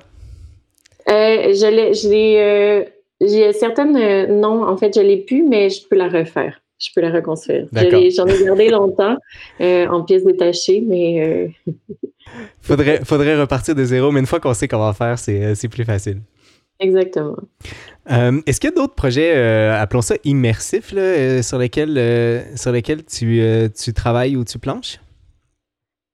je 1.08 1.70
l'ai. 1.70 2.88
J'ai 3.22 3.54
certaines. 3.54 4.40
non, 4.40 4.68
en 4.68 4.76
fait, 4.76 4.96
je 4.96 5.02
l'ai 5.02 5.18
plus, 5.18 5.44
mais 5.44 5.70
je 5.70 5.88
peux 5.88 5.96
la 5.96 6.10
refaire. 6.10 6.60
Je 6.80 6.90
peux 6.94 7.02
la 7.02 7.12
reconstruire. 7.12 7.68
J'en 7.72 8.28
ai, 8.28 8.44
gardé 8.44 8.70
longtemps 8.70 9.16
en 9.60 10.04
pièces 10.04 10.26
détachées, 10.26 10.82
mais 10.82 11.50
faudrait, 12.62 13.04
faudrait 13.04 13.40
repartir 13.40 13.76
de 13.76 13.84
zéro, 13.84 14.12
mais 14.12 14.20
une 14.20 14.26
fois 14.26 14.40
qu'on 14.40 14.54
sait 14.54 14.68
comment 14.68 14.94
faire, 14.94 15.20
c'est 15.20 15.44
euh, 15.44 15.70
plus 15.70 15.86
facile. 15.86 16.22
Exactement. 16.80 17.38
Euh, 18.12 18.42
est-ce 18.46 18.60
qu'il 18.60 18.70
y 18.70 18.74
a 18.74 18.76
d'autres 18.76 18.96
projets, 18.96 19.36
euh, 19.36 19.80
appelons 19.80 20.02
ça 20.02 20.16
immersifs, 20.24 20.90
sur, 20.90 21.58
lesquels, 21.58 22.46
sur 22.56 22.72
lesquels 22.72 23.06
tu, 23.06 23.42
tu, 23.78 23.94
travailles 23.94 24.36
ou 24.36 24.44
tu 24.44 24.60
planches? 24.60 25.00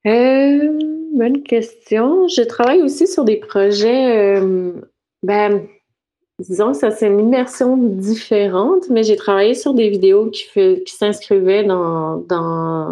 bonne 0.06 1.44
question. 1.44 2.28
Je 2.28 2.44
travaille 2.44 2.82
aussi 2.82 3.08
sur 3.08 3.26
des 3.26 3.38
projets, 3.38 4.40
ben, 5.24 5.68
disons 6.40 6.74
ça 6.74 6.92
c'est 6.92 7.08
une 7.08 7.20
immersion 7.20 7.78
différente, 7.78 8.90
mais 8.90 9.04
j'ai 9.04 9.16
travaillé 9.16 9.54
sur 9.54 9.74
des 9.74 9.90
vidéos 9.90 10.30
qui, 10.30 10.46
s'inscrivaient 10.86 11.64
dans, 11.64 12.24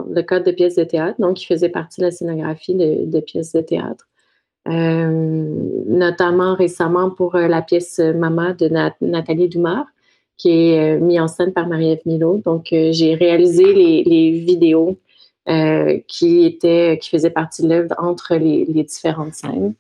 le 0.09 0.21
code 0.21 0.43
de 0.43 0.51
pièces 0.51 0.75
de 0.75 0.83
théâtre, 0.83 1.19
donc 1.19 1.37
qui 1.37 1.45
faisaient 1.45 1.69
partie 1.69 2.01
de 2.01 2.05
la 2.05 2.11
scénographie 2.11 2.75
de, 2.75 3.19
pièces 3.21 3.53
de 3.53 3.61
théâtre. 3.61 4.07
Euh, 4.67 5.45
notamment 5.87 6.53
récemment 6.53 7.09
pour 7.09 7.35
euh, 7.35 7.47
la 7.47 7.61
pièce 7.61 7.99
Mama 7.99 8.53
de 8.53 8.67
Nathalie 8.99 9.47
Dumas, 9.47 9.85
qui 10.35 10.49
est 10.49 10.97
euh, 10.97 10.99
mise 10.99 11.21
en 11.21 11.29
scène 11.29 11.53
par 11.53 11.67
Marie-Ève 11.67 12.01
Milo. 12.05 12.41
Donc, 12.43 12.67
j'ai 12.71 13.15
réalisé 13.15 13.63
les, 13.73 14.31
vidéos 14.31 14.97
qui, 16.07 16.59
faisaient 17.09 17.29
partie 17.29 17.63
de 17.63 17.69
l'œuvre 17.69 17.95
entre 17.97 18.35
les 18.35 18.83
différentes 18.83 19.35
scènes. 19.35 19.73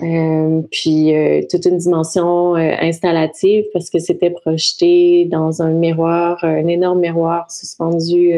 Euh, 0.00 0.62
puis 0.70 1.16
euh, 1.16 1.42
toute 1.50 1.64
une 1.64 1.78
dimension 1.78 2.54
euh, 2.54 2.72
installative 2.80 3.64
parce 3.72 3.90
que 3.90 3.98
c'était 3.98 4.30
projeté 4.30 5.24
dans 5.24 5.60
un 5.60 5.70
miroir, 5.70 6.38
un 6.44 6.68
énorme 6.68 7.00
miroir 7.00 7.50
suspendu 7.50 8.32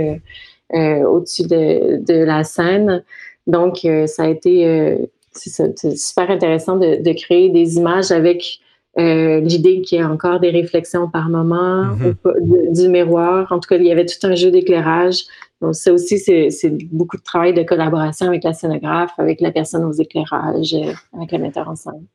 au-dessus 0.72 1.42
de, 1.42 2.02
de, 2.02 2.24
la 2.24 2.44
scène. 2.44 3.04
Donc, 3.46 3.86
ça 4.06 4.22
a 4.22 4.28
été 4.28 4.96
super 5.34 6.30
intéressant 6.30 6.76
de, 6.76 7.02
de, 7.02 7.12
créer 7.12 7.48
des 7.48 7.76
images 7.76 8.12
avec 8.12 8.60
l'idée 8.96 9.82
qu'il 9.82 9.98
y 9.98 10.00
ait 10.00 10.04
encore 10.04 10.38
des 10.38 10.50
réflexions 10.50 11.10
par 11.10 11.28
moment 11.28 11.86
mm-hmm. 11.96 12.80
du 12.80 12.88
miroir. 12.88 13.50
En 13.50 13.58
tout 13.58 13.68
cas, 13.68 13.76
il 13.76 13.86
y 13.86 13.90
avait 13.92 14.06
tout 14.06 14.24
un 14.24 14.36
jeu 14.36 14.52
d'éclairage 14.52 15.24
donc, 15.60 15.74
ça 15.74 15.92
aussi, 15.92 16.18
c'est 16.18 16.70
beaucoup 16.90 17.18
de 17.18 17.22
travail 17.22 17.52
de 17.52 17.62
collaboration 17.62 18.26
avec 18.26 18.44
la 18.44 18.54
scénographe, 18.54 19.12
avec 19.18 19.40
la 19.40 19.50
personne 19.50 19.84
aux 19.84 19.92
éclairages, 19.92 20.72
euh, 20.72 20.92
avec 21.14 21.32
le 21.32 21.38
metteur 21.38 21.68
en 21.68 21.76
scène. 21.76 22.06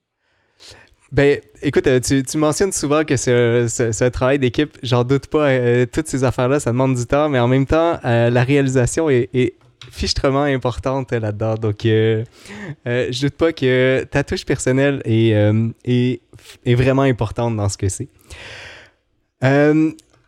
Ben, 1.12 1.40
écoute, 1.62 1.86
euh, 1.86 2.00
tu, 2.00 2.38
mentionnes 2.38 2.72
souvent 2.72 3.04
que 3.04 4.04
un 4.04 4.10
travail 4.10 4.40
d'équipe. 4.40 4.76
J'en 4.82 5.04
doute 5.04 5.28
pas. 5.28 5.50
Euh, 5.50 5.86
toutes 5.86 6.08
ces 6.08 6.24
affaires-là, 6.24 6.60
ça 6.60 6.72
demande 6.72 6.96
du 6.96 7.06
temps, 7.06 7.30
mais 7.30 7.40
en 7.40 7.48
même 7.48 7.68
temps, 7.68 8.00
la 8.04 8.44
réalisation 8.44 9.10
est, 9.12 9.30
est 9.34 9.54
fichtrement 9.92 10.44
importante 10.44 11.12
là-dedans. 11.12 11.54
Donc, 11.56 11.82
je 11.84 13.22
doute 13.22 13.36
pas 13.36 13.54
que 13.54 14.04
ta 14.10 14.24
touche 14.24 14.46
personnelle 14.46 15.04
est 15.06 16.20
vraiment 16.66 17.04
importante 17.04 17.56
dans 17.56 17.70
ce 17.70 17.78
que 17.78 17.90
c'est. 17.90 18.10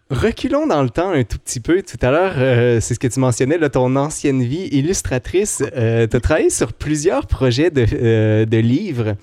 Reculons 0.10 0.68
dans 0.68 0.84
le 0.84 0.90
temps 0.90 1.10
un 1.10 1.24
tout 1.24 1.38
petit 1.38 1.60
peu. 1.60 1.82
Tout 1.82 1.98
à 2.02 2.12
l'heure, 2.12 2.36
euh, 2.38 2.80
c'est 2.80 2.94
ce 2.94 3.00
que 3.00 3.08
tu 3.08 3.20
mentionnais, 3.20 3.58
là, 3.58 3.70
ton 3.70 3.94
ancienne 3.98 4.42
vie 4.42 4.70
illustratrice. 4.72 5.62
Euh, 5.76 6.08
tu 6.08 6.16
as 6.16 6.20
travaillé 6.22 6.50
sur 6.50 6.72
plusieurs 6.72 7.28
projets 7.28 7.72
de, 7.72 7.86
euh, 7.92 8.46
de 8.46 8.58
livres. 8.58 9.16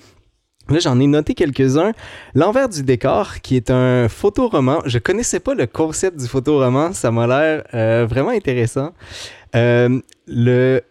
Là, 0.69 0.77
j'en 0.79 0.99
ai 0.99 1.07
noté 1.07 1.33
quelques-uns. 1.33 1.91
L'envers 2.35 2.69
du 2.69 2.83
décor, 2.83 3.41
qui 3.41 3.55
est 3.55 3.71
un 3.71 4.07
photoroman. 4.09 4.81
Je 4.85 4.99
connaissais 4.99 5.39
pas 5.39 5.55
le 5.55 5.65
concept 5.65 6.19
du 6.19 6.27
photoroman. 6.27 6.93
Ça 6.93 7.09
m'a 7.09 7.25
l'air 7.25 8.07
vraiment 8.07 8.29
intéressant. 8.29 8.93
la, 9.53 10.81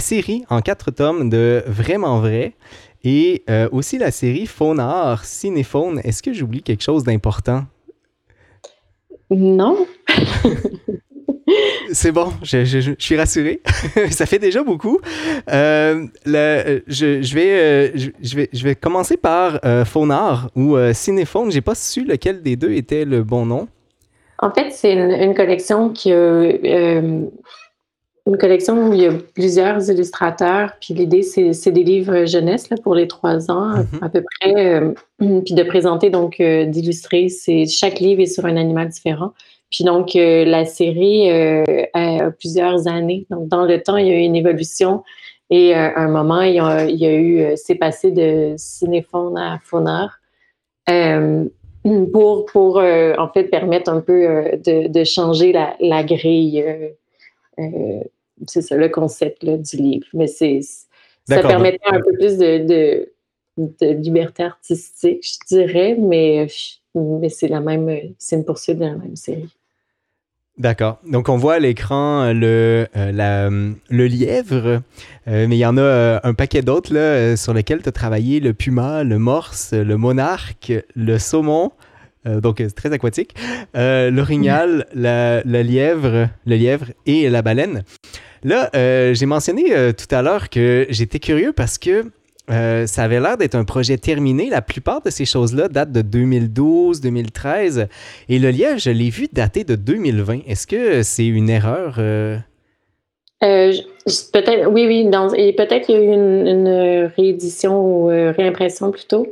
série 0.00 0.44
en 0.48 0.60
quatre 0.60 0.90
tomes 0.90 1.30
de 1.30 1.62
Vraiment 1.66 2.18
Vrai. 2.20 2.54
Et 3.04 3.44
aussi 3.72 3.98
la 3.98 4.12
série 4.12 4.46
Faune 4.46 4.78
Art, 4.80 5.24
Cinéphone. 5.24 6.00
Est-ce 6.04 6.22
que 6.22 6.32
j'oublie 6.32 6.62
quelque 6.62 6.82
chose 6.84 7.02
d'important? 7.02 7.64
Non. 9.30 9.86
C'est 11.92 12.12
bon, 12.12 12.32
je, 12.42 12.94
suis 12.98 13.16
rassuré. 13.16 13.60
ça 14.10 14.26
fait 14.26 14.38
déjà 14.38 14.62
beaucoup. 14.62 15.00
Euh, 15.50 16.06
je, 16.26 17.34
vais, 17.34 17.50
euh, 17.50 17.90
je, 18.22 18.36
vais, 18.36 18.48
je 18.52 18.64
vais 18.64 18.74
commencer 18.74 19.16
par 19.16 19.58
euh, 19.64 19.84
Faunard 19.84 20.50
ou 20.54 20.76
euh, 20.76 20.92
Cinéphone. 20.92 21.50
J'ai 21.50 21.60
pas 21.60 21.74
su 21.74 22.04
lequel 22.04 22.42
des 22.42 22.56
deux 22.56 22.72
était 22.72 23.04
le 23.04 23.22
bon 23.22 23.46
nom. 23.46 23.68
En 24.40 24.50
fait, 24.52 24.70
c'est 24.70 24.92
une, 24.92 25.34
collection 25.34 25.90
qui 25.90 26.12
a 26.12 26.52
une 28.28 28.36
collection 28.36 28.88
où 28.88 28.92
il 28.92 29.00
y 29.00 29.06
a 29.06 29.12
plusieurs 29.34 29.90
illustrateurs. 29.90 30.72
Puis 30.80 30.92
l'idée, 30.92 31.22
c'est 31.22 31.72
des 31.72 31.82
livres 31.82 32.26
jeunesse 32.26 32.68
là, 32.68 32.76
pour 32.82 32.94
les 32.94 33.08
trois 33.08 33.50
ans 33.50 33.82
à 34.02 34.08
peu 34.10 34.22
près. 34.22 34.54
Euh, 34.54 34.92
puis 35.18 35.54
de 35.54 35.62
présenter, 35.62 36.10
donc 36.10 36.38
euh, 36.38 36.66
d'illustrer. 36.66 37.28
Chaque 37.66 38.00
livre 38.00 38.20
est 38.20 38.26
sur 38.26 38.44
un 38.44 38.56
animal 38.58 38.88
différent. 38.88 39.32
Puis 39.70 39.82
donc, 39.82 40.14
euh, 40.14 40.44
la 40.44 40.66
série 40.66 41.30
a 41.30 42.30
plusieurs 42.38 42.86
années. 42.86 43.26
Donc, 43.30 43.48
dans 43.48 43.64
le 43.64 43.82
temps, 43.82 43.96
il 43.96 44.06
y 44.06 44.10
a 44.10 44.14
eu 44.14 44.24
une 44.24 44.36
évolution 44.36 45.02
Et 45.48 45.72
à 45.72 45.98
un 45.98 46.08
moment, 46.08 46.42
il 46.42 46.54
y 46.54 46.60
a, 46.60 46.84
il 46.84 46.96
y 46.96 47.06
a 47.06 47.14
eu, 47.14 47.56
c'est 47.56 47.76
passé 47.76 48.10
de 48.10 48.54
cinéphone 48.58 49.38
à 49.38 49.58
phoneur 49.64 50.18
pour, 52.12 52.44
pour 52.44 52.76
en 52.76 53.28
fait 53.32 53.44
permettre 53.44 53.90
un 53.90 54.00
peu 54.00 54.58
de, 54.66 54.88
de, 54.88 55.04
changer 55.04 55.52
la, 55.52 55.76
la 55.80 56.02
grille. 56.02 56.62
C'est 58.46 58.62
ça 58.62 58.76
le 58.76 58.88
concept 58.88 59.42
là, 59.42 59.56
du 59.56 59.76
livre. 59.76 60.06
Mais 60.14 60.26
c'est 60.26 60.60
ça 61.28 61.42
permettait 61.42 61.78
un 61.86 62.00
peu 62.00 62.12
plus 62.12 62.38
de, 62.38 62.66
de, 62.66 63.12
de, 63.58 63.92
liberté 63.92 64.44
artistique, 64.44 65.24
je 65.24 65.56
dirais, 65.56 65.96
mais, 65.98 66.46
mais 66.94 67.28
c'est 67.28 67.48
la 67.48 67.60
même, 67.60 67.90
c'est 68.18 68.36
une 68.36 68.44
poursuite 68.44 68.78
de 68.78 68.84
la 68.84 68.94
même 68.94 69.16
série. 69.16 69.54
D'accord. 70.58 70.98
Donc, 71.06 71.28
on 71.28 71.36
voit 71.36 71.54
à 71.54 71.58
l'écran 71.60 72.32
le, 72.32 72.88
euh, 72.96 73.12
la, 73.12 73.48
le 73.48 74.06
lièvre, 74.06 74.82
euh, 75.28 75.46
mais 75.46 75.56
il 75.56 75.60
y 75.60 75.66
en 75.66 75.76
a 75.76 75.82
euh, 75.82 76.20
un 76.24 76.34
paquet 76.34 76.62
d'autres 76.62 76.92
là, 76.92 77.36
sur 77.36 77.54
lesquels 77.54 77.80
tu 77.82 77.88
as 77.88 77.92
travaillé 77.92 78.40
le 78.40 78.52
puma, 78.54 79.04
le 79.04 79.18
morse, 79.18 79.72
le 79.72 79.96
monarque, 79.96 80.72
le 80.96 81.18
saumon, 81.18 81.70
donc 82.24 82.56
c'est 82.58 82.74
très 82.74 82.92
aquatique, 82.92 83.34
l'orignal, 83.74 84.86
la, 84.92 85.42
la, 85.44 85.62
lièvre, 85.62 86.28
le 86.44 86.56
lièvre 86.56 86.86
et 87.06 87.30
la 87.30 87.40
baleine. 87.40 87.84
Là, 88.44 88.70
j'ai 89.12 89.26
mentionné 89.26 89.92
tout 89.94 90.14
à 90.14 90.22
l'heure 90.22 90.48
que 90.48 90.86
j'étais 90.90 91.18
curieux 91.18 91.52
parce 91.52 91.78
que 91.78 92.04
euh, 92.50 92.86
ça 92.86 93.02
avait 93.02 93.20
l'air 93.20 93.36
d'être 93.36 93.54
un 93.54 93.64
projet 93.64 93.98
terminé. 93.98 94.48
La 94.48 94.62
plupart 94.62 95.02
de 95.02 95.10
ces 95.10 95.24
choses-là 95.24 95.68
datent 95.68 95.92
de 95.92 96.02
2012, 96.02 97.00
2013. 97.00 97.88
Et 98.28 98.38
le 98.38 98.50
liège, 98.50 98.84
je 98.84 98.90
l'ai 98.90 99.10
vu 99.10 99.28
dater 99.32 99.64
de 99.64 99.74
2020. 99.74 100.40
Est-ce 100.46 100.66
que 100.66 101.02
c'est 101.02 101.26
une 101.26 101.50
erreur? 101.50 101.96
Euh? 101.98 102.38
Euh, 103.44 103.72
peut-être, 104.32 104.68
oui, 104.70 104.86
oui. 104.86 105.10
et 105.36 105.52
peut-être 105.52 105.86
qu'il 105.86 105.94
y 105.94 105.98
a 105.98 106.02
eu 106.02 106.12
une, 106.12 107.10
réédition 107.16 107.80
ou 107.80 108.06
réimpression 108.06 108.90
plutôt. 108.90 109.26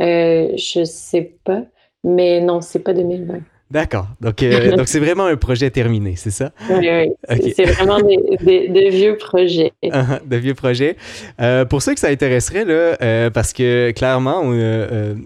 je 0.00 0.80
ne 0.80 0.84
sais 0.84 1.32
pas. 1.44 1.62
Mais 2.04 2.40
non, 2.40 2.60
c'est 2.60 2.80
pas 2.80 2.92
2020. 2.92 3.40
D'accord. 3.70 4.06
Donc, 4.20 4.42
euh, 4.42 4.70
donc 4.76 4.88
c'est 4.88 5.00
vraiment 5.00 5.26
un 5.26 5.36
projet 5.36 5.70
terminé, 5.70 6.14
c'est 6.16 6.30
ça? 6.30 6.52
Oui, 6.70 6.88
oui. 6.88 7.52
C'est 7.56 7.64
vraiment 7.64 7.98
des, 8.00 8.90
vieux 8.90 9.16
projets. 9.16 9.72
Uh-huh, 9.82 10.26
de 10.26 10.36
vieux 10.36 10.54
projets. 10.54 10.96
Euh, 11.40 11.64
pour 11.64 11.80
ceux 11.80 11.94
que 11.94 12.00
ça 12.00 12.08
intéresserait, 12.08 12.64
là, 12.64 12.96
euh, 13.00 13.30
parce 13.30 13.52
que 13.52 13.92
clairement, 13.92 14.42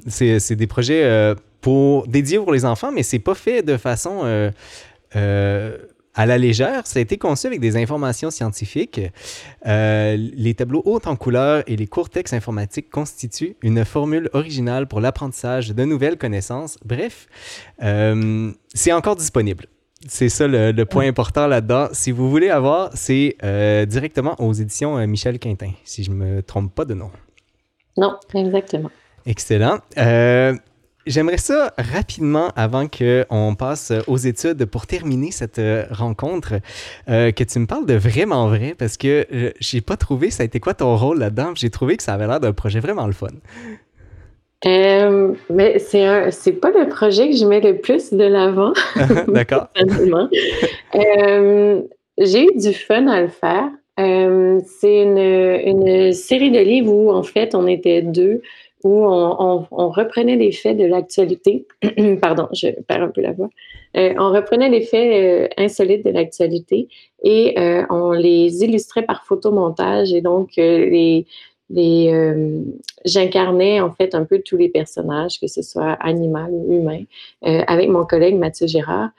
c'est 0.06 0.54
des 0.54 0.66
projets 0.66 1.34
pour 1.60 2.06
dédiés 2.06 2.38
pour 2.38 2.52
les 2.52 2.64
enfants, 2.64 2.92
mais 2.92 3.02
c'est 3.02 3.18
pas 3.18 3.34
fait 3.34 3.62
de 3.62 3.76
façon 3.76 4.50
à 6.20 6.26
la 6.26 6.36
légère, 6.36 6.86
ça 6.86 6.98
a 6.98 7.02
été 7.02 7.16
conçu 7.16 7.46
avec 7.46 7.60
des 7.60 7.78
informations 7.78 8.30
scientifiques. 8.30 9.00
Euh, 9.66 10.18
les 10.18 10.52
tableaux 10.52 10.82
hauts 10.84 11.00
en 11.06 11.16
couleur 11.16 11.64
et 11.66 11.76
les 11.76 11.86
courts 11.86 12.10
textes 12.10 12.34
informatiques 12.34 12.90
constituent 12.90 13.56
une 13.62 13.86
formule 13.86 14.28
originale 14.34 14.86
pour 14.86 15.00
l'apprentissage 15.00 15.70
de 15.70 15.82
nouvelles 15.86 16.18
connaissances. 16.18 16.76
Bref, 16.84 17.26
euh, 17.82 18.52
c'est 18.74 18.92
encore 18.92 19.16
disponible. 19.16 19.64
C'est 20.08 20.28
ça 20.28 20.46
le, 20.46 20.84
point 20.84 21.08
important 21.08 21.46
là-dedans. 21.46 21.88
Si 21.92 22.10
vous 22.10 22.28
voulez 22.28 22.50
avoir, 22.50 22.90
c'est 22.92 23.38
euh, 23.42 23.86
directement 23.86 24.38
aux 24.42 24.52
éditions 24.52 24.98
Michel 25.06 25.38
Quintin, 25.38 25.72
si 25.84 26.04
je 26.04 26.10
ne 26.10 26.16
me 26.16 26.42
trompe 26.42 26.74
pas 26.74 26.84
de 26.84 26.92
nom. 26.92 27.10
Non, 27.96 28.18
exactement. 28.34 28.90
Excellent. 29.24 29.78
J'aimerais 31.10 31.38
ça 31.38 31.74
rapidement, 31.76 32.50
avant 32.54 32.86
qu'on 32.86 33.56
passe 33.58 33.92
aux 34.06 34.16
études, 34.16 34.64
pour 34.66 34.86
terminer 34.86 35.32
cette 35.32 35.58
euh, 35.58 35.84
rencontre, 35.90 36.60
euh, 37.08 37.32
que 37.32 37.42
tu 37.42 37.58
me 37.58 37.66
parles 37.66 37.84
de 37.84 37.94
vraiment 37.94 38.46
vrai, 38.46 38.76
parce 38.78 38.96
que 38.96 39.26
euh, 39.32 39.50
j'ai 39.58 39.80
pas 39.80 39.96
trouvé, 39.96 40.30
ça 40.30 40.44
a 40.44 40.46
été 40.46 40.60
quoi 40.60 40.72
ton 40.72 40.94
rôle 40.94 41.18
là-dedans? 41.18 41.50
J'ai 41.56 41.68
trouvé 41.68 41.96
que 41.96 42.04
ça 42.04 42.14
avait 42.14 42.28
l'air 42.28 42.38
d'un 42.38 42.52
projet 42.52 42.78
vraiment 42.78 43.08
le 43.08 43.12
fun. 43.12 43.26
mais 44.64 45.80
c'est 45.80 46.30
c'est 46.30 46.52
pas 46.52 46.70
le 46.70 46.88
projet 46.88 47.28
que 47.28 47.36
je 47.36 47.44
mets 47.44 47.60
le 47.60 47.78
plus 47.78 48.12
de 48.12 48.24
l'avant. 48.24 48.72
D'accord. 49.26 49.66
j'ai 52.18 52.44
eu 52.44 52.56
du 52.56 52.72
fun 52.72 53.08
à 53.08 53.22
le 53.22 53.28
faire. 53.28 53.68
c'est 53.98 55.02
une, 55.02 55.18
une, 55.18 56.12
série 56.12 56.52
de 56.52 56.60
livres 56.60 56.92
où, 56.92 57.10
en 57.10 57.24
fait, 57.24 57.56
on 57.56 57.66
était 57.66 58.02
deux 58.02 58.42
où 58.84 59.04
on, 59.04 59.90
reprenait 59.90 60.36
les 60.36 60.52
faits 60.52 60.76
de 60.76 60.84
l'actualité. 60.84 61.66
Pardon, 62.22 62.48
je 62.52 62.68
perds 62.82 63.02
un 63.02 63.08
peu 63.08 63.20
la 63.20 63.32
voix. 63.32 63.50
Euh, 63.96 64.14
on 64.18 64.30
reprenait 64.30 64.68
les 64.68 64.82
faits 64.82 65.50
euh, 65.58 65.62
insolites 65.62 66.04
de 66.04 66.10
l'actualité 66.10 66.88
et 67.22 67.58
euh, 67.58 67.84
on 67.90 68.12
les 68.12 68.64
illustrait 68.64 69.02
par 69.02 69.24
photomontage. 69.24 70.12
Et 70.12 70.20
donc, 70.20 70.50
les, 70.56 71.26
les, 71.68 72.34
j'incarnais 73.04 73.80
en 73.80 73.92
fait 73.92 74.14
un 74.14 74.24
peu 74.24 74.40
tous 74.40 74.56
les 74.56 74.68
personnages, 74.68 75.38
que 75.40 75.46
ce 75.46 75.62
soit 75.62 75.92
animal 76.00 76.50
ou 76.52 76.72
humain, 76.72 77.02
avec 77.42 77.88
mon 77.88 78.04
collègue 78.04 78.36
Mathieu 78.36 78.66
Gérard. 78.66 79.10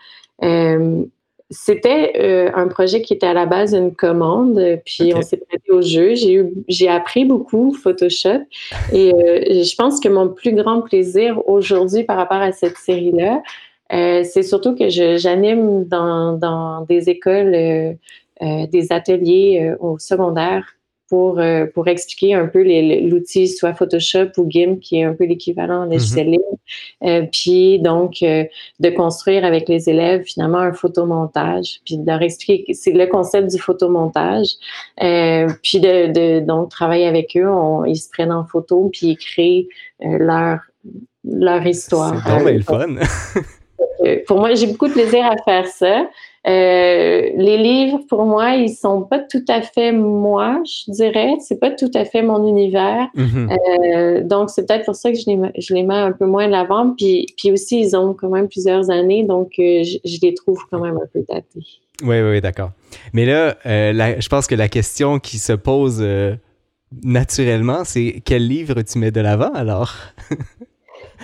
C'était 1.54 2.14
euh, 2.18 2.50
un 2.56 2.70
projet 2.70 3.02
qui 3.02 3.14
était 3.14 3.28
à 3.28 3.34
la 3.34 3.46
base 3.46 3.74
une 3.74 3.94
commande, 3.94 4.80
puis 4.86 5.14
on 5.14 5.22
s'est 5.22 5.36
prêté 5.36 5.70
au 5.70 5.82
jeu. 5.82 6.16
J'ai 6.16 6.46
j'ai 6.70 6.88
appris 6.88 7.26
beaucoup 7.26 7.74
Photoshop 7.74 8.46
et 8.94 9.14
euh, 9.14 9.64
je 9.64 9.76
pense 9.76 10.00
que 10.00 10.08
mon 10.08 10.30
plus 10.30 10.54
grand 10.54 10.82
plaisir 10.82 11.46
aujourd'hui 11.50 12.06
par 12.06 12.16
rapport 12.16 12.42
à 12.42 12.54
cette 12.54 12.78
série-là, 12.78 13.44
euh, 13.92 14.24
c'est 14.24 14.44
surtout 14.44 14.76
que 14.76 14.88
j'anime 14.88 15.84
dans, 15.84 16.38
dans, 16.38 16.86
des 16.86 17.10
écoles, 17.10 17.98
des 18.42 18.88
ateliers 18.92 19.76
au 19.82 20.00
secondaire 20.00 20.78
pour, 21.12 21.40
euh, 21.40 21.66
pour 21.66 21.90
expliquer 21.90 22.36
un 22.36 22.48
peu 22.48 22.64
l'outil, 22.64 23.50
soit 23.50 23.74
Photoshop 23.74 24.30
ou 24.38 24.50
GIMP, 24.50 24.80
qui 24.80 25.00
est 25.00 25.04
un 25.04 25.14
peu 25.14 25.26
l'équivalent 25.26 25.84
logiciel 25.84 26.30
mm 26.30 26.38
euh, 27.04 27.26
puis 27.30 27.80
donc, 27.80 28.24
euh, 28.24 28.46
de 28.80 28.90
construire 28.92 29.44
avec 29.44 29.68
les 29.68 29.90
élèves 29.90 30.24
finalement 30.24 30.60
un 30.60 30.72
photomontage, 30.72 31.82
puis 31.84 31.98
de 31.98 32.06
leur 32.10 32.22
expliquer, 32.22 32.74
c'est 32.74 32.94
le 32.94 33.08
concept 33.08 33.52
du 33.52 33.60
photomontage, 33.60 34.52
puis 34.98 35.82
de, 35.82 36.14
de, 36.14 36.40
donc 36.40 36.70
travailler 36.70 37.08
avec 37.08 37.36
eux, 37.36 37.50
ils 37.88 37.98
se 37.98 38.10
prennent 38.10 38.32
en 38.32 38.46
photo, 38.46 38.90
puis 38.94 39.08
ils 39.08 39.18
créent 39.18 39.68
leur, 40.00 40.60
leur 41.26 41.68
histoire. 41.68 42.16
C'est 42.26 42.62
fun! 42.62 42.96
pour 44.28 44.40
moi, 44.40 44.54
j'ai 44.54 44.68
beaucoup 44.68 44.88
de 44.88 44.94
plaisir 44.94 45.26
à 45.26 45.36
faire 45.44 45.68
ça. 45.68 46.08
Euh, 46.48 47.30
les 47.36 47.58
livres, 47.58 48.00
pour 48.10 48.26
moi, 48.26 48.56
ils 48.56 48.74
sont 48.74 49.04
pas 49.04 49.20
tout 49.20 49.46
à 49.48 49.62
fait 49.62 49.92
moi, 49.92 50.62
je 50.66 50.92
dirais. 50.92 51.34
C'est 51.40 51.60
pas 51.60 51.70
tout 51.70 51.92
à 51.94 52.04
fait 52.04 52.24
mon 52.24 52.48
univers. 52.48 53.08
Mm-hmm. 53.16 53.50
euh, 53.52 54.24
donc, 54.24 54.50
c'est 54.50 54.68
peut-être 54.68 54.86
pour 54.86 54.96
ça 54.96 55.12
que 55.12 55.18
je 55.18 55.26
les, 55.28 55.36
mets, 55.36 55.52
je 55.58 55.74
les 55.74 55.84
mets 55.84 55.94
un 55.94 56.12
peu 56.12 56.26
moins 56.26 56.48
de 56.48 56.52
l'avant. 56.52 56.94
Puis, 56.98 57.28
puis 57.38 57.52
aussi, 57.52 57.82
ils 57.82 57.96
ont 57.96 58.14
quand 58.14 58.30
même 58.30 58.48
plusieurs 58.48 58.90
années, 58.90 59.24
donc 59.24 59.52
euh, 59.60 59.84
je, 59.84 59.98
je, 60.04 60.18
les 60.24 60.34
trouve 60.34 60.60
quand 60.72 60.80
même 60.80 60.98
un 60.98 61.08
peu 61.14 61.24
datés. 61.30 61.66
Oui, 62.04 62.20
oui, 62.22 62.42
d'accord. 62.42 62.72
Mais 63.14 63.26
là, 63.26 63.56
je 63.64 64.28
pense 64.28 64.48
que 64.48 64.56
la 64.56 64.68
question 64.68 65.20
qui 65.20 65.38
se 65.38 65.54
pose 65.54 66.04
naturellement, 67.04 67.84
c'est 67.84 68.22
quel 68.26 68.48
livre 68.48 68.82
tu 68.82 68.98
mets 68.98 69.12
de 69.12 69.22
l'avant 69.22 69.52
alors? 69.54 69.94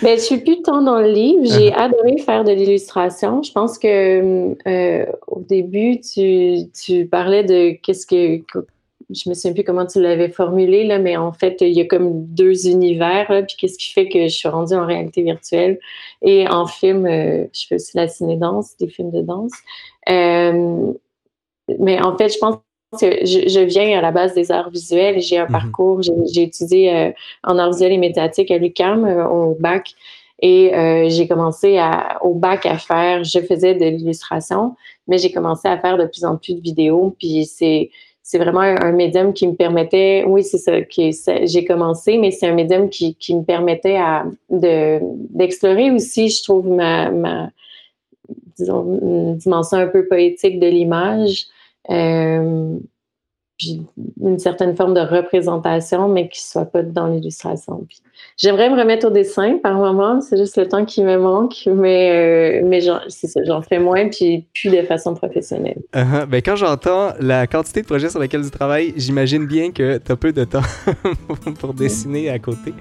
Ben, 0.01 0.17
je 0.17 0.23
suis 0.23 0.37
plus 0.37 0.61
tant 0.61 0.81
dans 0.81 0.99
le 0.99 1.09
livre. 1.09 1.43
J'ai 1.43 1.71
uh-huh. 1.71 1.75
adoré 1.75 2.17
faire 2.19 2.43
de 2.43 2.51
l'illustration. 2.51 3.41
Je 3.41 3.51
pense 3.51 3.79
que 3.79 4.55
euh, 4.67 5.05
au 5.27 5.39
début, 5.41 5.99
tu, 5.99 6.69
tu 6.71 7.07
parlais 7.07 7.43
de 7.43 7.71
qu'est-ce 7.81 8.05
que 8.05 8.43
je 9.09 9.29
me 9.29 9.33
souviens 9.33 9.53
plus 9.53 9.63
comment 9.63 9.85
tu 9.85 10.01
l'avais 10.01 10.29
formulé 10.29 10.83
là, 10.83 10.99
mais 10.99 11.15
en 11.15 11.31
fait, 11.31 11.57
il 11.61 11.71
y 11.71 11.81
a 11.81 11.85
comme 11.85 12.25
deux 12.25 12.67
univers. 12.67 13.31
Là, 13.31 13.43
puis 13.43 13.55
qu'est-ce 13.57 13.77
qui 13.77 13.91
fait 13.91 14.09
que 14.09 14.23
je 14.23 14.33
suis 14.33 14.49
rendue 14.49 14.75
en 14.75 14.85
réalité 14.85 15.23
virtuelle 15.23 15.79
et 16.21 16.47
en 16.47 16.67
film, 16.67 17.05
euh, 17.05 17.45
je 17.53 17.67
fais 17.67 17.75
aussi 17.75 17.95
la 17.95 18.07
ciné-danse, 18.07 18.75
des 18.77 18.87
films 18.87 19.11
de 19.11 19.21
danse. 19.21 19.53
Euh, 20.09 20.93
mais 21.79 22.01
en 22.01 22.17
fait, 22.17 22.29
je 22.29 22.37
pense 22.37 22.57
je, 22.93 23.63
viens 23.65 23.97
à 23.97 24.01
la 24.01 24.11
base 24.11 24.33
des 24.33 24.51
arts 24.51 24.69
visuels. 24.69 25.21
J'ai 25.21 25.37
un 25.37 25.45
mhm. 25.45 25.51
parcours, 25.51 26.01
j'ai 26.01 26.43
étudié 26.43 26.95
euh, 26.95 27.11
en 27.43 27.57
arts 27.57 27.71
visuels 27.71 27.93
et 27.93 27.97
médiatiques 27.97 28.51
à 28.51 28.57
l'UQAM 28.57 29.05
euh, 29.05 29.27
au 29.27 29.55
bac. 29.59 29.93
Et 30.39 30.73
euh, 30.75 31.09
j'ai 31.09 31.27
commencé 31.27 31.77
à, 31.77 32.23
au 32.23 32.35
bac 32.35 32.65
à 32.67 32.77
faire, 32.77 33.23
je 33.23 33.39
faisais 33.39 33.73
de 33.73 33.85
l'illustration, 33.85 34.75
mais 35.07 35.17
j'ai 35.17 35.31
commencé 35.31 35.67
à 35.67 35.79
faire 35.79 35.97
de 35.97 36.05
plus 36.05 36.25
en 36.25 36.37
plus 36.37 36.53
de 36.53 36.61
vidéos. 36.61 37.15
Puis 37.17 37.45
c'est, 37.45 37.89
c'est 38.21 38.37
vraiment 38.37 38.59
un, 38.59 38.91
médium 38.91 39.33
qui 39.33 39.47
me 39.47 39.55
permettait, 39.55 40.23
oui, 40.27 40.43
c'est 40.43 40.59
ça, 40.59 40.79
que 40.81 41.09
j'ai 41.45 41.65
commencé, 41.65 42.19
mais 42.19 42.29
c'est 42.29 42.47
un 42.47 42.53
médium 42.53 42.89
qui, 42.89 43.15
qui 43.15 43.33
me 43.35 43.43
permettait 43.43 43.97
à, 43.97 44.25
de, 44.51 44.99
d'explorer 45.01 45.89
aussi, 45.89 46.29
je 46.29 46.43
trouve, 46.43 46.67
ma, 46.67 47.09
ma 47.09 47.49
disons, 48.57 48.99
une 49.01 49.37
dimension 49.37 49.77
un 49.77 49.87
peu 49.87 50.07
poétique 50.07 50.59
de 50.59 50.67
l'image. 50.67 51.47
Euh, 51.89 52.77
une 54.21 54.37
certaine 54.37 54.75
forme 54.75 54.93
de 54.93 54.99
représentation, 54.99 56.07
mais 56.07 56.29
qui 56.29 56.39
ne 56.41 56.51
soit 56.51 56.65
pas 56.65 56.83
dans 56.83 57.07
l'illustration. 57.07 57.87
J'aimerais 58.37 58.69
me 58.69 58.77
remettre 58.77 59.07
au 59.07 59.09
dessin 59.09 59.57
par 59.57 59.73
moment, 59.77 60.21
c'est 60.21 60.37
juste 60.37 60.57
le 60.57 60.67
temps 60.67 60.85
qui 60.85 61.03
me 61.03 61.17
manque, 61.17 61.63
mais, 61.65 62.61
euh, 62.61 62.65
mais 62.65 62.81
j'en 62.81 63.61
fais 63.63 63.79
moins, 63.79 64.09
puis 64.09 64.45
plus 64.53 64.69
de 64.69 64.83
façon 64.83 65.15
professionnelle. 65.15 65.81
Uh-huh. 65.93 66.27
ben, 66.27 66.41
quand 66.43 66.55
j'entends 66.55 67.13
la 67.19 67.47
quantité 67.47 67.81
de 67.81 67.87
projets 67.87 68.09
sur 68.09 68.19
lesquels 68.19 68.43
tu 68.43 68.51
travailles, 68.51 68.93
j'imagine 68.95 69.47
bien 69.47 69.71
que 69.71 69.97
tu 69.97 70.11
as 70.11 70.15
peu 70.15 70.31
de 70.31 70.43
temps 70.43 70.61
pour 71.59 71.73
dessiner 71.73 72.29
à 72.29 72.37
côté. 72.37 72.73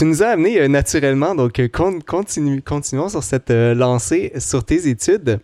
Tu 0.00 0.06
nous 0.06 0.22
as 0.22 0.28
amené 0.28 0.58
euh, 0.58 0.66
naturellement, 0.66 1.34
donc 1.34 1.58
euh, 1.58 1.68
continuons 1.68 3.10
sur 3.10 3.22
cette 3.22 3.50
euh, 3.50 3.74
lancée 3.74 4.32
sur 4.38 4.64
tes 4.64 4.88
études. 4.88 5.40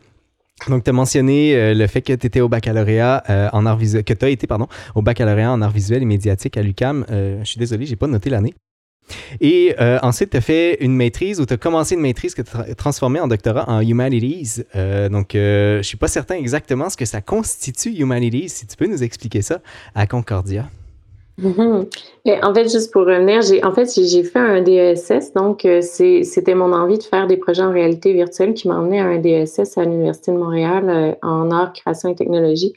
Donc, 0.67 0.83
tu 0.83 0.89
as 0.89 0.95
mentionné 0.95 1.75
le 1.75 1.87
fait 1.87 2.01
que 2.01 2.15
tu 2.15 2.27
étais 2.27 2.41
au 2.41 2.49
baccalauréat 2.49 3.51
en 3.53 3.67
art 3.67 3.77
visuel, 3.77 4.03
que 4.03 4.15
tu 4.15 4.27
été, 4.31 4.47
pardon, 4.47 4.69
au 4.95 5.03
baccalauréat 5.03 5.53
en 5.53 5.61
art 5.61 5.73
visuel 5.73 6.01
et 6.01 6.07
médiatique 6.07 6.57
à 6.57 6.63
l'UCAM. 6.63 7.05
je 7.11 7.45
suis 7.45 7.59
désolé, 7.59 7.85
j'ai 7.85 7.97
pas 7.97 8.07
noté 8.07 8.31
l'année. 8.31 8.55
Et 9.43 9.75
ensuite, 9.79 10.31
tu 10.31 10.39
as 10.39 10.41
fait 10.41 10.79
une 10.81 10.97
maîtrise 10.97 11.43
ou 11.43 11.45
tu 11.45 11.53
as 11.53 11.59
commencé 11.59 11.95
une 11.95 12.01
maîtrise 12.01 12.35
que 12.35 12.41
tu 12.41 12.57
as 12.57 12.75
transformée 12.75 13.21
en 13.21 13.29
doctorat 13.29 13.69
en 13.69 13.83
Humanities. 13.83 14.63
donc, 15.11 15.33
je 15.35 15.81
suis 15.83 15.99
pas 15.99 16.09
certain 16.09 16.37
exactement 16.37 16.89
ce 16.89 16.97
que 16.97 17.05
ça 17.05 17.21
constitue 17.21 17.91
Humanities. 17.91 18.49
Si 18.49 18.67
tu 18.67 18.79
peux 18.79 18.87
nous 18.87 19.03
expliquer 19.03 19.43
ça 19.43 19.61
à 19.95 20.07
Concordia. 20.07 20.71
Mhm. 21.39 21.87
en 22.43 22.55
fait, 22.55 22.71
juste 22.71 22.93
pour 22.93 23.03
revenir, 23.03 23.43
j'ai 23.43 23.63
en 23.63 23.73
fait 23.75 23.91
j'ai 23.95 24.25
fait 24.25 24.39
un 24.39 24.63
DESS, 24.63 25.35
donc 25.35 25.65
euh, 25.65 25.81
c'était 25.83 26.55
mon 26.55 26.73
envie 26.73 26.99
de 26.99 27.03
faire 27.03 27.27
des 27.27 27.37
projets 27.37 27.63
en 27.63 27.73
réalité 27.73 28.13
virtuelle 28.15 28.55
qui 28.55 28.69
m'a 28.69 28.77
emmené 28.77 29.01
à 29.01 29.05
un 29.05 29.19
DESS 29.19 29.77
à 29.77 29.85
l'Université 29.85 30.33
de 30.33 30.39
Montréal 30.39 30.89
euh, 30.89 31.13
en 31.23 31.51
art, 31.51 31.73
création 31.73 32.09
et 32.09 32.15
technologie. 32.15 32.73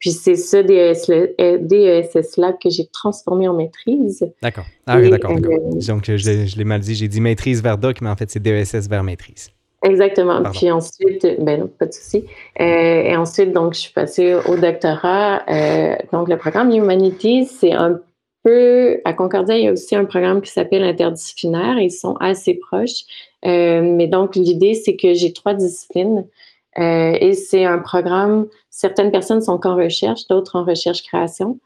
Puis 0.00 0.10
c'est 0.12 0.34
ce 0.34 0.56
DESS-là 0.56 2.48
euh, 2.48 2.52
que 2.52 2.70
j'ai 2.70 2.86
transformé 2.86 3.46
en 3.48 3.54
maîtrise. 3.54 4.26
D'accord. 4.42 4.64
Ah 4.86 4.98
oui, 4.98 5.10
d'accord, 5.10 5.38
Donc 5.38 6.04
je, 6.06 6.56
l'ai 6.56 6.64
mal 6.64 6.80
dit, 6.80 6.94
j'ai 6.94 7.08
dit 7.08 7.20
maîtrise 7.20 7.62
vers 7.62 7.78
doc, 7.78 8.00
mais 8.00 8.08
en 8.08 8.16
fait 8.16 8.30
c'est 8.30 8.40
DESS 8.40 8.88
vers 8.88 9.04
maîtrise. 9.04 9.50
Exactement. 9.82 10.42
Puis 10.52 10.70
ensuite, 10.70 11.26
ben 11.38 11.60
non, 11.60 11.66
pas 11.66 11.86
de 11.86 11.92
souci. 11.92 12.26
et 12.58 13.16
ensuite, 13.16 13.52
donc, 13.52 13.74
je 13.74 13.80
suis 13.80 13.92
passée 13.92 14.34
au 14.34 14.56
doctorat. 14.56 15.42
donc, 16.12 16.28
le 16.28 16.36
programme 16.36 16.70
Humanities, 16.70 17.46
c'est 17.46 17.72
un 17.72 17.98
peu, 18.42 19.00
à 19.04 19.12
Concordia, 19.12 19.56
il 19.56 19.64
y 19.64 19.68
a 19.68 19.72
aussi 19.72 19.96
un 19.96 20.04
programme 20.04 20.40
qui 20.40 20.50
s'appelle 20.50 20.82
interdisciplinaire. 20.84 21.78
Ils 21.78 21.90
sont 21.90 22.16
assez 22.20 22.54
proches. 22.54 23.04
Euh, 23.46 23.82
mais 23.82 24.06
donc, 24.06 24.36
l'idée, 24.36 24.74
c'est 24.74 24.96
que 24.96 25.14
j'ai 25.14 25.32
trois 25.32 25.54
disciplines. 25.54 26.26
Euh, 26.78 27.16
et 27.20 27.34
c'est 27.34 27.64
un 27.64 27.78
programme, 27.78 28.46
certaines 28.70 29.10
personnes 29.10 29.42
sont 29.42 29.66
en 29.66 29.76
recherche, 29.76 30.26
d'autres 30.28 30.56
en 30.56 30.64
recherche-création. 30.64 31.58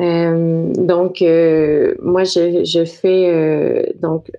Euh, 0.00 0.72
donc, 0.74 1.20
moi, 2.00 2.24
je, 2.24 2.64
je 2.64 2.84
fais, 2.84 3.92
donc, 4.00 4.30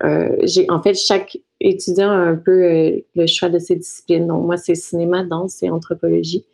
j'ai, 0.44 0.70
en 0.70 0.82
fait, 0.82 0.96
chaque 0.96 1.38
étudiant 1.64 2.12
un 2.12 2.36
peu 2.36 3.02
le 3.16 3.28
choix 3.28 3.50
de 3.50 3.60
ses 3.60 3.76
disciplines. 3.76 4.28
Donc, 4.28 4.46
moi, 4.46 4.58
c'est 4.58 4.76
cinéma, 4.76 5.24
danse 5.24 5.64
et 5.64 5.70
anthropologie. 5.70 6.46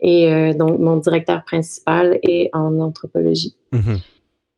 Et 0.00 0.54
donc, 0.54 0.78
mon 0.78 0.96
directeur 0.96 1.42
principal 1.44 2.20
est 2.22 2.50
en 2.52 2.78
anthropologie. 2.78 3.56
Mm-hmm. 3.72 3.98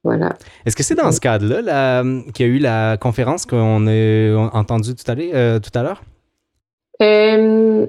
Voilà. 0.02 0.36
Est-ce 0.64 0.76
que 0.76 0.82
c'est 0.82 0.94
dans 0.94 1.12
ce 1.12 1.20
cadre-là 1.20 2.02
qu'il 2.32 2.46
y 2.46 2.48
a 2.48 2.52
eu 2.52 2.58
la 2.58 2.96
conférence 2.96 3.44
qu'on 3.44 3.86
a 3.86 4.50
entendue 4.54 4.94
tout 4.94 5.10
à 5.10 5.14
euh, 5.14 5.60
l'heure? 5.74 6.02
Euh, 7.02 7.86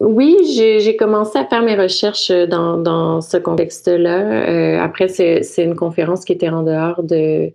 oui, 0.00 0.36
j'ai 0.54 0.96
commencé 0.96 1.38
à 1.38 1.46
faire 1.46 1.62
mes 1.62 1.74
recherches 1.74 2.30
dans, 2.30 3.20
ce 3.20 3.36
contexte-là. 3.38 4.18
Euh, 4.48 4.80
après, 4.80 5.08
c'est 5.08 5.64
une 5.64 5.74
conférence 5.74 6.24
qui 6.24 6.32
était 6.32 6.50
en 6.50 6.62
dehors 6.62 7.02
de, 7.02 7.52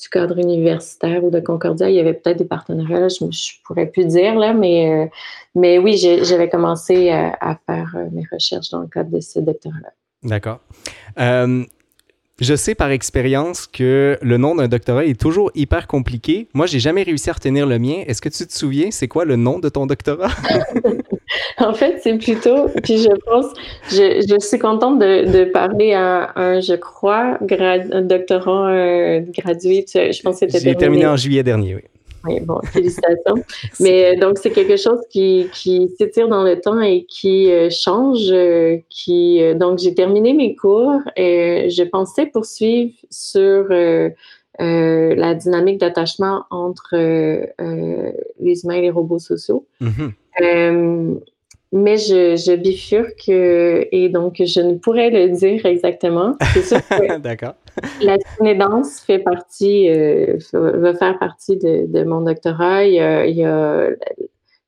du 0.00 0.08
cadre 0.08 0.38
universitaire 0.38 1.24
ou 1.24 1.30
de 1.30 1.40
Concordia. 1.40 1.90
Il 1.90 1.96
y 1.96 2.00
avait 2.00 2.14
peut-être 2.14 2.38
des 2.38 2.44
partenariats, 2.44 3.08
je 3.08 3.24
ne 3.24 3.30
pourrais 3.64 3.86
plus 3.86 4.06
dire, 4.06 4.34
là, 4.36 4.52
mais, 4.52 5.10
mais 5.54 5.78
oui, 5.78 5.96
j'avais 5.96 6.48
commencé 6.48 7.10
à, 7.10 7.36
à, 7.40 7.56
faire 7.66 7.94
mes 8.12 8.24
recherches 8.30 8.70
dans 8.70 8.80
le 8.80 8.88
cadre 8.88 9.10
de 9.10 9.20
ce 9.20 9.40
doctorat-là. 9.40 9.90
D'accord. 10.22 10.60
Je 12.40 12.54
sais 12.54 12.74
par 12.74 12.90
expérience 12.90 13.66
que 13.66 14.18
le 14.22 14.38
nom 14.38 14.54
d'un 14.54 14.66
doctorat 14.66 15.04
est 15.04 15.20
toujours 15.20 15.50
hyper 15.54 15.86
compliqué. 15.86 16.48
Moi, 16.54 16.64
j'ai 16.64 16.80
jamais 16.80 17.02
réussi 17.02 17.28
à 17.28 17.34
retenir 17.34 17.66
le 17.66 17.78
mien. 17.78 18.02
Est-ce 18.06 18.22
que 18.22 18.30
tu 18.30 18.46
te 18.46 18.52
souviens, 18.52 18.90
c'est 18.90 19.08
quoi 19.08 19.26
le 19.26 19.36
nom 19.36 19.58
de 19.58 19.68
ton 19.68 19.84
doctorat? 19.84 20.30
en 21.58 21.74
fait, 21.74 22.00
c'est 22.02 22.16
plutôt, 22.18 22.68
puis 22.82 22.98
je 22.98 23.10
pense, 23.26 23.46
je, 23.90 24.36
suis 24.40 24.58
contente 24.58 24.98
de, 24.98 25.44
parler 25.44 25.92
à 25.92 26.32
un, 26.36 26.60
je 26.60 26.74
crois, 26.74 27.38
un 27.40 28.02
doctorat 28.02 28.70
euh, 28.70 29.20
gradué. 29.36 29.84
Je 29.86 30.22
pense 30.22 30.40
que 30.40 30.46
c'était 30.48 30.60
J'ai 30.60 30.74
terminé 30.74 31.06
en 31.06 31.16
juillet 31.16 31.42
dernier, 31.42 31.76
oui. 31.76 31.82
Oui, 32.24 32.40
bon, 32.40 32.60
félicitations. 32.72 33.42
Mais 33.80 34.16
euh, 34.16 34.20
donc, 34.20 34.38
c'est 34.38 34.50
quelque 34.50 34.76
chose 34.76 35.00
qui, 35.10 35.48
qui 35.52 35.88
s'étire 35.96 36.28
dans 36.28 36.42
le 36.42 36.60
temps 36.60 36.80
et 36.80 37.04
qui 37.08 37.50
euh, 37.50 37.70
change. 37.70 38.30
Euh, 38.30 38.78
qui, 38.90 39.40
donc, 39.54 39.78
j'ai 39.78 39.94
terminé 39.94 40.32
mes 40.32 40.54
cours 40.54 41.00
et 41.16 41.68
je 41.70 41.82
pensais 41.82 42.26
poursuivre 42.26 42.94
sur 43.10 43.68
la 44.58 45.34
dynamique 45.34 45.78
d'attachement 45.78 46.44
entre 46.50 46.96
les 46.96 48.64
humains 48.64 48.74
et 48.74 48.82
les 48.82 48.90
robots 48.90 49.18
sociaux. 49.18 49.66
Mm-hmm. 50.40 51.20
Mais 51.72 51.98
je, 51.98 52.34
je, 52.34 52.56
bifurque 52.56 53.28
et 53.28 54.08
donc 54.08 54.42
je 54.44 54.60
ne 54.60 54.74
pourrais 54.74 55.10
le 55.10 55.28
dire 55.28 55.64
exactement. 55.66 56.36
D'accord. 57.20 57.54
La 58.02 58.18
cinédance 58.36 58.98
fait 59.00 59.20
partie, 59.20 59.88
euh, 59.88 60.36
va 60.52 60.94
faire 60.94 61.16
partie 61.20 61.56
de, 61.58 61.86
de, 61.86 62.02
mon 62.02 62.22
doctorat. 62.22 62.86
Il 62.86 62.94
y, 62.94 63.00
a, 63.00 63.24
il 63.24 63.36
y, 63.36 63.44
a, 63.44 63.88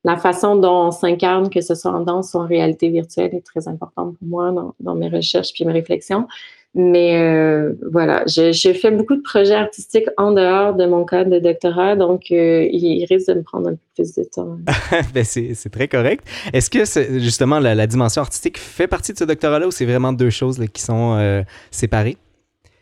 la 0.05 0.15
façon 0.15 0.55
dont 0.55 0.87
on 0.87 0.91
s'incarne, 0.91 1.49
que 1.49 1.59
ce 1.59 1.75
soit 1.75 1.91
en 1.91 1.99
danse 1.99 2.33
ou 2.35 2.37
en 2.37 2.47
réalité 2.47 2.87
virtuelle, 2.87 3.35
est 3.35 3.45
très 3.45 3.67
importante 3.67 4.17
pour 4.17 4.27
moi 4.27 4.51
dans, 4.51 4.73
dans 4.79 4.95
mes 4.95 5.09
recherches 5.09 5.51
puis 5.53 5.65
mes 5.65 5.73
réflexions. 5.73 6.27
Mais 6.75 7.21
euh, 7.21 7.73
voilà, 7.91 8.23
j'ai 8.25 8.73
fait 8.73 8.89
beaucoup 8.89 9.15
de 9.15 9.21
projets 9.21 9.53
artistiques 9.53 10.07
en 10.17 10.31
dehors 10.31 10.73
de 10.73 10.87
mon 10.87 11.05
cadre 11.05 11.29
de 11.29 11.37
doctorat, 11.37 11.95
donc 11.95 12.31
euh, 12.31 12.67
il, 12.71 13.05
risque 13.05 13.27
de 13.27 13.35
me 13.35 13.43
prendre 13.43 13.67
un 13.67 13.73
peu 13.73 13.77
plus 13.95 14.15
de 14.15 14.23
temps. 14.23 14.57
ben 15.13 15.23
c'est 15.23 15.69
très 15.71 15.87
correct. 15.87 16.25
Est-ce 16.51 16.71
que 16.71 16.79
justement 17.19 17.59
la, 17.59 17.85
dimension 17.85 18.23
artistique 18.23 18.57
fait 18.57 18.87
partie 18.87 19.13
de 19.13 19.19
ce 19.19 19.23
doctorat-là 19.23 19.67
ou 19.67 19.71
c'est 19.71 19.85
vraiment 19.85 20.13
deux 20.13 20.31
choses 20.31 20.59
qui 20.73 20.81
sont 20.81 21.15
euh, 21.19 21.43
séparées? 21.69 22.17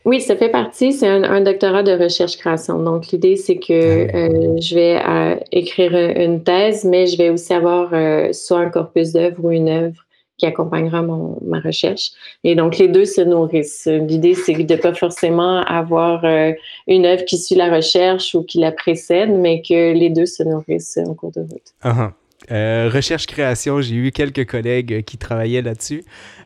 Oui, 0.05 0.21
ça 0.21 0.37
fait 0.37 0.49
partie. 0.49 0.93
C'est 0.93 1.09
un, 1.09 1.23
un, 1.23 1.41
doctorat 1.41 1.83
de 1.83 1.91
recherche-création. 1.91 2.81
Donc, 2.81 3.09
l'idée, 3.09 3.35
c'est 3.35 3.57
que 3.57 4.07
ah 4.07 4.57
je 4.59 4.73
vais 4.73 5.39
écrire 5.51 5.93
une 5.93 6.43
thèse, 6.43 6.85
mais 6.85 7.07
je 7.07 7.17
vais 7.17 7.29
aussi 7.29 7.53
avoir 7.53 7.89
soit 8.33 8.59
un 8.59 8.69
corpus 8.69 9.11
d'œuvres 9.11 9.43
ou 9.43 9.51
une 9.51 9.69
œuvre 9.69 10.05
qui 10.41 10.47
accompagnera 10.47 11.03
mon, 11.03 11.37
ma 11.45 11.59
recherche. 11.59 12.11
Et 12.43 12.55
donc, 12.55 12.79
les 12.79 12.87
deux 12.87 13.05
se 13.05 13.21
nourrissent. 13.21 13.87
L'idée, 13.87 14.33
c'est 14.33 14.53
de 14.53 14.73
ne 14.73 14.79
pas 14.79 14.95
forcément 14.95 15.61
avoir 15.61 16.25
euh, 16.25 16.51
une 16.87 17.05
œuvre 17.05 17.23
qui 17.25 17.37
suit 17.37 17.53
la 17.53 17.69
recherche 17.69 18.33
ou 18.33 18.41
qui 18.41 18.57
la 18.57 18.71
précède, 18.71 19.29
mais 19.29 19.61
que 19.61 19.93
les 19.93 20.09
deux 20.09 20.25
se 20.25 20.41
nourrissent 20.41 20.97
en 20.97 21.13
cours 21.13 21.31
de 21.31 21.41
route. 21.41 21.75
Uh-huh. 21.83 22.09
Euh, 22.51 22.89
recherche-création, 22.91 23.81
j'ai 23.81 23.93
eu 23.93 24.11
quelques 24.11 24.49
collègues 24.49 25.03
qui 25.05 25.19
travaillaient 25.19 25.61
là-dessus. 25.61 26.03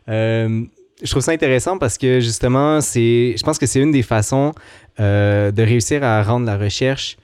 Euh, 0.10 0.66
je 1.02 1.10
trouve 1.10 1.24
ça 1.24 1.32
intéressant 1.32 1.78
parce 1.78 1.98
que 1.98 2.20
justement, 2.20 2.82
c'est, 2.82 3.36
je 3.38 3.44
pense 3.44 3.58
que 3.58 3.66
c'est 3.66 3.80
une 3.80 3.92
des 3.92 4.04
façons 4.04 4.52
de 4.98 5.62
réussir 5.62 6.04
à 6.04 6.24
rendre 6.24 6.46
la 6.46 6.58
recherche 6.58 7.18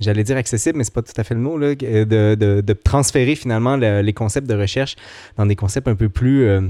j'allais 0.00 0.24
dire 0.24 0.36
accessible, 0.36 0.78
mais 0.78 0.84
c'est 0.84 0.94
pas 0.94 1.02
tout 1.02 1.12
à 1.16 1.24
fait 1.24 1.34
le 1.34 1.40
mot, 1.40 1.58
là, 1.58 1.74
de, 1.74 2.04
de, 2.04 2.60
de 2.60 2.72
transférer 2.72 3.34
finalement 3.34 3.76
les 3.76 4.12
concepts 4.12 4.48
de 4.48 4.54
recherche 4.54 4.96
dans 5.36 5.46
des 5.46 5.56
concepts 5.56 5.88
un 5.88 5.94
peu 5.94 6.08
plus 6.08 6.44
euh, 6.44 6.60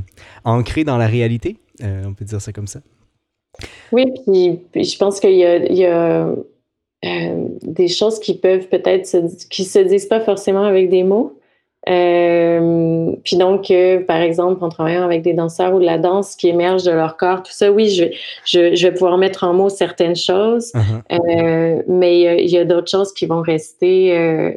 ancrés 0.44 0.84
dans 0.84 0.96
la 0.98 1.06
réalité. 1.06 1.56
Euh, 1.82 2.02
on 2.06 2.14
peut 2.14 2.24
dire 2.24 2.40
ça 2.40 2.52
comme 2.52 2.66
ça. 2.66 2.80
Oui, 3.92 4.06
puis, 4.26 4.84
je 4.84 4.98
pense 4.98 5.20
qu'il 5.20 5.34
y 5.34 5.44
a, 5.44 6.34
euh, 7.04 7.48
des 7.62 7.88
choses 7.88 8.18
qui 8.18 8.36
peuvent 8.36 8.68
peut-être 8.68 9.06
se, 9.06 9.46
qui 9.48 9.64
se 9.64 9.78
disent 9.78 10.06
pas 10.06 10.20
forcément 10.20 10.64
avec 10.64 10.90
des 10.90 11.04
mots, 11.04 11.37
euh, 11.88 13.12
puis 13.24 13.36
donc, 13.36 13.70
euh, 13.70 14.04
par 14.04 14.20
exemple, 14.20 14.62
en 14.62 14.68
travaillant 14.68 15.04
avec 15.04 15.22
des 15.22 15.32
danseurs 15.32 15.74
ou 15.74 15.80
de 15.80 15.84
la 15.84 15.98
danse 15.98 16.34
qui 16.36 16.48
émerge 16.48 16.82
de 16.82 16.90
leur 16.90 17.16
corps, 17.16 17.42
tout 17.42 17.52
ça, 17.52 17.70
oui, 17.70 17.88
je, 17.88 18.04
je, 18.44 18.74
je 18.74 18.88
vais 18.88 18.92
pouvoir 18.92 19.16
mettre 19.16 19.44
en 19.44 19.54
mots 19.54 19.68
certaines 19.68 20.16
choses, 20.16 20.72
uh-huh. 20.74 21.78
euh, 21.78 21.82
mais 21.86 22.42
il 22.44 22.50
y 22.50 22.58
a, 22.58 22.64
d'autres 22.64 22.90
choses 22.90 23.12
qui 23.12 23.26
vont 23.26 23.40
rester, 23.40 24.56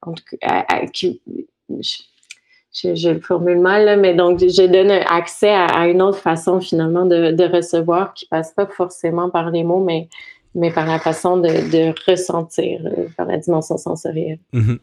en 0.00 0.12
tout 0.12 0.24
cas, 0.40 0.64
qui, 0.92 1.20
je, 1.68 2.94
je, 2.94 3.10
le 3.10 3.20
formule 3.20 3.60
mal, 3.60 4.00
mais 4.00 4.14
donc 4.14 4.40
je 4.40 4.66
donne 4.66 4.90
accès 4.90 5.50
à, 5.50 5.86
une 5.86 6.00
autre 6.02 6.18
façon 6.18 6.60
finalement 6.60 7.04
de, 7.04 7.30
de, 7.32 7.44
recevoir 7.44 8.14
qui 8.14 8.26
passe 8.26 8.52
pas 8.52 8.66
forcément 8.66 9.30
par 9.30 9.50
les 9.50 9.62
mots, 9.62 9.84
mais 9.84 10.08
mais 10.54 10.70
par 10.70 10.86
la 10.86 10.98
façon 10.98 11.38
de, 11.38 12.10
ressentir, 12.10 12.80
par 13.16 13.26
la 13.26 13.38
dimension 13.38 13.76
sensorielle. 13.76 14.38
Mhm. 14.52 14.78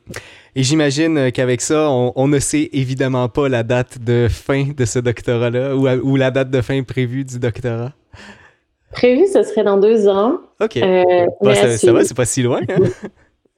Et 0.55 0.63
j'imagine 0.63 1.32
qu'avec 1.32 1.61
ça, 1.61 1.89
on, 1.91 2.28
ne 2.28 2.39
sait 2.39 2.70
évidemment 2.74 3.30
pas 3.30 3.49
la 3.49 3.63
date 3.63 3.99
de 4.03 4.28
fin 4.30 4.70
de 4.76 4.86
ce 4.86 4.99
doctorat-là 4.99 5.76
ou, 5.76 5.88
ou, 5.88 6.15
la 6.15 6.32
date 6.32 6.49
de 6.49 6.61
fin 6.61 6.82
prévue 6.84 7.24
du 7.24 7.39
doctorat? 7.39 7.93
Prévu, 8.91 9.28
ce 9.32 9.43
serait 9.43 9.63
dans 9.63 9.78
deux 9.78 10.07
ans. 10.07 10.39
OK. 10.59 10.74
ça, 10.74 11.91
va, 11.91 12.03
c'est 12.03 12.15
pas 12.15 12.26
si 12.26 12.41
loin. 12.41 12.61
Hein? 12.67 13.09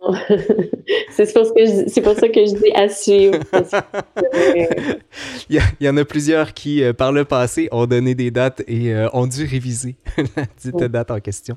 c'est 1.12 1.32
pour, 1.32 1.44
pour, 1.44 2.16
ça 2.16 2.28
que 2.30 2.46
je 2.46 2.56
dis 2.56 2.72
à 2.74 2.90
suivre. 2.90 3.38
il, 5.50 5.62
y 5.80 5.90
en 5.90 5.96
a 5.96 6.06
plusieurs 6.06 6.54
qui, 6.54 6.84
euh, 6.84 6.92
par 6.92 7.12
le 7.12 7.24
passé, 7.24 7.70
ont 7.72 7.86
donné 7.86 8.16
des 8.16 8.32
dates 8.32 8.64
et 8.68 8.94
euh, 8.94 9.10
ont 9.14 9.28
dû 9.28 9.46
réviser 9.46 9.96
la 10.36 10.46
dite 10.58 10.92
date 10.92 11.12
en 11.12 11.20
question. 11.20 11.56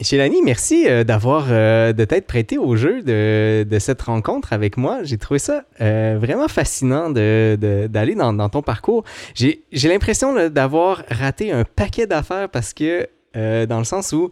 Chélanie, 0.00 0.42
merci 0.42 0.86
euh, 0.86 1.04
d'avoir 1.04 1.46
de 1.46 2.04
t'être 2.04 2.26
prêté 2.26 2.58
au 2.58 2.76
jeu 2.76 3.02
de, 3.02 3.78
cette 3.78 4.02
rencontre 4.02 4.52
avec 4.52 4.76
moi. 4.76 4.98
J'ai 5.02 5.18
trouvé 5.18 5.38
ça 5.38 5.64
vraiment 5.78 6.48
fascinant 6.48 7.10
d'aller 7.10 7.56
de, 7.56 8.18
dans, 8.18 8.32
dans, 8.32 8.48
ton 8.48 8.62
parcours. 8.62 9.04
J'ai 9.34 9.62
l'impression 9.72 10.48
d'avoir 10.48 11.02
raté 11.10 11.52
un 11.52 11.64
paquet 11.64 12.06
d'affaires 12.06 12.48
parce 12.48 12.74
que, 12.74 13.08
dans 13.34 13.78
le 13.78 13.84
sens 13.84 14.12
où 14.12 14.30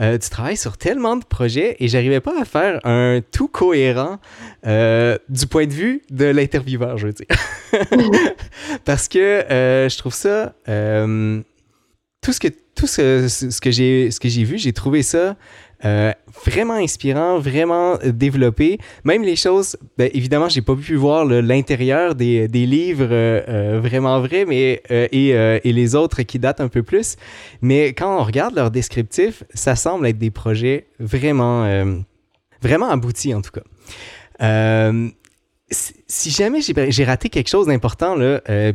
euh, 0.00 0.18
tu 0.18 0.28
travailles 0.28 0.56
sur 0.56 0.76
tellement 0.76 1.16
de 1.16 1.24
projets 1.24 1.76
et 1.78 1.86
j'arrivais 1.86 2.20
pas 2.20 2.40
à 2.40 2.44
faire 2.44 2.80
un 2.84 3.20
tout 3.30 3.46
cohérent 3.46 4.18
euh, 4.66 5.18
du 5.28 5.46
point 5.46 5.66
de 5.66 5.72
vue 5.72 6.02
de 6.10 6.24
l'intervieweur, 6.24 6.98
je 6.98 7.06
veux 7.06 7.12
dire. 7.12 7.26
Parce 8.84 9.06
que 9.06 9.18
euh, 9.18 9.88
je 9.88 9.98
trouve 9.98 10.14
ça. 10.14 10.54
tout 10.66 12.32
ce 12.32 12.40
que, 12.40 12.48
tout 12.74 12.86
ce, 12.86 13.28
ce 13.28 13.60
que 13.60 13.70
j'ai 13.70 14.44
vu, 14.44 14.58
j'ai 14.58 14.72
trouvé 14.72 15.02
ça 15.02 15.36
euh, 15.84 16.12
vraiment 16.46 16.74
inspirant, 16.74 17.38
vraiment 17.38 17.98
euh, 18.02 18.10
développé. 18.10 18.78
Même 19.04 19.22
les 19.22 19.36
choses, 19.36 19.76
ben, 19.98 20.08
évidemment, 20.14 20.48
j'ai 20.48 20.62
pas 20.62 20.74
pu 20.74 20.94
voir 20.94 21.26
l'intérieur 21.26 22.14
des, 22.14 22.48
des, 22.48 22.64
livres 22.64 23.08
euh, 23.10 23.80
vraiment 23.82 24.18
vrais, 24.20 24.46
mais 24.46 24.82
et, 24.88 25.72
les 25.72 25.94
autres 25.94 26.22
qui 26.22 26.38
datent 26.38 26.62
un 26.62 26.68
peu 26.68 26.82
plus. 26.82 27.16
Mais 27.60 27.92
quand 27.92 28.18
on 28.18 28.24
regarde 28.24 28.54
leur 28.54 28.70
descriptif, 28.70 29.44
ça 29.52 29.76
semble 29.76 30.06
être 30.06 30.18
des 30.18 30.30
projets 30.30 30.86
vraiment, 30.98 31.66
vraiment 32.62 32.88
aboutis 32.88 33.34
en 33.34 33.42
tout 33.42 33.50
cas. 33.50 34.92
si 35.70 36.30
jamais 36.30 36.60
j'ai 36.62 37.04
raté 37.04 37.28
quelque 37.28 37.48
chose 37.48 37.66
d'important, 37.66 38.16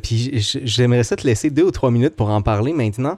puis 0.03 0.39
j'aimerais 0.63 1.03
ça 1.03 1.15
te 1.15 1.25
laisser 1.25 1.49
deux 1.49 1.63
ou 1.63 1.71
trois 1.71 1.89
minutes 1.89 2.15
pour 2.15 2.29
en 2.29 2.41
parler 2.41 2.73
maintenant, 2.73 3.17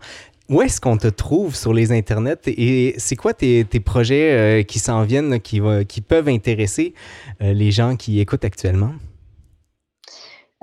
où 0.49 0.61
est-ce 0.61 0.81
qu'on 0.81 0.97
te 0.97 1.07
trouve 1.07 1.55
sur 1.55 1.73
les 1.73 1.91
internets 1.91 2.47
et 2.47 2.93
c'est 2.97 3.15
quoi 3.15 3.33
tes, 3.33 3.63
projets 3.85 4.33
euh, 4.33 4.61
qui 4.63 4.79
s'en 4.79 5.03
viennent, 5.03 5.39
qui, 5.39 5.61
qui 5.87 6.01
peuvent 6.01 6.27
intéresser 6.27 6.93
euh, 7.41 7.53
les 7.53 7.71
gens 7.71 7.95
qui 7.95 8.19
écoutent 8.19 8.43
actuellement? 8.43 8.91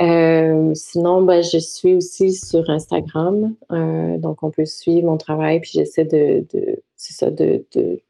Euh, 0.00 0.72
sinon, 0.74 1.22
ben, 1.22 1.40
je 1.40 1.58
suis 1.58 1.94
aussi 1.94 2.32
sur 2.32 2.68
Instagram. 2.68 3.54
Euh, 3.70 4.18
donc, 4.18 4.42
on 4.42 4.50
peut 4.50 4.64
suivre 4.64 5.06
mon 5.06 5.18
travail. 5.18 5.60
Puis, 5.60 5.70
j'essaie 5.74 6.04
de, 6.04 6.44
de 6.52 6.82
ça, 6.96 7.30
de, 7.30 7.64
de 7.76 8.00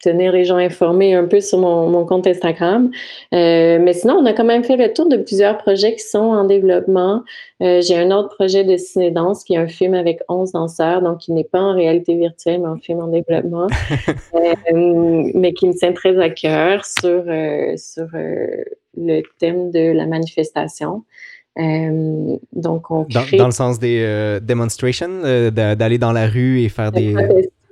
tenir 0.00 0.32
les 0.32 0.44
gens 0.44 0.56
informés 0.56 1.14
un 1.14 1.24
peu 1.24 1.40
sur 1.40 1.58
mon, 1.58 2.04
compte 2.04 2.26
Instagram. 2.26 2.90
Euh, 3.32 3.78
mais 3.80 3.92
sinon, 3.92 4.14
on 4.20 4.26
a 4.26 4.32
quand 4.32 4.44
même 4.44 4.64
fait 4.64 4.76
le 4.76 4.92
tour 4.92 5.08
de 5.08 5.16
plusieurs 5.16 5.58
projets 5.58 5.94
qui 5.94 6.04
sont 6.04 6.18
en 6.18 6.44
développement. 6.44 7.22
Euh, 7.62 7.80
j'ai 7.80 7.96
un 7.96 8.10
autre 8.10 8.34
projet 8.34 8.64
de 8.64 8.76
ciné-danse 8.76 9.44
qui 9.44 9.54
est 9.54 9.58
un 9.58 9.68
film 9.68 9.94
avec 9.94 10.20
11 10.28 10.52
danseurs, 10.52 11.02
donc 11.02 11.18
qui 11.18 11.32
n'est 11.32 11.44
pas 11.44 11.60
en 11.60 11.74
réalité 11.74 12.14
virtuelle, 12.14 12.60
mais 12.60 12.68
un 12.68 12.78
film 12.78 13.00
en 13.00 13.08
développement, 13.08 13.66
euh, 14.34 15.30
mais 15.34 15.52
qui 15.54 15.66
me 15.66 15.74
tient 15.74 15.92
très 15.92 16.18
à 16.18 16.30
cœur 16.30 16.84
sur, 16.84 17.24
sur 17.76 18.06
le 18.96 19.22
thème 19.38 19.70
de 19.70 19.92
la 19.92 20.06
manifestation. 20.06 21.04
donc, 21.56 22.90
on 22.90 23.04
crée... 23.04 23.38
dans, 23.38 23.46
le 23.46 23.52
sens 23.52 23.78
des 23.78 24.38
demonstrations, 24.42 25.50
d'aller 25.50 25.98
dans 25.98 26.12
la 26.12 26.26
rue 26.26 26.60
et 26.60 26.68
faire 26.68 26.92
des... 26.92 27.14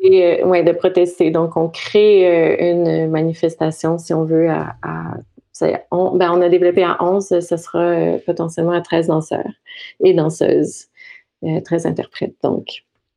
Euh, 0.05 0.45
ouais, 0.45 0.63
de 0.63 0.73
protester. 0.73 1.31
Donc, 1.31 1.57
on 1.57 1.69
crée 1.69 2.27
euh, 2.27 2.73
une 2.73 3.11
manifestation, 3.11 3.99
si 3.99 4.13
on 4.13 4.25
veut, 4.25 4.51
à, 4.51 4.77
on, 5.91 6.17
ben, 6.17 6.31
on, 6.33 6.43
a 6.43 6.49
développé 6.49 6.83
à 6.83 7.03
11, 7.03 7.41
ce 7.41 7.57
sera 7.57 7.79
euh, 7.79 8.19
potentiellement 8.25 8.73
à 8.73 8.81
13 8.81 9.07
danseurs 9.07 9.51
et 10.03 10.13
danseuses, 10.13 10.87
13 11.65 11.87
interprètes. 11.87 12.35
Donc, 12.43 12.67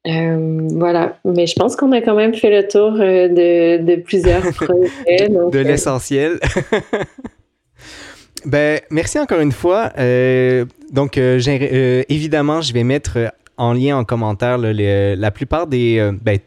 voilà. 0.05 1.17
Mais 1.25 1.47
je 1.47 1.55
pense 1.55 1.75
qu'on 1.75 1.91
a 1.91 2.01
quand 2.01 2.15
même 2.15 2.33
fait 2.33 2.49
le 2.49 2.67
tour 2.67 2.93
de, 2.93 3.83
de, 3.83 3.95
plusieurs 3.97 4.41
projets. 4.53 5.27
de 5.27 5.59
l'essentiel. 5.59 6.39
ben, 8.45 8.79
merci 8.91 9.19
encore 9.19 9.41
une 9.41 9.51
fois. 9.51 9.91
donc, 10.91 11.17
évidemment, 11.17 12.61
je 12.61 12.71
vais 12.71 12.83
mettre 12.85 13.33
en 13.57 13.73
lien 13.73 13.97
en 13.97 14.05
commentaire 14.05 14.57
la 14.57 15.31
plupart 15.31 15.67
des. 15.67 16.11
Ben, 16.21 16.39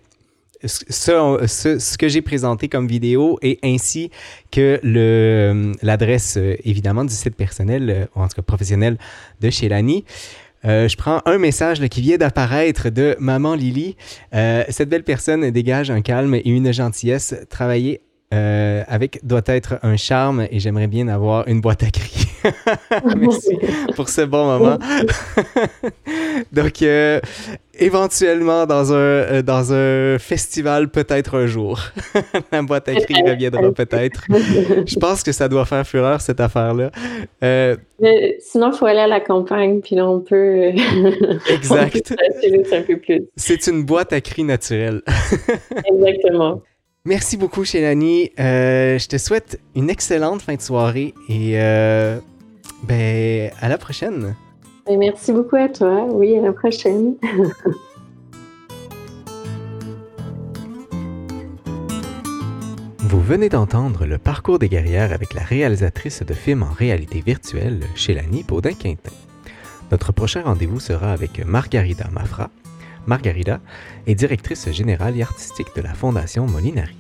ce, 0.65 1.79
ce, 1.79 1.99
que 1.99 2.09
j'ai 2.09 2.23
présenté 2.23 2.69
comme 2.69 2.87
vidéo 2.87 3.39
et 3.43 3.59
ainsi 3.63 4.11
que 4.51 4.79
le, 4.83 5.73
l'adresse, 5.83 6.37
euh, 6.37 6.57
évidemment, 6.65 7.05
du 7.05 7.15
site 7.15 7.37
personnel, 7.37 7.91
euh, 7.91 8.07
ou 8.15 8.21
en 8.21 8.29
tout 8.29 8.37
cas 8.37 8.43
professionnel 8.43 8.99
de 9.41 9.51
chez 9.51 9.69
Lani. 9.69 10.05
Euh, 10.67 10.89
je 10.89 10.97
prends 10.97 11.23
un 11.25 11.39
message 11.39 11.81
qui 11.89 12.03
vient 12.03 12.19
d'apparaître 12.19 12.91
de 12.91 13.17
Maman 13.19 13.55
Lily. 13.55 13.97
cette 14.33 14.91
belle 14.91 15.05
personne 15.05 15.51
dégage 15.51 15.91
un 15.91 16.03
calme 16.03 16.35
et 16.35 16.43
une 16.45 16.73
gentillesse. 16.73 17.35
Travailler 17.49 18.03
avec 18.31 19.21
doit 19.25 19.43
être 19.47 19.79
un 19.83 19.97
charme 19.97 20.47
et 20.51 20.61
j'aimerais 20.61 20.87
bien 20.87 21.09
avoir 21.09 21.49
une 21.49 21.61
boîte 21.61 21.83
à 21.83 21.91
cris. 21.91 22.27
Merci 23.17 23.59
pour 23.97 24.09
ce 24.09 24.21
bon 24.23 24.47
moment. 24.47 24.79
Donc, 26.53 26.85
éventuellement 27.81 28.67
dans 28.67 28.93
un, 28.93 28.97
euh, 28.97 29.43
dans 29.43 29.73
un 29.73 30.19
festival 30.19 30.91
peut-être 30.91 31.37
un 31.37 31.47
jour. 31.47 31.81
La 32.53 32.63
boîte 32.63 32.89
à 32.89 32.95
cris 32.95 33.23
reviendra 33.27 33.73
peut-être. 33.73 34.25
Je 34.29 34.99
pense 34.99 35.23
que 35.23 35.33
ça 35.33 35.49
doit 35.49 35.65
faire 35.65 35.87
fureur 35.87 36.21
cette 36.21 36.41
affaire-là. 36.41 36.91
Euh, 37.43 37.77
sinon, 38.39 38.71
il 38.73 38.77
faut 38.77 38.87
aller 38.87 39.01
à 39.01 39.07
la 39.07 39.21
campagne, 39.21 39.81
puis 39.81 39.97
là, 39.97 40.09
on 40.09 40.21
peut. 40.21 40.37
Euh, 40.37 40.73
exact. 41.51 42.15
C'est 43.37 43.67
une 43.67 43.85
boîte 43.85 44.13
à 44.13 44.21
cris 44.21 44.45
naturelle. 44.45 45.03
Exactement. 45.87 46.63
Merci 47.07 47.39
beaucoup, 47.39 47.65
Shélanie. 47.65 48.31
je 48.37 49.09
te 49.09 49.17
souhaite 49.17 49.59
une 49.75 49.89
excellente 49.89 50.43
fin 50.43 50.55
de 50.55 50.61
soirée 50.61 51.15
et 51.31 51.55
ben, 52.87 53.51
à 53.61 53.69
la 53.69 53.79
prochaine 53.79 54.35
merci 54.97 55.33
beaucoup 55.33 55.57
à 55.57 55.69
toi. 55.69 56.07
Oui, 56.11 56.37
à 56.37 56.41
la 56.41 56.53
prochaine. 56.53 57.17
Vous 62.99 63.21
venez 63.21 63.49
d'entendre 63.49 64.07
le 64.07 64.19
parcours 64.19 64.61
des 64.61 64.69
guerrières 64.69 65.13
avec 65.13 65.35
la 65.35 65.43
réalisatrice 65.43 66.23
de 66.23 66.33
films 66.33 66.63
en 66.63 66.73
réalité 66.73 67.21
virtuelle, 67.21 67.81
Chélanie 67.97 68.45
Baudin-Quintin. 68.45 69.11
Notre 69.91 70.13
prochain 70.13 70.43
rendez-vous 70.43 70.79
sera 70.79 71.13
avec 71.13 71.45
Margarida 71.45 72.09
Mafra. 72.13 72.51
Margarida 73.07 73.61
est 74.07 74.15
directrice 74.15 74.71
générale 74.71 75.17
et 75.17 75.23
artistique 75.23 75.75
de 75.75 75.83
la 75.83 75.95
Fondation 75.95 76.47
Molinari. 76.47 77.00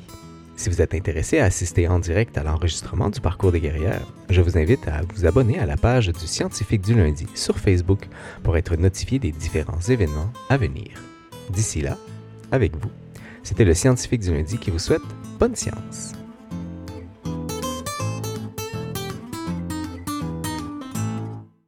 Si 0.60 0.68
vous 0.68 0.82
êtes 0.82 0.92
intéressé 0.92 1.38
à 1.38 1.46
assister 1.46 1.88
en 1.88 1.98
direct 1.98 2.36
à 2.36 2.42
l'enregistrement 2.42 3.08
du 3.08 3.18
parcours 3.22 3.50
des 3.50 3.62
guerrières, 3.62 4.06
je 4.28 4.42
vous 4.42 4.58
invite 4.58 4.86
à 4.88 5.00
vous 5.14 5.24
abonner 5.24 5.58
à 5.58 5.64
la 5.64 5.78
page 5.78 6.08
du 6.08 6.26
Scientifique 6.26 6.82
du 6.82 6.94
lundi 6.94 7.26
sur 7.34 7.58
Facebook 7.58 8.06
pour 8.42 8.58
être 8.58 8.76
notifié 8.76 9.18
des 9.18 9.32
différents 9.32 9.80
événements 9.88 10.30
à 10.50 10.58
venir. 10.58 11.02
D'ici 11.48 11.80
là, 11.80 11.96
avec 12.52 12.76
vous, 12.76 12.90
c'était 13.42 13.64
le 13.64 13.72
Scientifique 13.72 14.20
du 14.20 14.34
lundi 14.34 14.58
qui 14.58 14.70
vous 14.70 14.78
souhaite 14.78 15.00
bonne 15.38 15.56
science. 15.56 16.12